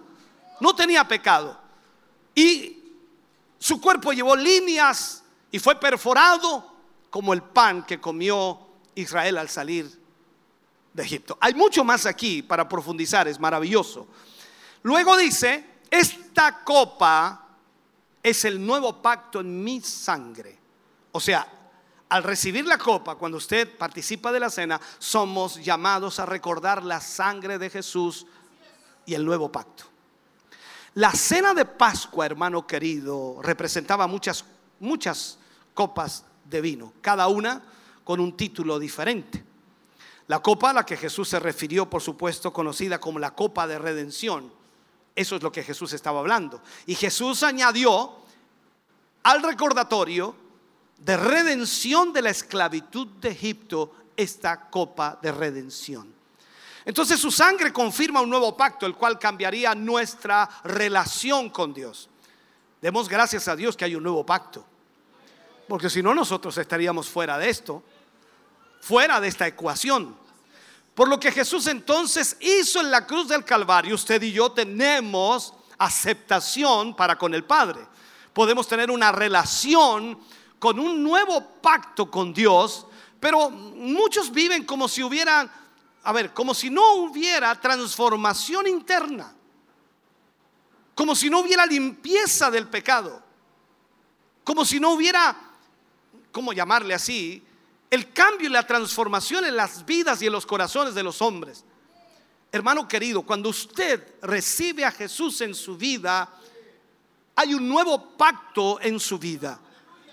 [0.61, 1.61] no tenía pecado.
[2.35, 2.79] Y
[3.59, 6.73] su cuerpo llevó líneas y fue perforado
[7.11, 8.59] como el pan que comió
[8.95, 10.01] Israel al salir
[10.95, 11.37] de Egipto.
[11.41, 14.07] Hay mucho más aquí para profundizar, es maravilloso.
[14.83, 17.49] Luego dice, esta copa
[18.23, 20.59] es el nuevo pacto en mi sangre.
[21.13, 21.47] O sea,
[22.09, 27.01] al recibir la copa, cuando usted participa de la cena, somos llamados a recordar la
[27.01, 28.27] sangre de Jesús
[29.07, 29.85] y el nuevo pacto.
[30.95, 34.45] La cena de Pascua, hermano querido, representaba muchas,
[34.79, 35.39] muchas
[35.73, 37.63] copas de vino, cada una
[38.05, 39.43] con un título diferente.
[40.27, 43.79] La copa a la que Jesús se refirió, por supuesto, conocida como la copa de
[43.79, 44.53] redención.
[45.15, 46.63] Eso es lo que Jesús estaba hablando.
[46.87, 48.17] Y Jesús añadió
[49.23, 50.35] al recordatorio
[50.99, 56.13] de redención de la esclavitud de Egipto esta copa de redención.
[56.85, 62.09] Entonces su sangre confirma un nuevo pacto, el cual cambiaría nuestra relación con Dios.
[62.81, 64.65] Demos gracias a Dios que hay un nuevo pacto,
[65.69, 67.83] porque si no nosotros estaríamos fuera de esto,
[68.81, 70.17] fuera de esta ecuación.
[70.95, 75.55] Por lo que Jesús entonces hizo en la cruz del Calvario, usted y yo tenemos
[75.79, 77.87] aceptación para con el Padre.
[78.33, 80.19] Podemos tener una relación
[80.59, 82.87] con un nuevo pacto con Dios,
[83.19, 85.51] pero muchos viven como si hubiera,
[86.03, 89.35] a ver, como si no hubiera transformación interna,
[90.95, 93.23] como si no hubiera limpieza del pecado,
[94.45, 95.37] como si no hubiera,
[96.31, 97.43] ¿cómo llamarle así?
[97.93, 101.63] El cambio y la transformación en las vidas y en los corazones de los hombres.
[102.51, 106.27] Hermano querido, cuando usted recibe a Jesús en su vida,
[107.37, 109.61] hay un nuevo pacto en su vida.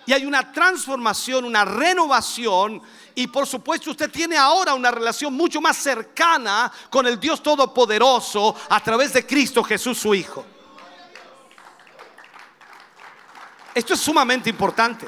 [0.06, 2.82] Y hay una transformación, una renovación.
[3.16, 8.58] Y por supuesto usted tiene ahora una relación mucho más cercana con el Dios Todopoderoso
[8.67, 10.45] a través de Cristo Jesús su Hijo.
[13.74, 15.08] Esto es sumamente importante.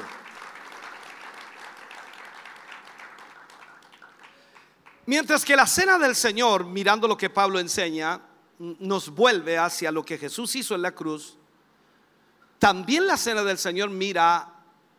[5.06, 8.20] Mientras que la cena del Señor, mirando lo que Pablo enseña,
[8.58, 11.36] nos vuelve hacia lo que Jesús hizo en la cruz,
[12.58, 14.48] también la cena del Señor mira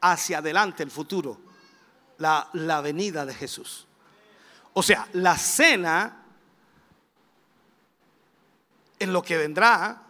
[0.01, 1.39] hacia adelante el futuro,
[2.17, 3.87] la, la venida de Jesús.
[4.73, 6.25] O sea, la cena
[8.99, 10.01] en lo que vendrá,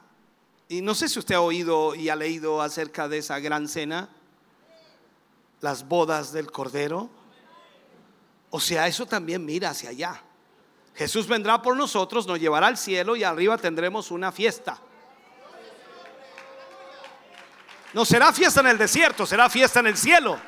[0.68, 4.10] y no sé si usted ha oído y ha leído acerca de esa gran cena,
[5.62, 7.10] las bodas del Cordero.
[8.56, 10.22] O sea, eso también mira hacia allá.
[10.94, 14.80] Jesús vendrá por nosotros, nos llevará al cielo y arriba tendremos una fiesta.
[17.94, 20.40] No será fiesta en el desierto, será fiesta en el cielo.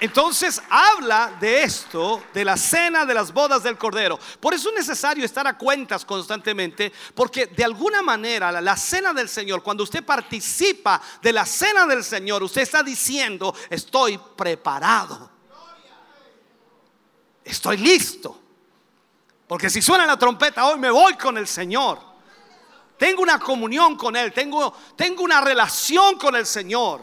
[0.00, 4.18] Entonces habla de esto, de la cena de las bodas del Cordero.
[4.40, 9.28] Por eso es necesario estar a cuentas constantemente, porque de alguna manera la, cena del
[9.28, 15.31] Señor, cuando usted participa de la cena del Señor, usted está diciendo, estoy preparado.
[17.44, 18.38] Estoy listo.
[19.46, 21.98] Porque si suena la trompeta, hoy me voy con el Señor.
[22.96, 27.02] Tengo una comunión con Él, tengo, tengo una relación con el Señor.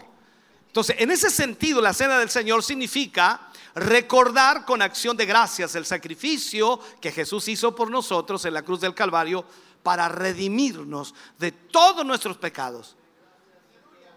[0.66, 5.86] Entonces, en ese sentido, la cena del Señor significa recordar con acción de gracias el
[5.86, 9.46] sacrificio que Jesús hizo por nosotros en la cruz del Calvario
[9.84, 12.96] para redimirnos de todos nuestros pecados.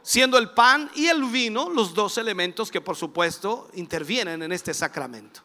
[0.03, 4.75] Siendo el pan y el vino los dos elementos que por supuesto intervienen en este
[4.75, 5.43] sacramento.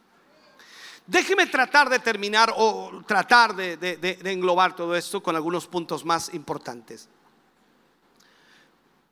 [1.07, 7.07] Déjeme tratar de terminar o tratar de, englobar todo esto con algunos puntos más importantes.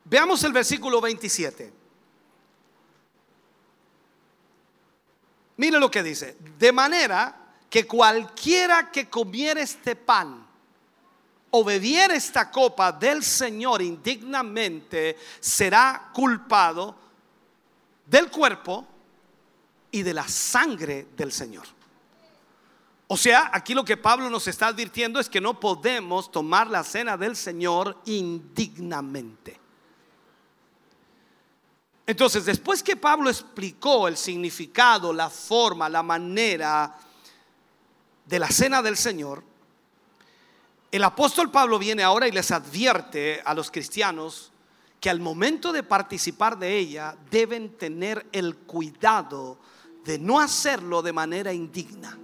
[0.04, 1.72] Veamos el versículo 27.
[5.56, 6.36] Mire lo que dice.
[6.58, 7.34] De manera
[7.70, 10.46] que cualquiera que comiera este pan
[11.50, 16.94] o bebiera esta copa del Señor indignamente será culpado
[18.04, 18.86] del cuerpo
[19.90, 21.75] y de la sangre del Señor.
[23.08, 26.82] O sea, aquí lo que Pablo nos está advirtiendo es que no podemos tomar la
[26.82, 29.60] cena del Señor indignamente.
[32.04, 36.96] Entonces, después que Pablo explicó el significado, la forma, la manera
[38.24, 39.42] de la cena del Señor,
[40.90, 44.52] el apóstol Pablo viene ahora y les advierte a los cristianos
[45.00, 49.58] que al momento de participar de ella deben tener el cuidado
[50.04, 52.18] de no hacerlo de manera indigna.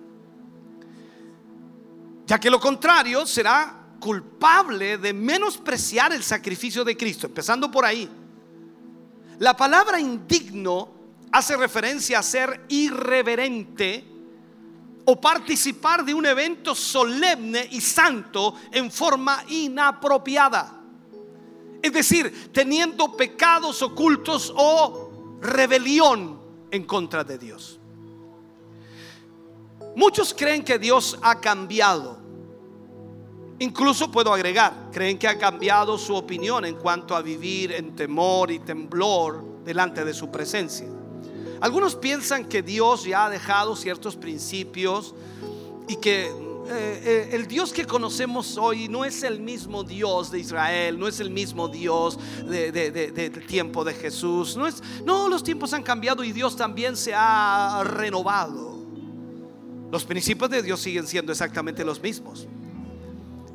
[2.27, 8.09] Ya que lo contrario será culpable de menospreciar el sacrificio de Cristo, empezando por ahí.
[9.39, 10.91] La palabra indigno
[11.31, 14.05] hace referencia a ser irreverente
[15.05, 20.81] o participar de un evento solemne y santo en forma inapropiada.
[21.83, 27.81] Es decir, teniendo pecados ocultos o rebelión en contra de Dios.
[29.95, 32.19] Muchos creen que Dios ha cambiado.
[33.59, 38.51] Incluso puedo agregar, creen que ha cambiado su opinión en cuanto a vivir en temor
[38.51, 40.87] y temblor delante de su presencia.
[41.61, 45.15] Algunos piensan que Dios ya ha dejado ciertos principios
[45.87, 46.33] y que eh,
[46.71, 51.21] eh, el Dios que conocemos hoy no es el mismo Dios de Israel, no es
[51.21, 54.57] el mismo Dios de- de- del tiempo de Jesús.
[54.57, 58.72] No, es, no, los tiempos han cambiado y Dios también se ha renovado.
[59.93, 62.49] Los principios de Dios siguen siendo exactamente los mismos.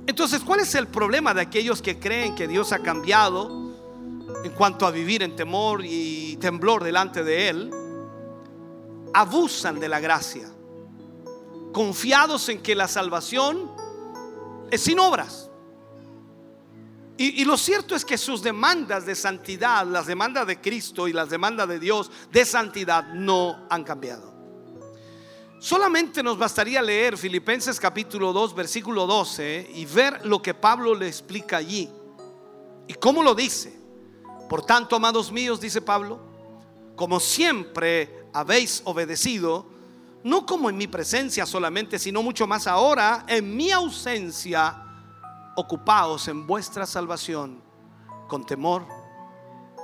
[0.06, 3.50] Entonces, ¿cuál es el problema de aquellos que creen que Dios ha cambiado
[4.44, 7.72] en cuanto a vivir en temor y temblor delante de Él?
[9.16, 10.48] Abusan de la gracia,
[11.74, 13.72] confiados en que la salvación
[14.70, 15.50] es sin obras.
[17.18, 21.32] Y, lo cierto es que sus demandas de santidad, las demandas de Cristo y las
[21.32, 24.37] demandas de Dios de santidad no han cambiado.
[25.60, 31.08] Solamente nos bastaría leer Filipenses capítulo 2, versículo 12 y ver lo que Pablo le
[31.08, 31.90] explica allí.
[32.88, 33.76] ¿Y cómo lo dice?
[34.48, 36.20] Por tanto, amados míos, dice Pablo,
[36.96, 39.66] como siempre habéis obedecido,
[40.24, 44.84] no como en mi presencia solamente, sino mucho más ahora, en mi ausencia,
[45.56, 47.64] ocupaos en vuestra salvación
[48.28, 48.86] con temor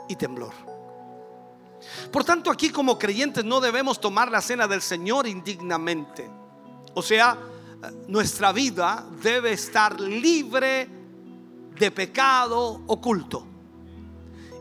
[0.08, 0.53] y temblor.
[2.11, 6.29] Por tanto, aquí como creyentes no debemos tomar la cena del Señor indignamente.
[6.93, 7.37] O sea,
[8.07, 10.87] nuestra vida debe estar libre
[11.77, 13.47] de pecado oculto.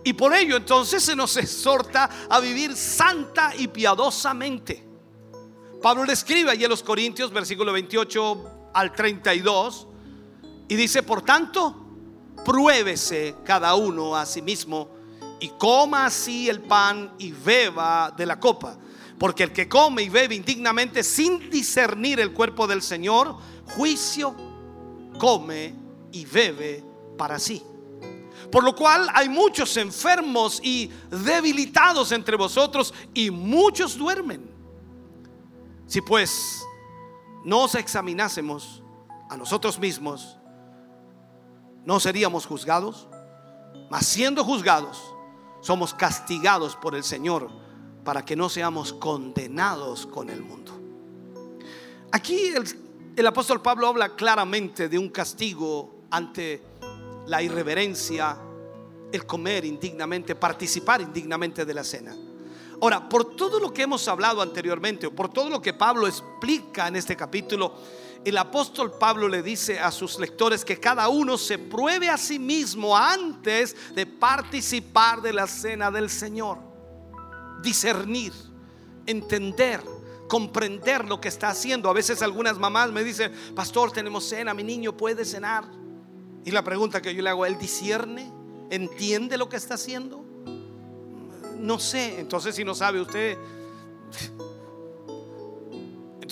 [0.04, 4.84] Y por ello entonces se nos exhorta a vivir santa y piadosamente.
[5.80, 9.86] Pablo le escribe allí a los Corintios, versículo 28 al 32,
[10.68, 11.76] y dice, por tanto,
[12.44, 15.01] pruébese cada uno a sí mismo
[15.42, 18.78] y coma así el pan y beba de la copa.
[19.18, 23.36] Porque el que come y bebe indignamente sin discernir el cuerpo del Señor,
[23.74, 24.36] juicio
[25.18, 25.74] come
[26.12, 26.84] y bebe
[27.18, 27.60] para sí.
[28.52, 34.48] Por lo cual hay muchos enfermos y debilitados entre vosotros y muchos duermen.
[35.88, 36.62] Si pues
[37.44, 38.80] nos examinásemos
[39.28, 40.36] a nosotros mismos,
[41.84, 43.08] no seríamos juzgados,
[43.90, 45.11] mas siendo juzgados,
[45.62, 47.48] somos castigados por el Señor
[48.04, 50.72] para que no seamos condenados con el mundo.
[52.10, 52.52] Aquí
[53.16, 56.60] el, apóstol Pablo habla claramente de un castigo ante
[57.26, 58.36] la irreverencia,
[59.10, 62.14] el comer indignamente, participar indignamente de la cena.
[62.82, 66.88] Ahora, por todo lo que hemos hablado anteriormente, o por todo lo que Pablo explica
[66.88, 67.72] en este capítulo,
[68.24, 72.38] el apóstol Pablo le dice a sus lectores que cada uno se pruebe a sí
[72.38, 76.58] mismo antes de participar de la cena del Señor.
[77.62, 78.32] Discernir,
[79.06, 79.82] entender,
[80.28, 81.90] comprender lo que está haciendo.
[81.90, 85.64] A veces algunas mamás me dicen, pastor, tenemos cena, mi niño puede cenar.
[86.44, 88.32] Y la pregunta que yo le hago, ¿él discierne?
[88.70, 90.24] ¿Entiende lo que está haciendo?
[91.58, 93.36] No sé, entonces si no sabe usted...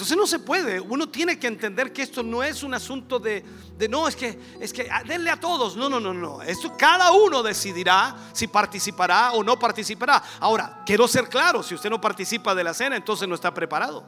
[0.00, 3.44] Entonces no se puede, uno tiene que entender que esto no es un asunto de,
[3.76, 6.74] de no, es que, es que ah, denle a todos, no, no, no, no, esto
[6.74, 10.22] cada uno decidirá si participará o no participará.
[10.40, 14.06] Ahora, quiero ser claro, si usted no participa de la cena, entonces no está preparado.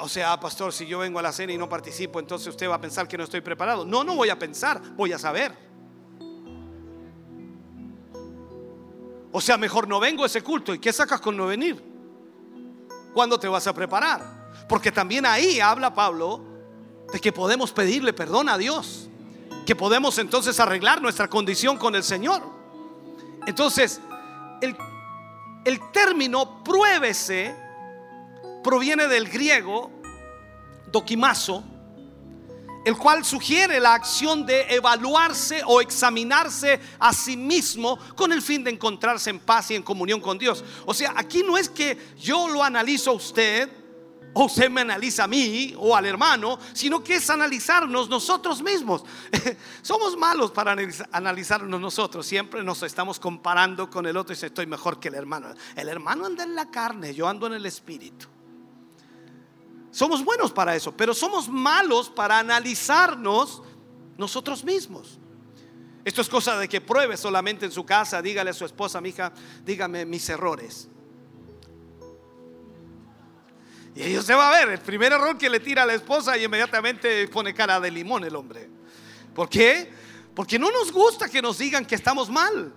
[0.00, 2.74] O sea, pastor, si yo vengo a la cena y no participo, entonces usted va
[2.74, 3.86] a pensar que no estoy preparado.
[3.86, 5.56] No, no voy a pensar, voy a saber.
[9.32, 10.74] O sea, mejor no vengo a ese culto.
[10.74, 11.89] ¿Y qué sacas con no venir?
[13.12, 14.22] ¿Cuándo te vas a preparar?
[14.68, 16.40] Porque también ahí habla Pablo
[17.12, 19.08] de que podemos pedirle perdón a Dios.
[19.66, 22.42] Que podemos entonces arreglar nuestra condición con el Señor.
[23.46, 24.00] Entonces,
[24.60, 24.76] el,
[25.64, 27.54] el término pruébese
[28.62, 29.90] proviene del griego
[30.90, 31.64] dokimazo,
[32.84, 38.64] el cual sugiere la acción de evaluarse o examinarse a sí mismo con el fin
[38.64, 40.64] de encontrarse en paz y en comunión con Dios.
[40.86, 43.70] O sea, aquí no es que yo lo analizo a usted
[44.32, 49.04] o usted me analiza a mí o al hermano, sino que es analizarnos nosotros mismos.
[49.82, 52.24] Somos malos para analiza- analizarnos nosotros.
[52.26, 55.48] Siempre nos estamos comparando con el otro y dice, estoy mejor que el hermano.
[55.74, 58.26] El hermano anda en la carne, yo ando en el espíritu.
[59.90, 63.62] Somos buenos para eso, pero somos malos para analizarnos
[64.16, 65.18] nosotros mismos.
[66.04, 69.10] Esto es cosa de que pruebe solamente en su casa, dígale a su esposa, mi
[69.10, 69.32] hija,
[69.64, 70.88] dígame mis errores.
[73.94, 76.38] Y ellos se va a ver, el primer error que le tira a la esposa
[76.38, 78.70] y inmediatamente pone cara de limón el hombre.
[79.34, 79.90] ¿Por qué?
[80.34, 82.72] Porque no nos gusta que nos digan que estamos mal.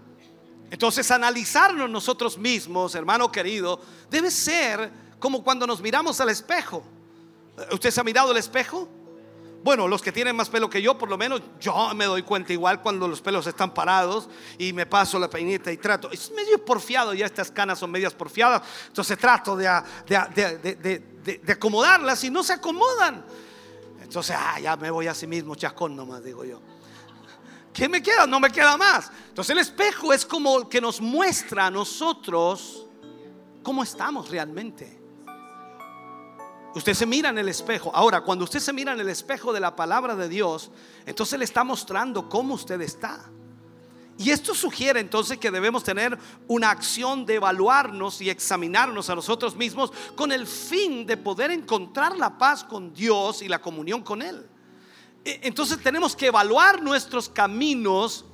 [0.72, 6.83] Entonces analizarnos nosotros mismos, hermano querido, debe ser como cuando nos miramos al espejo.
[7.72, 8.88] ¿Usted se ha mirado al espejo?
[9.64, 12.52] Bueno, los que tienen más pelo que yo, por lo menos yo me doy cuenta
[12.52, 16.12] igual cuando los pelos están parados y me paso la peineta y trato.
[16.12, 19.70] Es medio porfiado, ya estas canas son medias porfiadas, entonces trato de-
[20.36, 23.24] de- de- de acomodarlas y no se acomodan.
[24.02, 26.60] Entonces, ah, ya me voy a sí mismo, chascón nomás, digo yo.
[27.72, 28.28] ¿Qué me queda?
[28.28, 29.10] No me queda más.
[29.30, 32.86] Entonces el espejo es como el que nos muestra a nosotros
[33.64, 35.00] cómo estamos realmente.
[36.76, 37.92] Usted se mira en el espejo.
[37.93, 40.72] Ahora, cuando usted se mira en el espejo de la palabra de Dios,
[41.06, 43.24] entonces le está mostrando cómo usted está.
[44.18, 49.56] Y esto sugiere entonces que debemos tener una acción de evaluarnos y examinarnos a nosotros
[49.56, 54.22] mismos con el fin de poder encontrar la paz con Dios y la comunión con
[54.22, 54.45] Él.
[55.26, 58.26] E- Entonces tenemos que evaluar nuestros caminos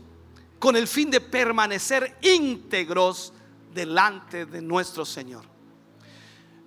[0.59, 3.32] con el fin de permanecer íntegros
[3.74, 5.45] delante de nuestro Señor.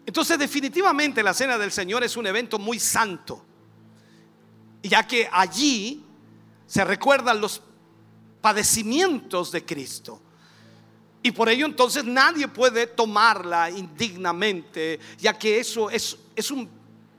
[0.04, 3.44] Entonces definitivamente la cena del Señor es un evento muy santo,
[4.82, 6.04] ya que allí
[6.66, 7.62] se recuerdan los
[8.40, 10.20] padecimientos de Cristo.
[11.22, 16.16] Y por ello entonces nadie puede tomarla indignamente, ya que eso es,
[16.50, 16.68] un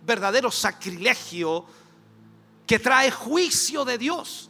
[0.05, 1.65] verdadero sacrilegio
[2.67, 4.49] que trae juicio de Dios.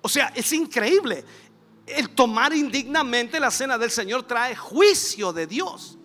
[0.00, 1.24] O sea, es increíble.
[1.84, 5.98] El tomar indignamente la cena del Señor trae juicio de Dios.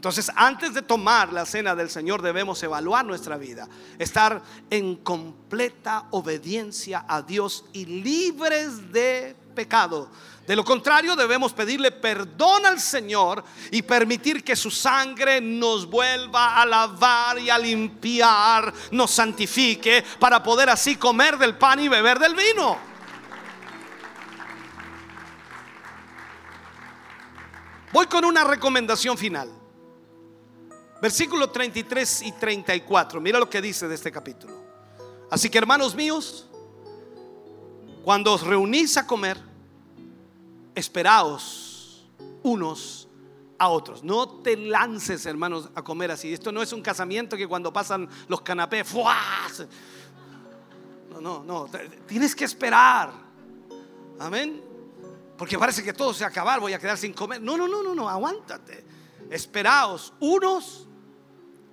[0.00, 6.06] Entonces, antes de tomar la cena del Señor debemos evaluar nuestra vida, estar en completa
[6.12, 10.08] obediencia a Dios y libres de pecado.
[10.46, 16.56] De lo contrario, debemos pedirle perdón al Señor y permitir que su sangre nos vuelva
[16.56, 22.18] a lavar y a limpiar, nos santifique para poder así comer del pan y beber
[22.18, 22.78] del vino.
[27.92, 29.59] Voy con una recomendación final.
[31.00, 33.20] Versículo 33 y 34.
[33.20, 34.54] Mira lo que dice de este capítulo.
[35.30, 36.46] Así que hermanos míos,
[38.04, 39.38] cuando os reunís a comer,
[40.74, 42.06] esperaos
[42.42, 43.08] unos
[43.58, 44.02] a otros.
[44.02, 46.32] No te lances, hermanos, a comer así.
[46.32, 49.16] Esto no es un casamiento que cuando pasan los canapés, ¡fuá!
[49.52, 49.68] se-
[51.12, 51.68] No, no, no.
[52.06, 53.10] Tienes que esperar.
[54.18, 54.62] Amén.
[55.36, 57.40] Porque parece que todo se va a acabar, voy a quedar sin comer.
[57.40, 58.84] No, no, no, no, no, aguántate.
[59.30, 60.86] Esperaos unos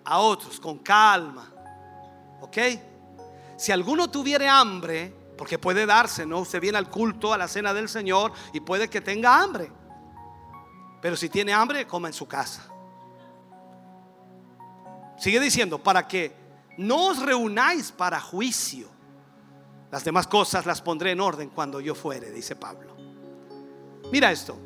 [0.07, 1.51] a otros con calma.
[2.39, 2.57] ¿Ok?
[3.57, 6.39] Si alguno tuviere hambre, porque puede darse, ¿no?
[6.39, 9.69] Usted viene al culto, a la cena del Señor y puede que tenga hambre.
[11.01, 12.63] Pero si tiene hambre, coma en su casa.
[15.17, 16.33] Sigue diciendo, para que
[16.77, 18.87] no os reunáis para juicio.
[19.91, 22.95] Las demás cosas las pondré en orden cuando yo fuere, dice Pablo.
[24.11, 24.57] Mira esto.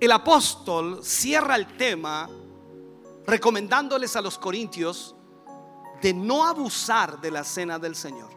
[0.00, 2.28] El apóstol cierra el tema
[3.26, 5.14] recomendándoles a los corintios
[6.00, 8.30] de no abusar de la cena del Señor.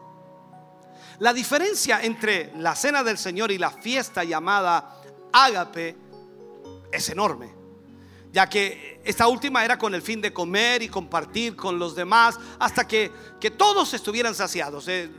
[1.18, 5.00] La diferencia entre la cena del Señor y la fiesta llamada
[5.32, 5.96] ágape
[6.92, 7.54] es enorme,
[8.32, 12.38] ya que esta última era con el fin de comer y compartir con los demás
[12.58, 14.86] hasta que, que todos estuvieran saciados.
[14.88, 15.10] Eh,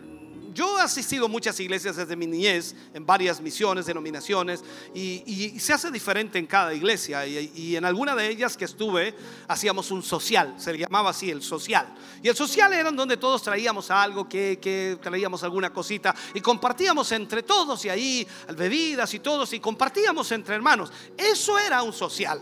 [0.58, 5.72] yo he asistido a muchas iglesias desde mi niñez, en varias misiones, denominaciones, y, se
[5.72, 7.27] hace diferente en cada iglesia.
[7.27, 9.16] Y, en alguna de ellas que estuve,
[9.48, 11.94] hacíamos un social, se le llamaba así, el social.
[12.24, 17.11] Y el social era donde todos traíamos algo, que, que traíamos alguna cosita, y compartíamos
[17.11, 20.92] entre todos, y ahí bebidas y todos, y compartíamos entre hermanos.
[21.16, 22.42] Eso era un social,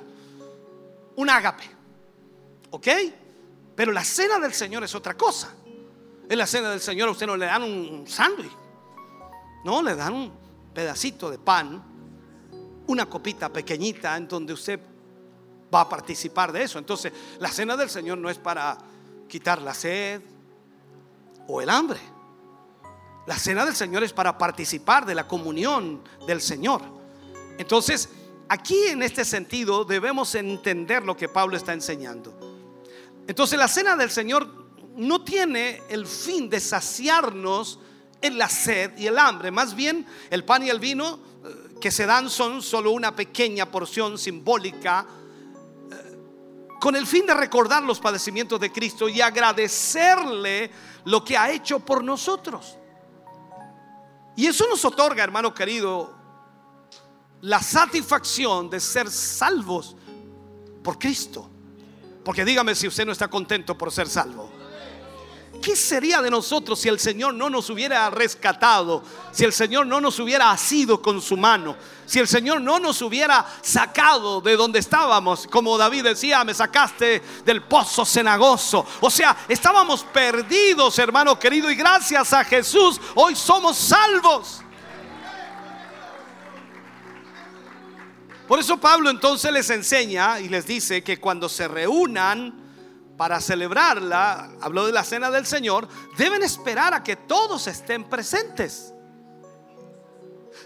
[1.18, 1.70] un ágape.
[2.70, 2.88] ¿Ok?
[3.76, 5.54] Pero la cena del Señor es otra cosa.
[6.30, 8.52] En la cena del Señor a usted no le dan un sándwich.
[9.64, 10.32] No, le dan un
[10.74, 11.84] pedacito de pan,
[12.88, 14.80] una copita pequeñita en donde usted
[15.74, 16.78] va a participar de eso.
[16.78, 18.78] Entonces, la cena del Señor no es para
[19.28, 20.22] quitar la sed
[21.48, 22.00] o el hambre.
[23.26, 26.82] La cena del Señor es para participar de la comunión del Señor.
[27.58, 28.10] Entonces,
[28.50, 32.38] aquí en este sentido debemos entender lo que Pablo está enseñando.
[33.28, 34.65] Entonces la cena del Señor
[34.96, 37.80] no tiene el fin de saciarnos
[38.22, 39.52] en la sed y el hambre.
[39.52, 43.70] Más bien el pan y el vino eh, que se dan son solo una pequeña
[43.70, 45.06] porción simbólica
[45.92, 46.18] eh,
[46.80, 50.72] con el fin de recordar los padecimientos de Cristo y agradecerle
[51.06, 52.78] lo que ha hecho por nosotros.
[54.38, 56.14] Y eso nos otorga, hermano querido,
[57.42, 59.96] la satisfacción de ser salvos
[60.84, 61.50] por Cristo.
[62.24, 64.55] Porque dígame si usted no está contento por ser salvo.
[65.62, 69.04] ¿Qué sería de nosotros si el Señor no nos hubiera rescatado?
[69.32, 71.76] Si el Señor no nos hubiera asido con su mano.
[72.06, 75.48] Si el Señor no nos hubiera sacado de donde estábamos.
[75.48, 78.86] Como David decía, me sacaste del pozo cenagoso.
[79.02, 81.70] O sea, estábamos perdidos, hermano querido.
[81.72, 84.62] Y gracias a Jesús, hoy somos salvos.
[88.48, 92.65] Por eso Pablo entonces les enseña y les dice que cuando se reúnan
[93.18, 95.88] para celebrarla, habló de la cena del Señor,
[96.18, 98.94] deben esperar a que todos estén presentes.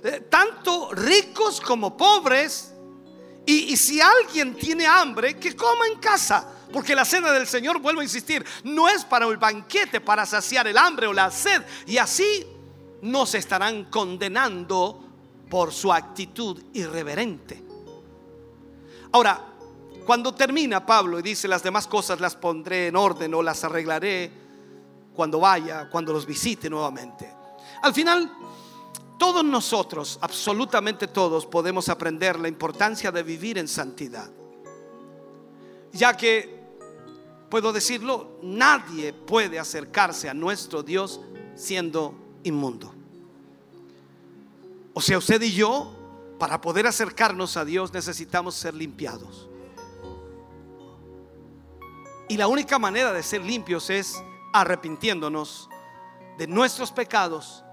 [0.03, 2.73] Eh, Tanto ricos como pobres.
[3.45, 6.47] Y, si alguien tiene hambre, que coma en casa.
[6.71, 10.67] Porque la cena del Señor, vuelvo a insistir, no es para el banquete, para saciar
[10.67, 11.63] el hambre o la sed.
[11.87, 12.45] Y así
[13.01, 15.03] no se estarán condenando
[15.49, 17.63] por su actitud irreverente.
[19.11, 19.48] Ahora,
[20.09, 24.31] cuando termina Pablo y dice las demás cosas las pondré en orden o las arreglaré
[25.13, 27.31] cuando vaya, cuando los visite nuevamente.
[27.83, 28.27] Al final,
[29.19, 34.31] todos nosotros, absolutamente todos, podemos aprender la importancia de vivir en santidad.
[35.91, 36.59] Ya que,
[37.47, 41.21] puedo decirlo, nadie puede acercarse a nuestro Dios
[41.53, 42.95] siendo inmundo.
[44.95, 45.95] O sea, usted y yo
[46.39, 49.48] para poder acercarnos a Dios necesitamos ser limpiados.
[52.29, 55.67] Y la única manera de ser limpios es arrepintiéndonos
[56.37, 57.63] de nuestros pecados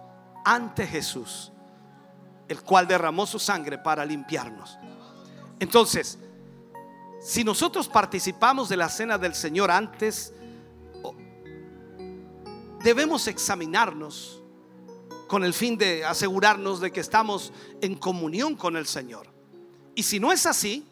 [0.47, 1.53] ante Jesús,
[2.49, 4.79] el cual derramó su sangre para limpiarnos.
[5.61, 6.19] Entonces,
[7.21, 10.33] si nosotros participamos de la cena del Señor antes,
[12.83, 14.43] debemos examinarnos
[15.29, 17.53] con el fin de asegurarnos de que estamos
[17.83, 19.27] en comunión con el Señor.
[19.95, 20.87] Y si no es así,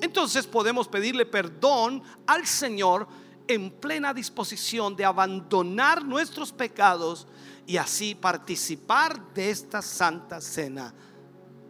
[0.00, 3.06] entonces podemos pedirle perdón al Señor
[3.46, 7.26] en plena disposición de abandonar nuestros pecados
[7.66, 10.94] y así participar de esta santa cena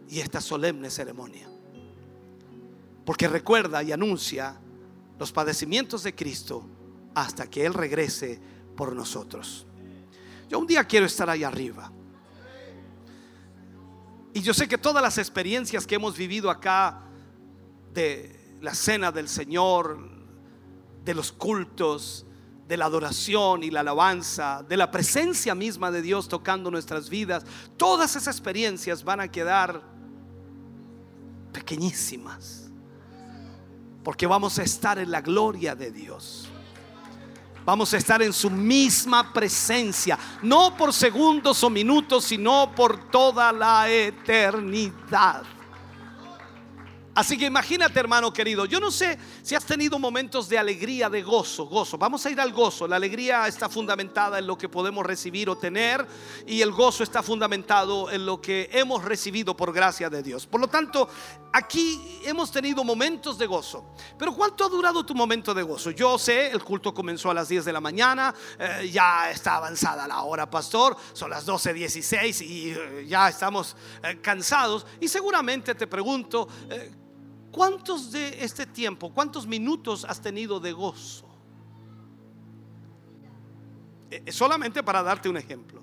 [0.07, 1.49] y esta solemne ceremonia.
[3.05, 4.59] Porque recuerda y anuncia
[5.17, 6.63] los padecimientos de Cristo
[7.15, 8.39] hasta que Él regrese
[8.75, 9.65] por nosotros.
[10.49, 11.91] Yo un día quiero estar ahí arriba.
[14.33, 17.03] Y yo sé que todas las experiencias que hemos vivido acá
[17.93, 19.99] de la cena del Señor,
[21.03, 22.25] de los cultos,
[22.67, 27.43] de la adoración y la alabanza, de la presencia misma de Dios tocando nuestras vidas,
[27.75, 29.81] todas esas experiencias van a quedar
[31.51, 32.69] pequeñísimas.
[34.03, 36.47] Porque vamos a estar en la gloria de Dios.
[37.65, 43.51] Vamos a estar en su misma presencia, no por segundos o minutos, sino por toda
[43.51, 45.43] la eternidad.
[47.13, 51.21] Así que imagínate, hermano querido, yo no sé si has tenido momentos de alegría, de
[51.21, 51.97] gozo, gozo.
[51.97, 52.87] Vamos a ir al gozo.
[52.87, 56.07] La alegría está fundamentada en lo que podemos recibir o tener
[56.47, 60.47] y el gozo está fundamentado en lo que hemos recibido por gracia de Dios.
[60.47, 61.09] Por lo tanto,
[61.51, 63.93] aquí hemos tenido momentos de gozo.
[64.17, 65.91] Pero ¿cuánto ha durado tu momento de gozo?
[65.91, 70.07] Yo sé, el culto comenzó a las 10 de la mañana, eh, ya está avanzada
[70.07, 74.85] la hora, pastor, son las 12.16 y eh, ya estamos eh, cansados.
[75.01, 76.47] Y seguramente te pregunto,
[77.51, 81.27] ¿Cuántos de este tiempo, cuántos minutos has tenido de gozo?
[84.09, 85.81] Eh, Solamente para darte un ejemplo.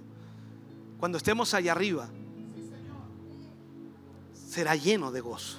[0.98, 2.08] Cuando estemos allá arriba,
[4.48, 5.58] será lleno de gozo.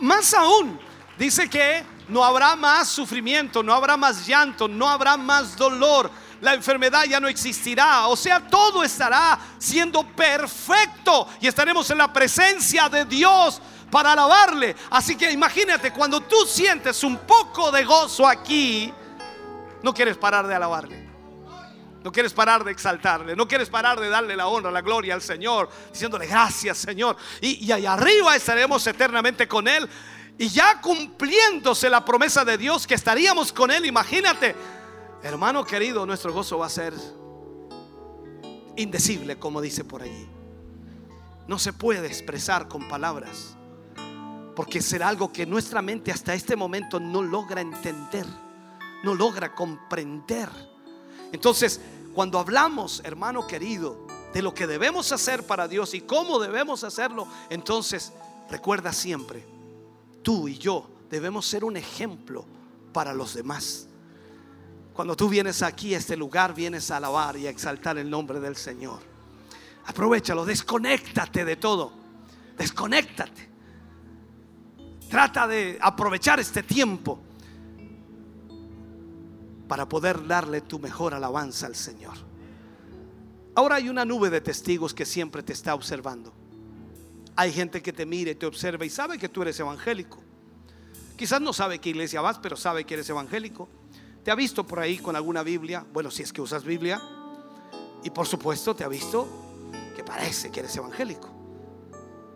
[0.00, 0.78] Más aún,
[1.16, 6.10] dice que no habrá más sufrimiento, no habrá más llanto, no habrá más dolor.
[6.40, 8.08] La enfermedad ya no existirá.
[8.08, 14.74] O sea, todo estará siendo perfecto y estaremos en la presencia de Dios para alabarle.
[14.90, 18.92] Así que imagínate, cuando tú sientes un poco de gozo aquí,
[19.82, 21.06] no quieres parar de alabarle.
[22.02, 25.22] No quieres parar de exaltarle, no quieres parar de darle la honra, la gloria al
[25.22, 27.16] Señor, diciéndole gracias Señor.
[27.40, 29.88] Y, y allá arriba estaremos eternamente con Él.
[30.38, 34.54] Y ya cumpliéndose la promesa de Dios que estaríamos con Él, imagínate,
[35.22, 36.92] hermano querido, nuestro gozo va a ser
[38.76, 40.28] indecible, como dice por allí.
[41.48, 43.55] No se puede expresar con palabras.
[44.56, 48.24] Porque será algo que nuestra mente hasta este momento no logra entender,
[49.04, 50.48] no logra comprender.
[51.30, 51.78] Entonces,
[52.14, 57.28] cuando hablamos, hermano querido, de lo que debemos hacer para Dios y cómo debemos hacerlo,
[57.50, 58.14] entonces
[58.50, 59.44] recuerda siempre,
[60.22, 62.46] tú y yo debemos ser un ejemplo
[62.94, 63.86] para los demás.
[64.94, 68.40] Cuando tú vienes aquí a este lugar, vienes a alabar y a exaltar el nombre
[68.40, 69.00] del Señor.
[69.84, 71.92] Aprovechalo, desconéctate de todo.
[72.56, 73.55] Desconéctate.
[75.08, 77.20] Trata de aprovechar este tiempo
[79.68, 82.14] para poder darle tu mejor alabanza al Señor.
[83.54, 86.32] Ahora hay una nube de testigos que siempre te está observando.
[87.36, 90.22] Hay gente que te mira y te observa y sabe que tú eres evangélico.
[91.16, 93.68] Quizás no sabe qué iglesia vas, pero sabe que eres evangélico.
[94.24, 97.00] Te ha visto por ahí con alguna Biblia, bueno, si es que usas Biblia.
[98.02, 99.28] Y por supuesto te ha visto
[99.94, 101.30] que parece que eres evangélico.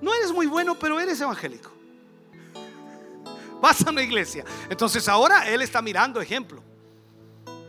[0.01, 1.80] No eres muy bueno, pero eres evangélico.
[3.61, 4.45] Vas a una iglesia.
[4.69, 6.63] Entonces ahora él está mirando ejemplo.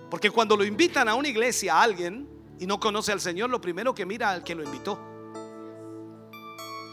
[0.10, 2.28] Porque cuando lo invitan a una iglesia a alguien
[2.60, 5.00] y no conoce al Señor, lo primero que mira al que lo invitó.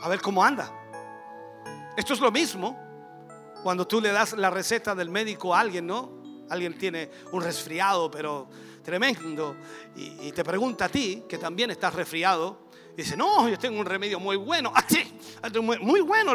[0.03, 0.73] A ver cómo anda.
[1.97, 2.79] Esto es lo mismo
[3.63, 6.23] cuando tú le das la receta del médico a alguien, ¿no?
[6.49, 8.49] Alguien tiene un resfriado, pero
[8.83, 9.57] tremendo,
[9.97, 13.85] y, te pregunta a ti, que también estás resfriado, y dice, no, yo tengo un
[13.85, 14.73] remedio muy bueno.
[15.41, 16.33] Ah, muy, muy bueno.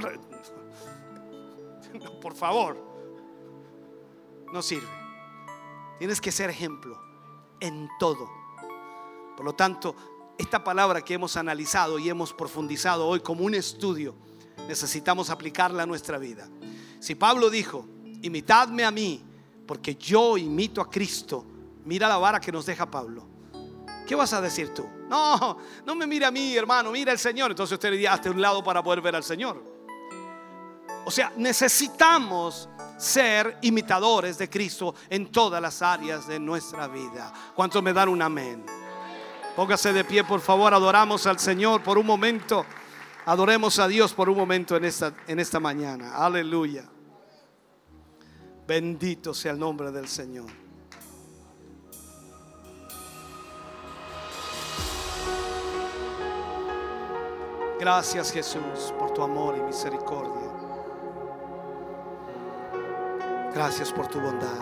[2.22, 2.78] Por favor,
[4.52, 4.88] no sirve.
[6.00, 7.00] Tienes que ser ejemplo
[7.60, 8.30] en todo.
[9.36, 9.96] Por lo tanto,
[10.38, 14.16] esta palabra que hemos analizado y hemos profundizado hoy como un estudio,
[14.68, 16.50] necesitamos aplicarla a nuestra vida.
[17.00, 17.86] Si Pablo dijo,
[18.22, 19.24] imitadme a mí,
[19.68, 21.46] porque yo imito a Cristo,
[21.86, 23.26] mira la vara que nos deja Pablo.
[24.08, 24.86] ¿Qué vas a decir tú?
[25.08, 27.52] No, no me mira a mí, hermano, mira al Señor.
[27.52, 29.73] Entonces usted diría, hasta un lado para poder ver al Señor.
[31.06, 37.34] O sea, necesitamos ser imitadores de Cristo en todas las áreas de nuestra vida.
[37.56, 38.66] ¿Cuántos me dan un amén?
[39.56, 42.66] Póngase de pie, por favor, adoramos al Señor por un momento.
[43.26, 46.16] Adoremos a Dios por un momento en esta, en esta mañana.
[46.16, 46.86] Aleluya.
[48.66, 50.50] Bendito sea el nombre del Señor.
[57.80, 60.43] Gracias Jesús por tu amor y misericordia.
[63.54, 64.60] Gracias por tu bondad.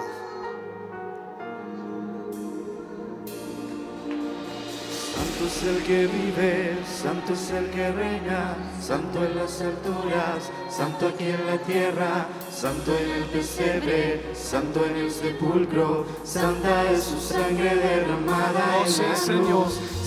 [5.16, 11.08] Santo es el que vive, santo es el que reina, santo en las alturas, santo
[11.08, 17.20] aquí en la tierra, santo en el pesebre, santo en el sepulcro, santa es su
[17.20, 19.68] sangre derramada Oh, en sí, la Señor.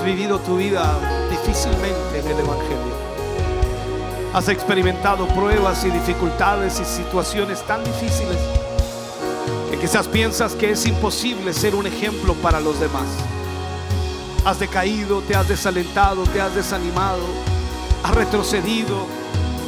[0.00, 0.98] Has vivido tu vida
[1.28, 2.94] difícilmente en el Evangelio.
[4.32, 8.38] Has experimentado pruebas y dificultades y situaciones tan difíciles
[9.70, 13.04] que quizás piensas que es imposible ser un ejemplo para los demás.
[14.44, 17.24] Has decaído, te has desalentado, te has desanimado,
[18.02, 19.06] has retrocedido,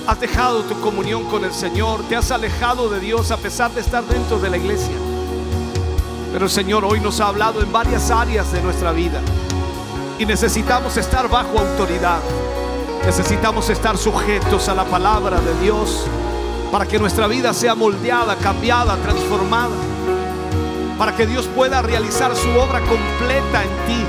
[0.06, 3.82] has dejado tu comunión con el Señor, te has alejado de Dios a pesar de
[3.82, 4.96] estar dentro de la iglesia.
[6.32, 9.20] Pero el Señor hoy nos ha hablado en varias áreas de nuestra vida
[10.22, 12.20] y necesitamos estar bajo autoridad.
[13.04, 16.06] Necesitamos estar sujetos a la palabra de Dios
[16.70, 19.74] para que nuestra vida sea moldeada, cambiada, transformada.
[20.96, 24.06] Para que Dios pueda realizar su obra completa en ti.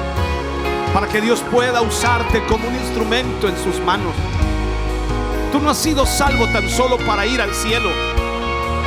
[0.93, 4.13] Para que Dios pueda usarte como un instrumento en sus manos.
[5.51, 7.89] Tú no has sido salvo tan solo para ir al cielo.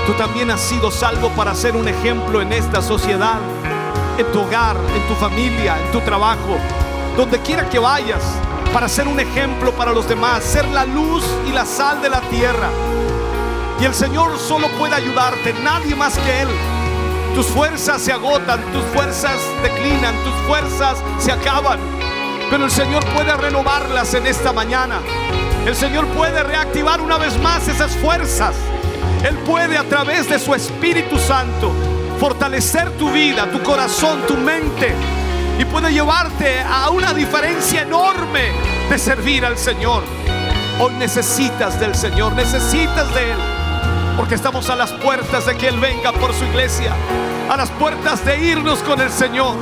[0.06, 3.40] Tú también has sido salvo para ser un ejemplo en esta sociedad,
[4.16, 6.56] en tu hogar, en tu familia, en tu trabajo,
[7.16, 8.22] donde quiera que vayas,
[8.72, 12.20] para ser un ejemplo para los demás, ser la luz y la sal de la
[12.22, 12.68] tierra.
[13.80, 16.48] Y el Señor solo puede ayudarte, nadie más que Él.
[17.34, 21.78] Tus fuerzas se agotan, tus fuerzas declinan, tus fuerzas se acaban.
[22.50, 25.00] Pero el Señor puede renovarlas en esta mañana.
[25.66, 28.54] El Señor puede reactivar una vez más esas fuerzas.
[29.24, 31.72] Él puede a través de su Espíritu Santo
[32.20, 34.94] fortalecer tu vida, tu corazón, tu mente.
[35.59, 38.52] Y puede llevarte a una diferencia enorme
[38.91, 40.02] de servir al Señor.
[40.78, 43.39] Hoy necesitas del Señor, necesitas de Él.
[44.18, 46.93] Porque estamos a las puertas de que Él venga por su iglesia.
[47.49, 49.57] A las puertas de irnos con el Señor.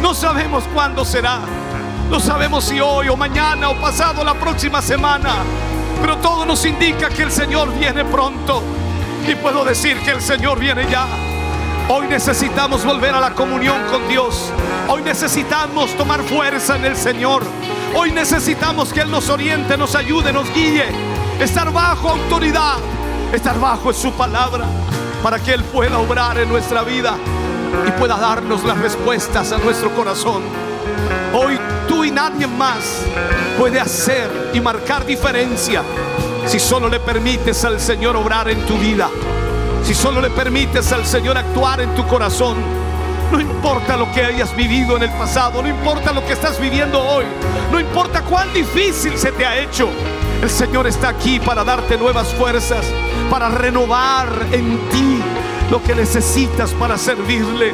[0.00, 1.40] No sabemos cuándo será.
[2.08, 5.34] No sabemos si hoy o mañana o pasado la próxima semana.
[6.00, 8.62] Pero todo nos indica que el Señor viene pronto.
[9.26, 11.25] Y puedo decir que el Señor viene ya.
[11.88, 14.50] Hoy necesitamos volver a la comunión con Dios.
[14.88, 17.44] Hoy necesitamos tomar fuerza en el Señor.
[17.94, 20.84] Hoy necesitamos que Él nos oriente, nos ayude, nos guíe.
[21.38, 22.78] Estar bajo autoridad.
[23.32, 24.64] Estar bajo su palabra.
[25.22, 27.16] Para que Él pueda obrar en nuestra vida.
[27.86, 30.42] Y pueda darnos las respuestas a nuestro corazón.
[31.32, 31.56] Hoy
[31.86, 33.02] tú y nadie más
[33.56, 35.84] puede hacer y marcar diferencia
[36.46, 39.08] si solo le permites al Señor obrar en tu vida.
[39.86, 42.56] Si solo le permites al Señor actuar en tu corazón.
[43.30, 47.00] No importa lo que hayas vivido en el pasado, no importa lo que estás viviendo
[47.00, 47.24] hoy,
[47.72, 49.88] no importa cuán difícil se te ha hecho.
[50.42, 52.84] El Señor está aquí para darte nuevas fuerzas,
[53.30, 55.20] para renovar en ti
[55.70, 57.72] lo que necesitas para servirle.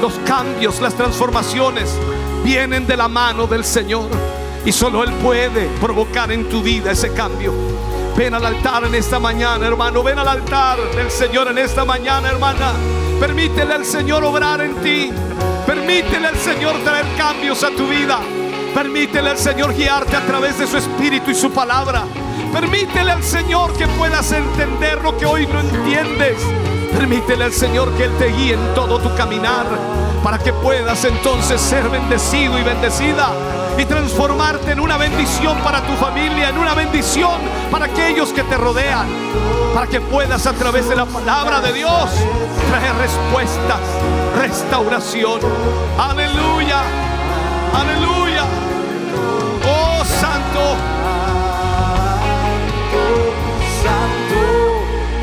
[0.00, 1.92] Los cambios, las transformaciones
[2.44, 4.08] vienen de la mano del Señor
[4.64, 7.67] y solo Él puede provocar en tu vida ese cambio.
[8.16, 10.02] Ven al altar en esta mañana, hermano.
[10.02, 12.72] Ven al altar del Señor en esta mañana, hermana.
[13.20, 15.12] Permítele al Señor obrar en ti.
[15.66, 18.20] Permítele al Señor traer cambios a tu vida.
[18.74, 22.04] Permítele al Señor guiarte a través de su espíritu y su palabra.
[22.52, 26.36] Permítele al Señor que puedas entender lo que hoy no entiendes.
[26.96, 29.66] Permítele al Señor que Él te guíe en todo tu caminar
[30.22, 33.30] para que puedas entonces ser bendecido y bendecida
[33.78, 37.40] y transformarte en una bendición para tu familia, en una bendición
[37.70, 39.06] para aquellos que te rodean,
[39.72, 42.10] para que puedas a través de la palabra de Dios
[42.68, 43.80] traer respuestas,
[44.36, 45.40] restauración.
[45.96, 46.82] Aleluya.
[47.72, 48.44] Aleluya.
[49.64, 50.76] Oh, santo.
[53.82, 54.42] Santo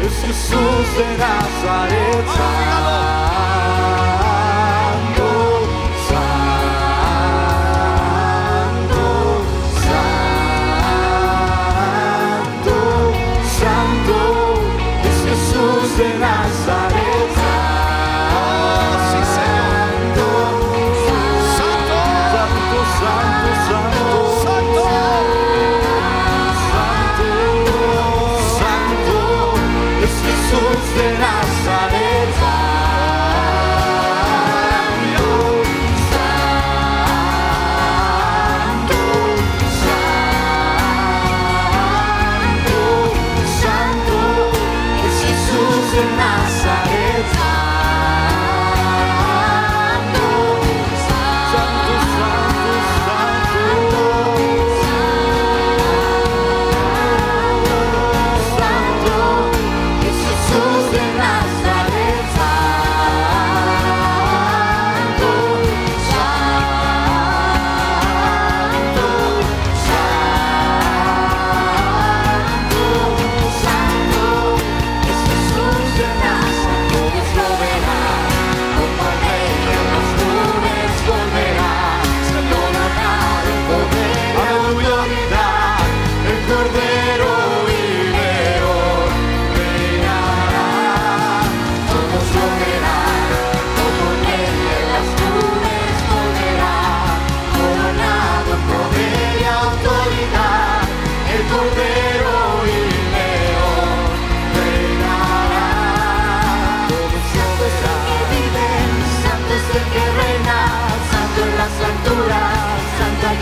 [0.02, 3.05] es Jesús de Nazaret.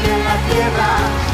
[0.01, 1.32] En la tierra,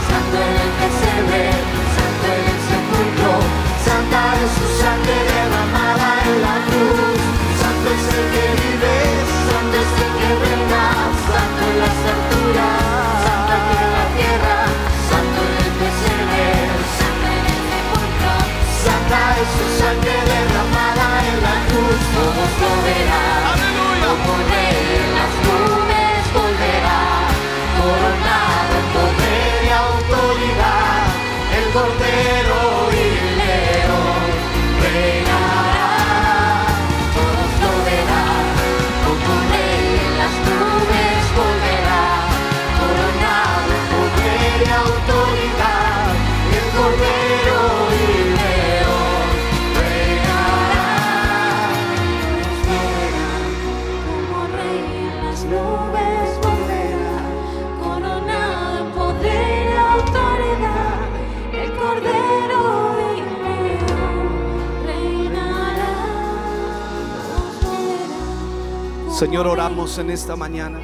[69.19, 70.80] Señor, oramos en esta mañana.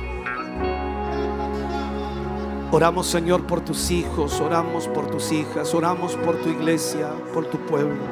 [2.69, 7.57] Oramos, Señor, por tus hijos, oramos por tus hijas, oramos por tu iglesia, por tu
[7.59, 8.03] pueblo.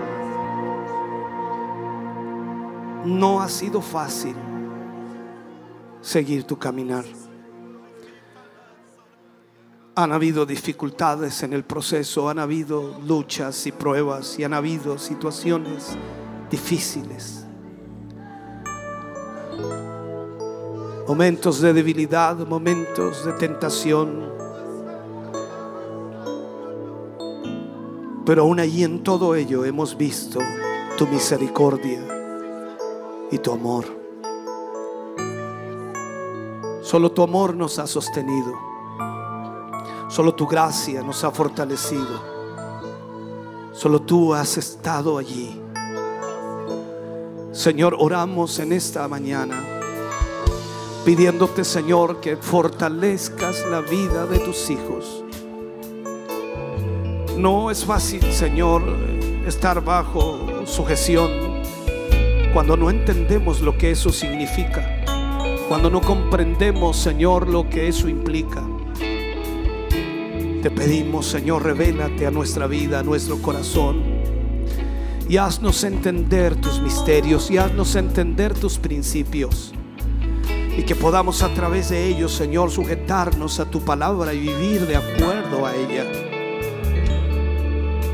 [3.03, 4.33] No ha sido fácil
[5.99, 7.03] seguir tu caminar.
[9.95, 15.97] Han habido dificultades en el proceso, han habido luchas y pruebas y han habido situaciones
[16.49, 17.42] difíciles.
[21.07, 24.23] Momentos de debilidad, momentos de tentación.
[28.25, 30.39] Pero aún allí en todo ello hemos visto
[30.97, 32.01] tu misericordia
[33.29, 33.85] y tu amor.
[36.81, 38.53] Solo tu amor nos ha sostenido.
[40.07, 42.21] Solo tu gracia nos ha fortalecido.
[43.73, 45.61] Solo tú has estado allí.
[47.51, 49.72] Señor, oramos en esta mañana
[51.05, 55.23] pidiéndote, Señor, que fortalezcas la vida de tus hijos.
[57.37, 58.83] No es fácil, Señor,
[59.45, 61.29] estar bajo sujeción
[62.53, 65.03] cuando no entendemos lo que eso significa,
[65.67, 68.63] cuando no comprendemos, Señor, lo que eso implica.
[70.61, 74.01] Te pedimos, Señor, revélate a nuestra vida, a nuestro corazón.
[75.27, 79.73] Y haznos entender tus misterios y haznos entender tus principios.
[80.77, 84.95] Y que podamos a través de ellos, Señor, sujetarnos a tu palabra y vivir de
[84.95, 86.05] acuerdo a ella.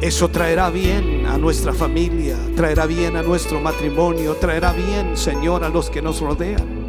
[0.02, 5.70] Eso traerá bien a nuestra familia, traerá bien a nuestro matrimonio, traerá bien, Señor, a
[5.70, 6.80] los que nos rodean.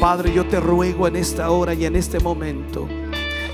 [0.00, 2.88] Padre, yo te ruego en esta hora y en este momento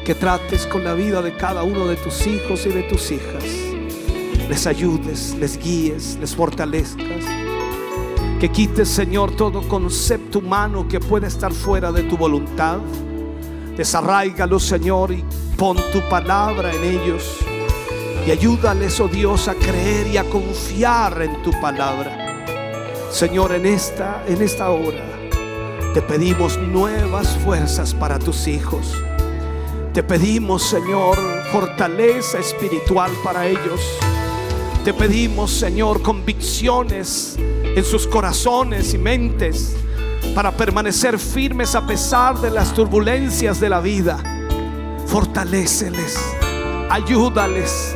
[0.05, 3.44] que trates con la vida de cada uno de tus hijos y de tus hijas.
[4.49, 7.32] Les ayudes, les guíes, les fortalezcas.
[8.43, 12.79] Que quites, Señor, todo concepto humano que pueda estar fuera de tu voluntad.
[13.77, 15.25] Desarráigalo, Señor, y
[15.57, 17.39] pon tu palabra en ellos.
[18.27, 22.45] Y ayúdales, oh Dios, a creer y a confiar en tu palabra.
[23.12, 25.05] Señor, en esta, en esta hora
[25.95, 28.93] te pedimos nuevas fuerzas para tus hijos.
[29.95, 31.17] Te pedimos, Señor,
[31.53, 33.81] fortaleza espiritual para ellos.
[34.85, 37.39] Te pedimos, Señor, convicciones
[37.75, 39.75] en sus corazones y mentes
[40.34, 44.18] para permanecer firmes a pesar de las turbulencias de la vida.
[45.07, 46.18] Fortaléceles,
[46.91, 47.94] ayúdales,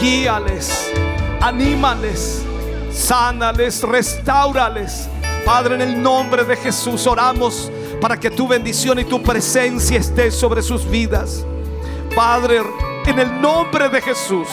[0.00, 0.90] guíales,
[1.40, 2.42] anímales,
[2.92, 5.08] sánales, restaurales.
[5.44, 7.70] Padre, en el nombre de Jesús oramos
[8.00, 11.44] para que tu bendición y tu presencia esté sobre sus vidas.
[12.14, 12.62] Padre,
[13.06, 14.48] en el nombre de Jesús,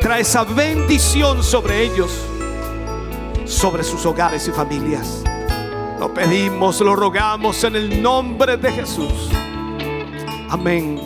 [0.00, 2.10] trae esa bendición sobre ellos,
[3.46, 5.22] sobre sus hogares y familias.
[5.98, 9.30] Lo pedimos, lo rogamos en el nombre de Jesús.
[10.50, 11.00] Amén.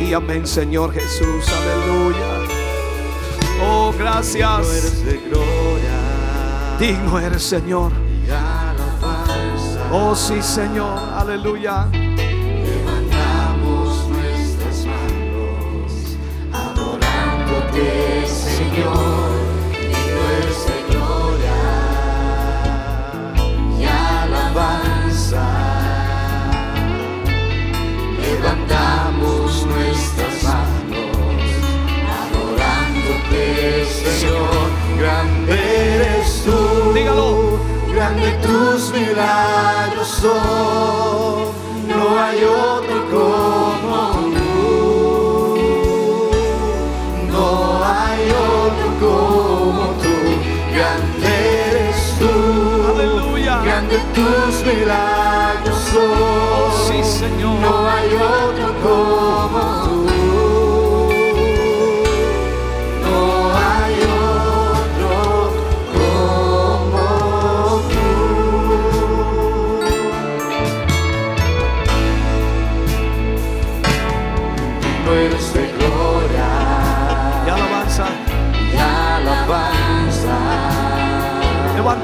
[0.00, 1.44] Y amén, Señor Jesús.
[1.48, 2.46] Aleluya.
[3.62, 5.02] Oh, gracias.
[6.78, 7.92] Digno eres, Señor.
[9.92, 10.98] Oh, sí, Señor.
[11.16, 11.86] Aleluya.
[12.66, 16.16] Levantamos nuestras manos,
[16.52, 19.25] adorándote, Señor,
[28.46, 31.16] Levantamos nuestras manos,
[32.22, 35.54] adorándote, Señor, grande
[35.94, 36.92] eres tú.
[36.94, 37.58] Dígalo.
[37.92, 41.48] Grande tus milagros son,
[41.88, 43.96] no hay otro como
[44.36, 45.58] tú.
[47.32, 50.14] No hay otro como tú.
[50.72, 51.28] Grande
[51.68, 52.32] eres tú.
[52.94, 53.54] Aleluya.
[53.64, 56.70] Grande tus milagros son.
[56.86, 57.58] Sí, Señor.
[57.60, 57.85] No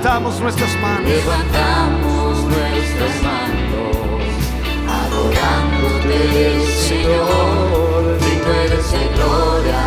[0.02, 1.08] Levantamos nuestras manos.
[1.08, 3.41] Levantamos nuestras manos,
[6.22, 9.84] adorándote, Señor, digno eres gloria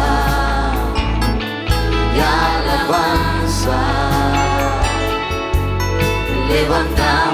[2.15, 3.79] y alabanza.
[6.49, 7.24] Levantamos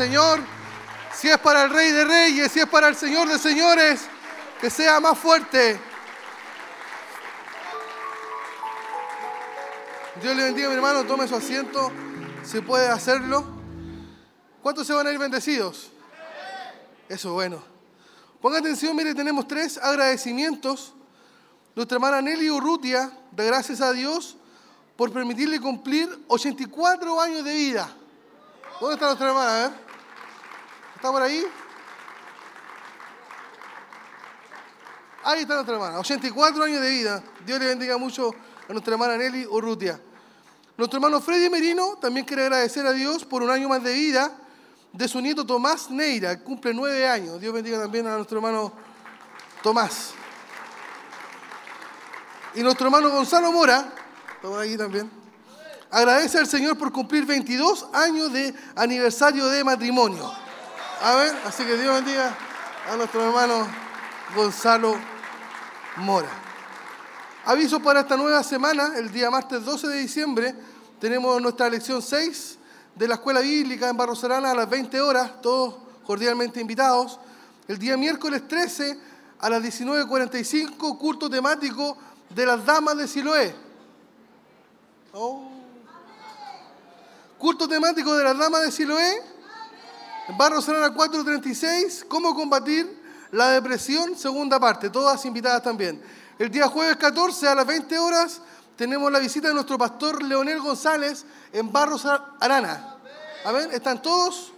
[0.00, 0.40] Señor,
[1.12, 4.00] si es para el Rey de Reyes, si es para el Señor de Señores,
[4.58, 5.78] que sea más fuerte.
[10.22, 11.92] Dios le bendiga, mi hermano, tome su asiento,
[12.42, 13.44] si puede hacerlo.
[14.62, 15.90] ¿Cuántos se van a ir bendecidos?
[17.06, 17.62] Eso es bueno.
[18.40, 20.94] Ponga atención, mire, tenemos tres agradecimientos.
[21.76, 24.38] Nuestra hermana Nelly Urrutia da gracias a Dios
[24.96, 27.94] por permitirle cumplir 84 años de vida.
[28.80, 29.76] ¿Dónde está nuestra hermana?
[31.00, 31.42] ¿Está por ahí?
[35.24, 37.22] Ahí está nuestra hermana, 84 años de vida.
[37.46, 38.34] Dios le bendiga mucho
[38.68, 39.98] a nuestra hermana Nelly Urrutia.
[40.76, 44.30] Nuestro hermano Freddy Merino también quiere agradecer a Dios por un año más de vida
[44.92, 47.40] de su nieto Tomás Neira, que cumple nueve años.
[47.40, 48.70] Dios bendiga también a nuestro hermano
[49.62, 50.10] Tomás.
[52.54, 53.90] Y nuestro hermano Gonzalo Mora,
[54.34, 55.10] estamos aquí también,
[55.90, 60.39] agradece al Señor por cumplir 22 años de aniversario de matrimonio.
[61.02, 62.36] A ver, así que Dios bendiga
[62.92, 63.66] a nuestro hermano
[64.36, 64.98] Gonzalo
[65.96, 66.28] Mora.
[67.46, 70.54] Aviso para esta nueva semana, el día martes 12 de diciembre,
[71.00, 72.58] tenemos nuestra lección 6
[72.94, 77.18] de la Escuela Bíblica en Barro Serana a las 20 horas, todos cordialmente invitados.
[77.66, 79.00] El día miércoles 13
[79.38, 81.96] a las 19.45, culto temático
[82.28, 83.54] de las damas de Siloé.
[85.14, 85.48] Oh.
[87.38, 89.39] Culto temático de las damas de Siloé.
[90.30, 93.02] En Barro Serana 436, cómo combatir
[93.32, 96.00] la depresión, segunda parte, todas invitadas también.
[96.38, 98.40] El día jueves 14 a las 20 horas
[98.76, 102.06] tenemos la visita de nuestro pastor Leonel González en Barros
[102.38, 102.94] Arana.
[103.44, 103.70] Amén.
[103.72, 104.52] Están todos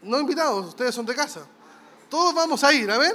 [0.00, 1.40] no invitados, ustedes son de casa.
[2.08, 3.12] Todos vamos a ir, amén.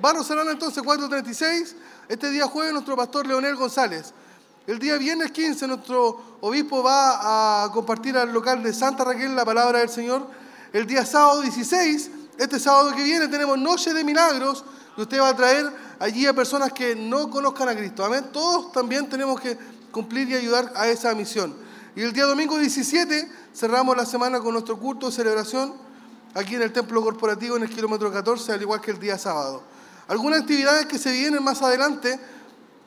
[0.00, 1.76] Barros Arana entonces 436.
[2.08, 4.14] Este día jueves nuestro pastor Leonel González.
[4.66, 9.44] El día viernes 15 nuestro obispo va a compartir al local de Santa Raquel la
[9.44, 10.45] palabra del Señor.
[10.76, 14.62] El día sábado 16, este sábado que viene tenemos Noche de Milagros
[14.94, 18.04] y usted va a traer allí a personas que no conozcan a Cristo.
[18.04, 18.26] Amén.
[18.30, 19.56] Todos también tenemos que
[19.90, 21.54] cumplir y ayudar a esa misión.
[21.94, 25.72] Y el día domingo 17 cerramos la semana con nuestro culto de celebración
[26.34, 29.62] aquí en el templo corporativo en el kilómetro 14, al igual que el día sábado.
[30.08, 32.20] Algunas actividades que se vienen más adelante,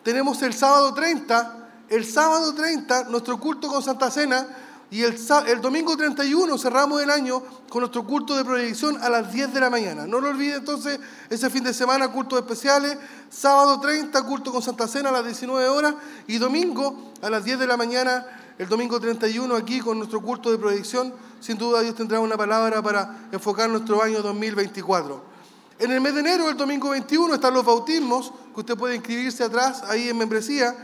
[0.03, 5.16] tenemos el sábado 30, el sábado 30 nuestro culto con Santa Cena y el,
[5.48, 9.59] el domingo 31 cerramos el año con nuestro culto de proyección a las 10 de
[9.59, 10.08] la mañana.
[10.08, 12.98] No lo olvide entonces, ese fin de semana cultos especiales,
[13.30, 15.93] sábado 30 culto con Santa Cena a las 19 horas
[16.27, 18.26] y domingo a las 10 de la mañana,
[18.58, 21.14] el domingo 31 aquí con nuestro culto de proyección.
[21.40, 25.30] Sin duda Dios tendrá una palabra para enfocar nuestro año 2024.
[25.77, 29.45] En el mes de enero, el domingo 21, están los bautismos, que usted puede inscribirse
[29.45, 30.76] atrás, ahí en membresía.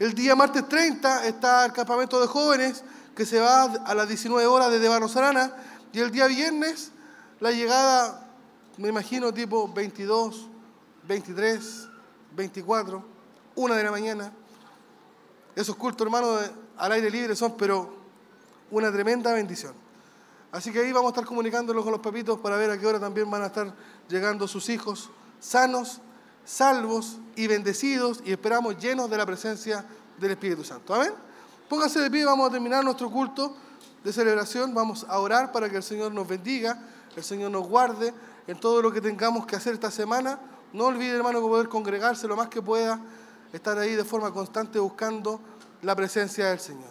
[0.00, 2.82] El día martes 30 está el campamento de jóvenes,
[3.14, 5.54] que se va a las 19 horas desde Barros Arana.
[5.92, 6.90] Y el día viernes,
[7.40, 8.26] la llegada,
[8.78, 10.48] me imagino, tipo 22,
[11.06, 11.88] 23,
[12.34, 13.04] 24,
[13.54, 14.32] 1 de la mañana.
[15.54, 17.94] Esos cultos, hermanos, al aire libre son, pero
[18.70, 19.74] una tremenda bendición.
[20.50, 23.00] Así que ahí vamos a estar comunicándonos con los papitos para ver a qué hora
[23.00, 23.74] también van a estar
[24.08, 25.10] llegando sus hijos
[25.42, 26.00] sanos,
[26.44, 29.84] salvos y bendecidos y esperamos llenos de la presencia
[30.18, 30.94] del Espíritu Santo.
[30.94, 31.12] Amén.
[31.72, 33.56] Pónganse de pie, vamos a terminar nuestro culto
[34.04, 34.74] de celebración.
[34.74, 36.78] Vamos a orar para que el Señor nos bendiga,
[37.16, 38.12] el Señor nos guarde
[38.46, 40.38] en todo lo que tengamos que hacer esta semana.
[40.74, 43.00] No olvide, hermano, que poder congregarse lo más que pueda,
[43.54, 45.40] estar ahí de forma constante buscando
[45.80, 46.90] la presencia del Señor.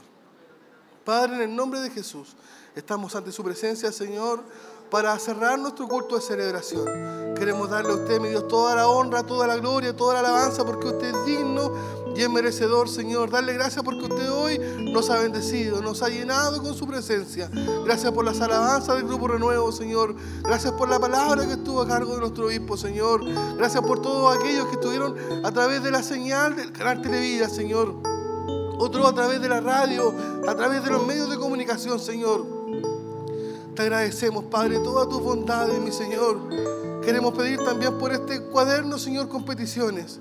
[1.06, 2.36] Padre, en el nombre de Jesús,
[2.74, 4.44] estamos ante su presencia, Señor,
[4.92, 6.86] para cerrar nuestro culto de celebración.
[7.36, 10.66] Queremos darle a usted, mi Dios, toda la honra, toda la gloria, toda la alabanza,
[10.66, 11.72] porque usted es digno
[12.14, 13.32] y es merecedor, Señor.
[13.32, 14.60] Darle gracias porque usted hoy
[14.92, 17.50] nos ha bendecido, nos ha llenado con su presencia.
[17.86, 20.14] Gracias por las alabanzas del Grupo Renuevo, Señor.
[20.44, 23.24] Gracias por la palabra que estuvo a cargo de nuestro obispo, Señor.
[23.56, 27.96] Gracias por todos aquellos que estuvieron a través de la señal del canal Televida, Señor
[28.78, 30.12] otro a través de la radio,
[30.48, 32.61] a través de los medios de comunicación, Señor.
[33.76, 36.50] Te agradecemos, Padre, todas tus bondades, mi Señor.
[37.06, 40.20] Queremos pedir también por este cuaderno, Señor, con peticiones.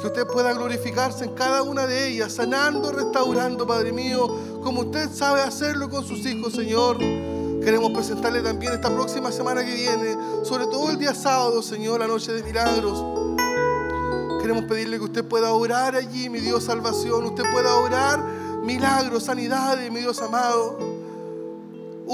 [0.00, 4.28] Que usted pueda glorificarse en cada una de ellas, sanando, restaurando, Padre mío,
[4.62, 6.98] como usted sabe hacerlo con sus hijos, Señor.
[6.98, 12.06] Queremos presentarle también esta próxima semana que viene, sobre todo el día sábado, Señor, la
[12.06, 13.02] noche de milagros.
[14.42, 17.24] Queremos pedirle que usted pueda orar allí, mi Dios, salvación.
[17.24, 18.22] Usted pueda orar
[18.64, 20.91] milagros, sanidades, mi Dios amado.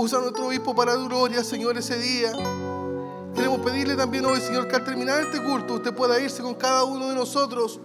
[0.01, 2.31] Usa a nuestro obispo para tu gloria, Señor, ese día.
[3.35, 6.85] Queremos pedirle también hoy, Señor, que al terminar este culto usted pueda irse con cada
[6.85, 7.81] uno de nosotros,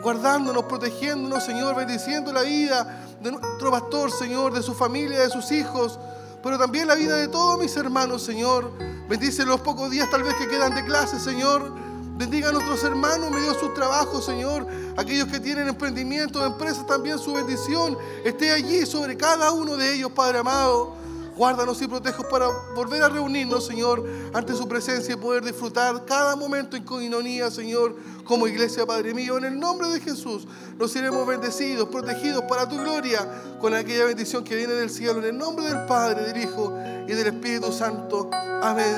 [0.00, 5.50] guardándonos, protegiéndonos, Señor, bendiciendo la vida de nuestro pastor, Señor, de su familia, de sus
[5.50, 5.98] hijos,
[6.40, 8.70] pero también la vida de todos mis hermanos, Señor.
[9.08, 11.72] Bendice los pocos días tal vez que quedan de clase, Señor.
[12.16, 14.68] Bendiga a nuestros hermanos, me dio sus trabajos, Señor.
[14.96, 20.12] Aquellos que tienen emprendimientos, empresas, también su bendición esté allí sobre cada uno de ellos,
[20.12, 21.05] Padre amado.
[21.36, 26.34] Guárdanos y proteja para volver a reunirnos, Señor, ante su presencia y poder disfrutar cada
[26.34, 29.36] momento en coinonía, Señor, como iglesia, Padre mío.
[29.36, 30.48] En el nombre de Jesús
[30.78, 33.28] nos iremos bendecidos, protegidos para tu gloria,
[33.60, 35.18] con aquella bendición que viene del cielo.
[35.18, 36.72] En el nombre del Padre, del Hijo
[37.06, 38.30] y del Espíritu Santo.
[38.62, 38.94] Amén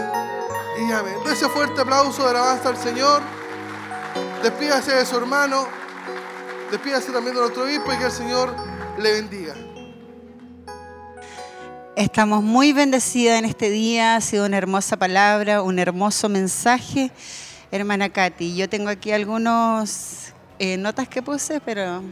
[0.78, 1.16] y amén.
[1.30, 3.20] Ese fuerte aplauso de alabanza al Señor.
[4.44, 5.66] Despídase de su hermano,
[6.70, 8.54] despídase también de nuestro obispo y que el Señor
[8.96, 9.67] le bendiga.
[11.98, 17.10] Estamos muy bendecidas en este día, ha sido una hermosa palabra, un hermoso mensaje.
[17.72, 22.04] Hermana Katy, yo tengo aquí algunos eh, notas que puse, pero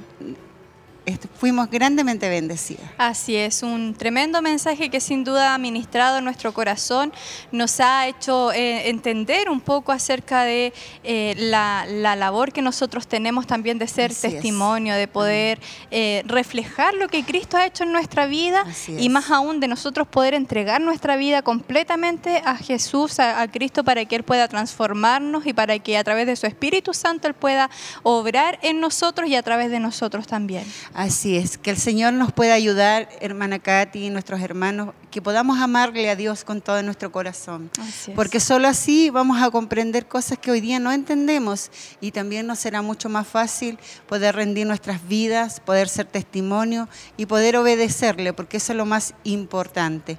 [1.39, 2.91] fuimos grandemente bendecidas.
[2.99, 7.13] Así es, un tremendo mensaje que sin duda ha ministrado en nuestro corazón,
[7.53, 10.73] nos ha hecho eh, entender un poco acerca de
[11.05, 14.33] eh, la, la labor que nosotros tenemos también de ser Así es.
[14.35, 15.61] testimonio, de poder
[15.91, 20.09] eh, reflejar lo que Cristo ha hecho en nuestra vida y más aún de nosotros
[20.09, 25.47] poder entregar nuestra vida completamente a Jesús, a, a Cristo, para que Él pueda transformarnos
[25.47, 27.71] y para que a través de su Espíritu Santo Él pueda
[28.03, 30.65] obrar en nosotros y a través de nosotros también.
[30.99, 35.59] Así es, que el Señor nos pueda ayudar, hermana Katy y nuestros hermanos, que podamos
[35.61, 37.71] amarle a Dios con todo nuestro corazón.
[38.15, 42.61] Porque solo así vamos a comprender cosas que hoy día no entendemos y también nos
[42.61, 48.57] será mucho más fácil poder rendir nuestras vidas, poder ser testimonio y poder obedecerle, porque
[48.57, 50.17] eso es lo más importante.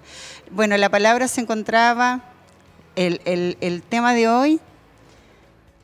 [0.52, 2.22] Bueno, la palabra se encontraba,
[2.96, 4.60] el, el- el tema de hoy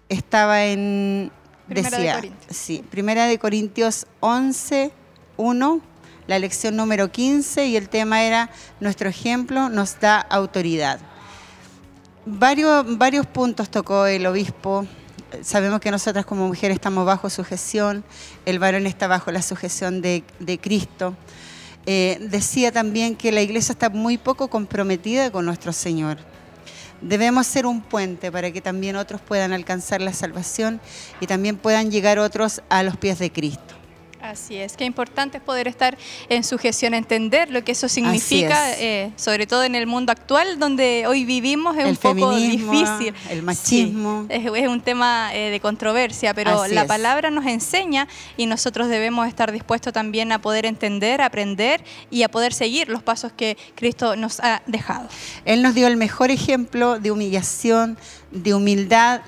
[0.08, 1.32] estaba en...
[1.68, 2.58] Primera de decía, Corintios.
[2.58, 4.92] sí, Primera de Corintios 11,
[5.38, 5.82] 1,
[6.28, 11.00] la lección número 15 y el tema era Nuestro ejemplo nos da autoridad.
[12.26, 14.88] Varios, varios puntos tocó el obispo.
[15.42, 18.04] Sabemos que nosotras como mujeres estamos bajo sujeción,
[18.46, 21.16] el varón está bajo la sujeción de, de Cristo.
[21.86, 26.18] Eh, decía también que la iglesia está muy poco comprometida con nuestro Señor.
[27.04, 30.80] Debemos ser un puente para que también otros puedan alcanzar la salvación
[31.20, 33.83] y también puedan llegar otros a los pies de Cristo.
[34.24, 35.98] Así es, qué importante es poder estar
[36.30, 38.78] en sujeción, entender lo que eso significa, es.
[38.80, 43.14] eh, sobre todo en el mundo actual donde hoy vivimos, es El un poco difícil.
[43.30, 44.26] el machismo.
[44.30, 46.88] Sí, es, es un tema eh, de controversia, pero Así la es.
[46.88, 52.30] palabra nos enseña y nosotros debemos estar dispuestos también a poder entender, aprender y a
[52.30, 55.10] poder seguir los pasos que Cristo nos ha dejado.
[55.44, 57.98] Él nos dio el mejor ejemplo de humillación,
[58.32, 59.20] de humildad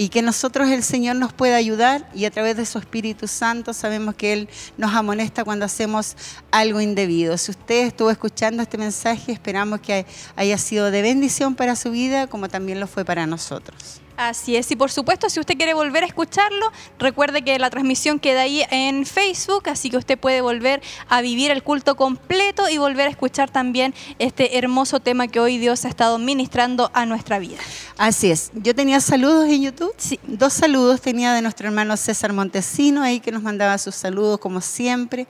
[0.00, 3.74] y que nosotros el Señor nos pueda ayudar y a través de su Espíritu Santo
[3.74, 4.48] sabemos que Él
[4.78, 6.16] nos amonesta cuando hacemos
[6.50, 7.36] algo indebido.
[7.36, 10.06] Si usted estuvo escuchando este mensaje, esperamos que
[10.36, 14.00] haya sido de bendición para su vida como también lo fue para nosotros.
[14.20, 18.18] Así es, y por supuesto, si usted quiere volver a escucharlo, recuerde que la transmisión
[18.18, 22.76] queda ahí en Facebook, así que usted puede volver a vivir el culto completo y
[22.76, 27.38] volver a escuchar también este hermoso tema que hoy Dios ha estado ministrando a nuestra
[27.38, 27.56] vida.
[27.96, 28.50] Así es.
[28.54, 29.94] Yo tenía saludos en YouTube.
[29.96, 30.20] Sí.
[30.26, 34.60] Dos saludos tenía de nuestro hermano César Montesino, ahí que nos mandaba sus saludos como
[34.60, 35.28] siempre.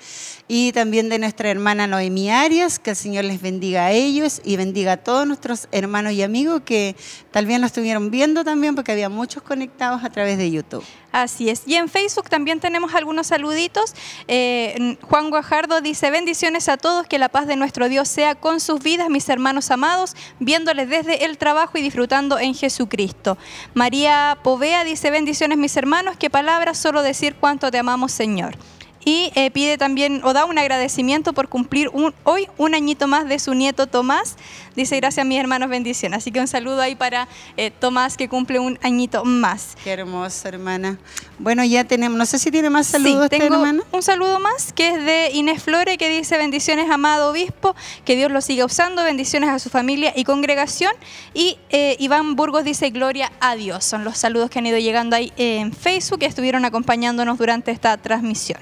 [0.49, 4.57] Y también de nuestra hermana Noemí Arias, que el Señor les bendiga a ellos y
[4.57, 6.97] bendiga a todos nuestros hermanos y amigos que
[7.31, 10.83] tal vez nos estuvieron viendo también, porque había muchos conectados a través de YouTube.
[11.13, 11.65] Así es.
[11.67, 13.95] Y en Facebook también tenemos algunos saluditos.
[14.27, 18.59] Eh, Juan Guajardo dice, bendiciones a todos, que la paz de nuestro Dios sea con
[18.59, 23.37] sus vidas, mis hermanos amados, viéndoles desde el trabajo y disfrutando en Jesucristo.
[23.75, 28.57] María Povea dice, bendiciones mis hermanos, qué palabras, solo decir cuánto te amamos Señor.
[29.05, 31.91] Y eh, pide también o da un agradecimiento por cumplir
[32.25, 34.37] hoy un añito más de su nieto Tomás.
[34.81, 36.17] Dice gracias mis hermanos, bendiciones.
[36.17, 37.29] Así que un saludo ahí para
[37.59, 39.77] eh, Tomás que cumple un añito más.
[39.85, 40.99] Qué hermosa, hermana.
[41.39, 43.83] Bueno, ya tenemos, no sé si tiene más saludos Sí, tengo hermano.
[43.93, 47.77] un saludo más que es de Inés Flore que dice bendiciones amado obispo,
[48.07, 50.93] que Dios lo siga usando, bendiciones a su familia y congregación.
[51.35, 53.85] Y eh, Iván Burgos dice gloria a Dios.
[53.85, 57.99] Son los saludos que han ido llegando ahí en Facebook y estuvieron acompañándonos durante esta
[57.99, 58.61] transmisión.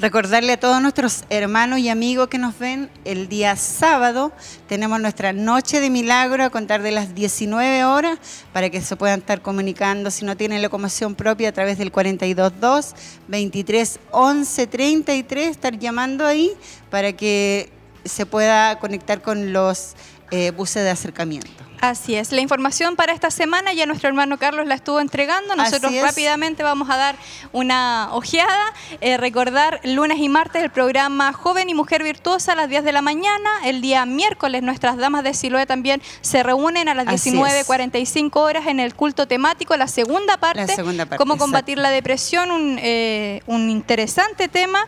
[0.00, 4.32] Recordarle a todos nuestros hermanos y amigos que nos ven, el día sábado
[4.66, 8.18] tenemos nuestra noche de milagro a contar de las 19 horas
[8.52, 10.10] para que se puedan estar comunicando.
[10.10, 12.92] Si no tienen locomoción propia a través del 422
[13.28, 16.50] 23 11 33, estar llamando ahí
[16.90, 17.70] para que
[18.04, 19.94] se pueda conectar con los
[20.34, 21.48] eh, buses de acercamiento.
[21.80, 25.54] Así es, la información para esta semana ya nuestro hermano Carlos la estuvo entregando.
[25.54, 27.16] Nosotros rápidamente vamos a dar
[27.52, 28.72] una ojeada.
[29.00, 32.92] Eh, recordar lunes y martes el programa Joven y Mujer Virtuosa a las 10 de
[32.92, 33.50] la mañana.
[33.64, 37.34] El día miércoles nuestras damas de Siloé también se reúnen a las Así es.
[37.36, 40.66] 19.45 horas en el culto temático, la segunda parte.
[40.66, 41.44] La segunda parte, Cómo exacto.
[41.44, 44.86] combatir la depresión, un, eh, un interesante tema.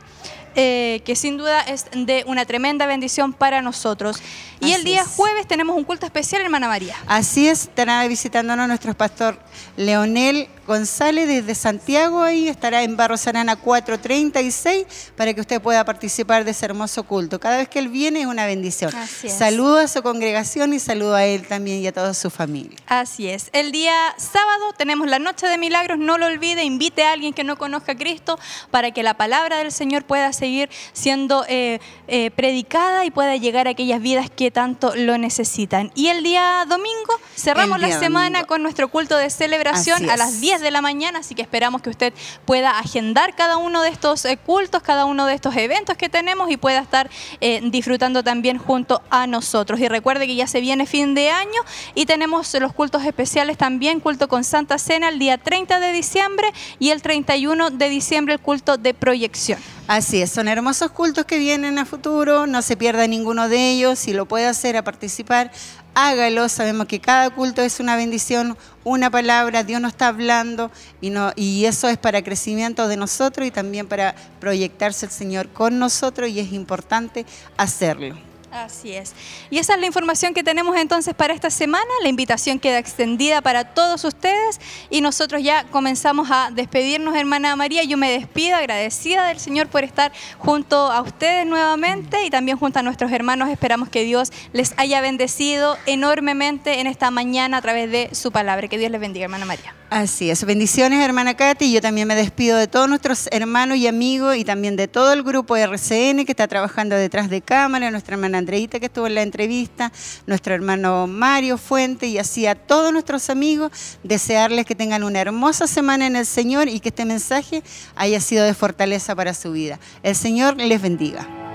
[0.57, 4.23] Eh, que sin duda es de una tremenda bendición para nosotros.
[4.61, 5.09] Y el día es.
[5.09, 6.97] jueves tenemos un culto especial, hermana María.
[7.07, 9.39] Así es, estará visitándonos nuestro pastor
[9.77, 16.45] Leonel González desde Santiago, ahí estará en Barros Arana 436 para que usted pueda participar
[16.45, 17.39] de ese hermoso culto.
[17.39, 18.93] Cada vez que él viene es una bendición.
[18.95, 19.35] Así es.
[19.35, 22.77] Saludo a su congregación y saludo a él también y a toda su familia.
[22.87, 23.51] Así es.
[23.53, 25.99] El día sábado tenemos la noche de milagros.
[25.99, 28.39] No lo olvide, invite a alguien que no conozca a Cristo
[28.71, 30.46] para que la palabra del Señor pueda seguir
[30.93, 35.91] siendo eh, eh, predicada y pueda llegar a aquellas vidas que tanto lo necesitan.
[35.95, 38.47] Y el día domingo cerramos la semana domingo.
[38.47, 41.91] con nuestro culto de celebración a las 10 de la mañana, así que esperamos que
[41.91, 42.13] usted
[42.45, 46.51] pueda agendar cada uno de estos eh, cultos, cada uno de estos eventos que tenemos
[46.51, 47.11] y pueda estar
[47.41, 49.81] eh, disfrutando también junto a nosotros.
[49.81, 51.61] Y recuerde que ya se viene fin de año
[51.95, 56.53] y tenemos los cultos especiales también, culto con Santa Cena el día 30 de diciembre
[56.79, 59.59] y el 31 de diciembre el culto de proyección.
[59.89, 63.99] Así es, son hermosos cultos que vienen a futuro, no se pierda ninguno de ellos,
[63.99, 65.51] si lo puede hacer a participar,
[65.95, 71.09] hágalo, sabemos que cada culto es una bendición, una palabra, Dios nos está hablando y,
[71.09, 75.79] no, y eso es para crecimiento de nosotros y también para proyectarse el Señor con
[75.79, 77.25] nosotros y es importante
[77.57, 78.26] hacerlo.
[78.65, 79.13] Así es.
[79.51, 81.85] Y esa es la información que tenemos entonces para esta semana.
[82.03, 87.85] La invitación queda extendida para todos ustedes y nosotros ya comenzamos a despedirnos, hermana María.
[87.85, 92.79] Yo me despido agradecida del Señor por estar junto a ustedes nuevamente y también junto
[92.79, 93.51] a nuestros hermanos.
[93.51, 98.69] Esperamos que Dios les haya bendecido enormemente en esta mañana a través de su palabra.
[98.69, 99.75] Que Dios les bendiga, hermana María.
[99.89, 100.45] Así es.
[100.45, 101.71] Bendiciones, hermana Katy.
[101.71, 105.23] Yo también me despido de todos nuestros hermanos y amigos y también de todo el
[105.23, 109.23] grupo RCN que está trabajando detrás de cámara, nuestra hermana Andreita que estuvo en la
[109.23, 109.91] entrevista,
[110.25, 113.73] nuestro hermano Mario Fuente y así a todos nuestros amigos,
[114.05, 117.65] desearles que tengan una hermosa semana en el Señor y que este mensaje
[117.97, 119.81] haya sido de fortaleza para su vida.
[120.05, 121.46] El Señor les bendiga.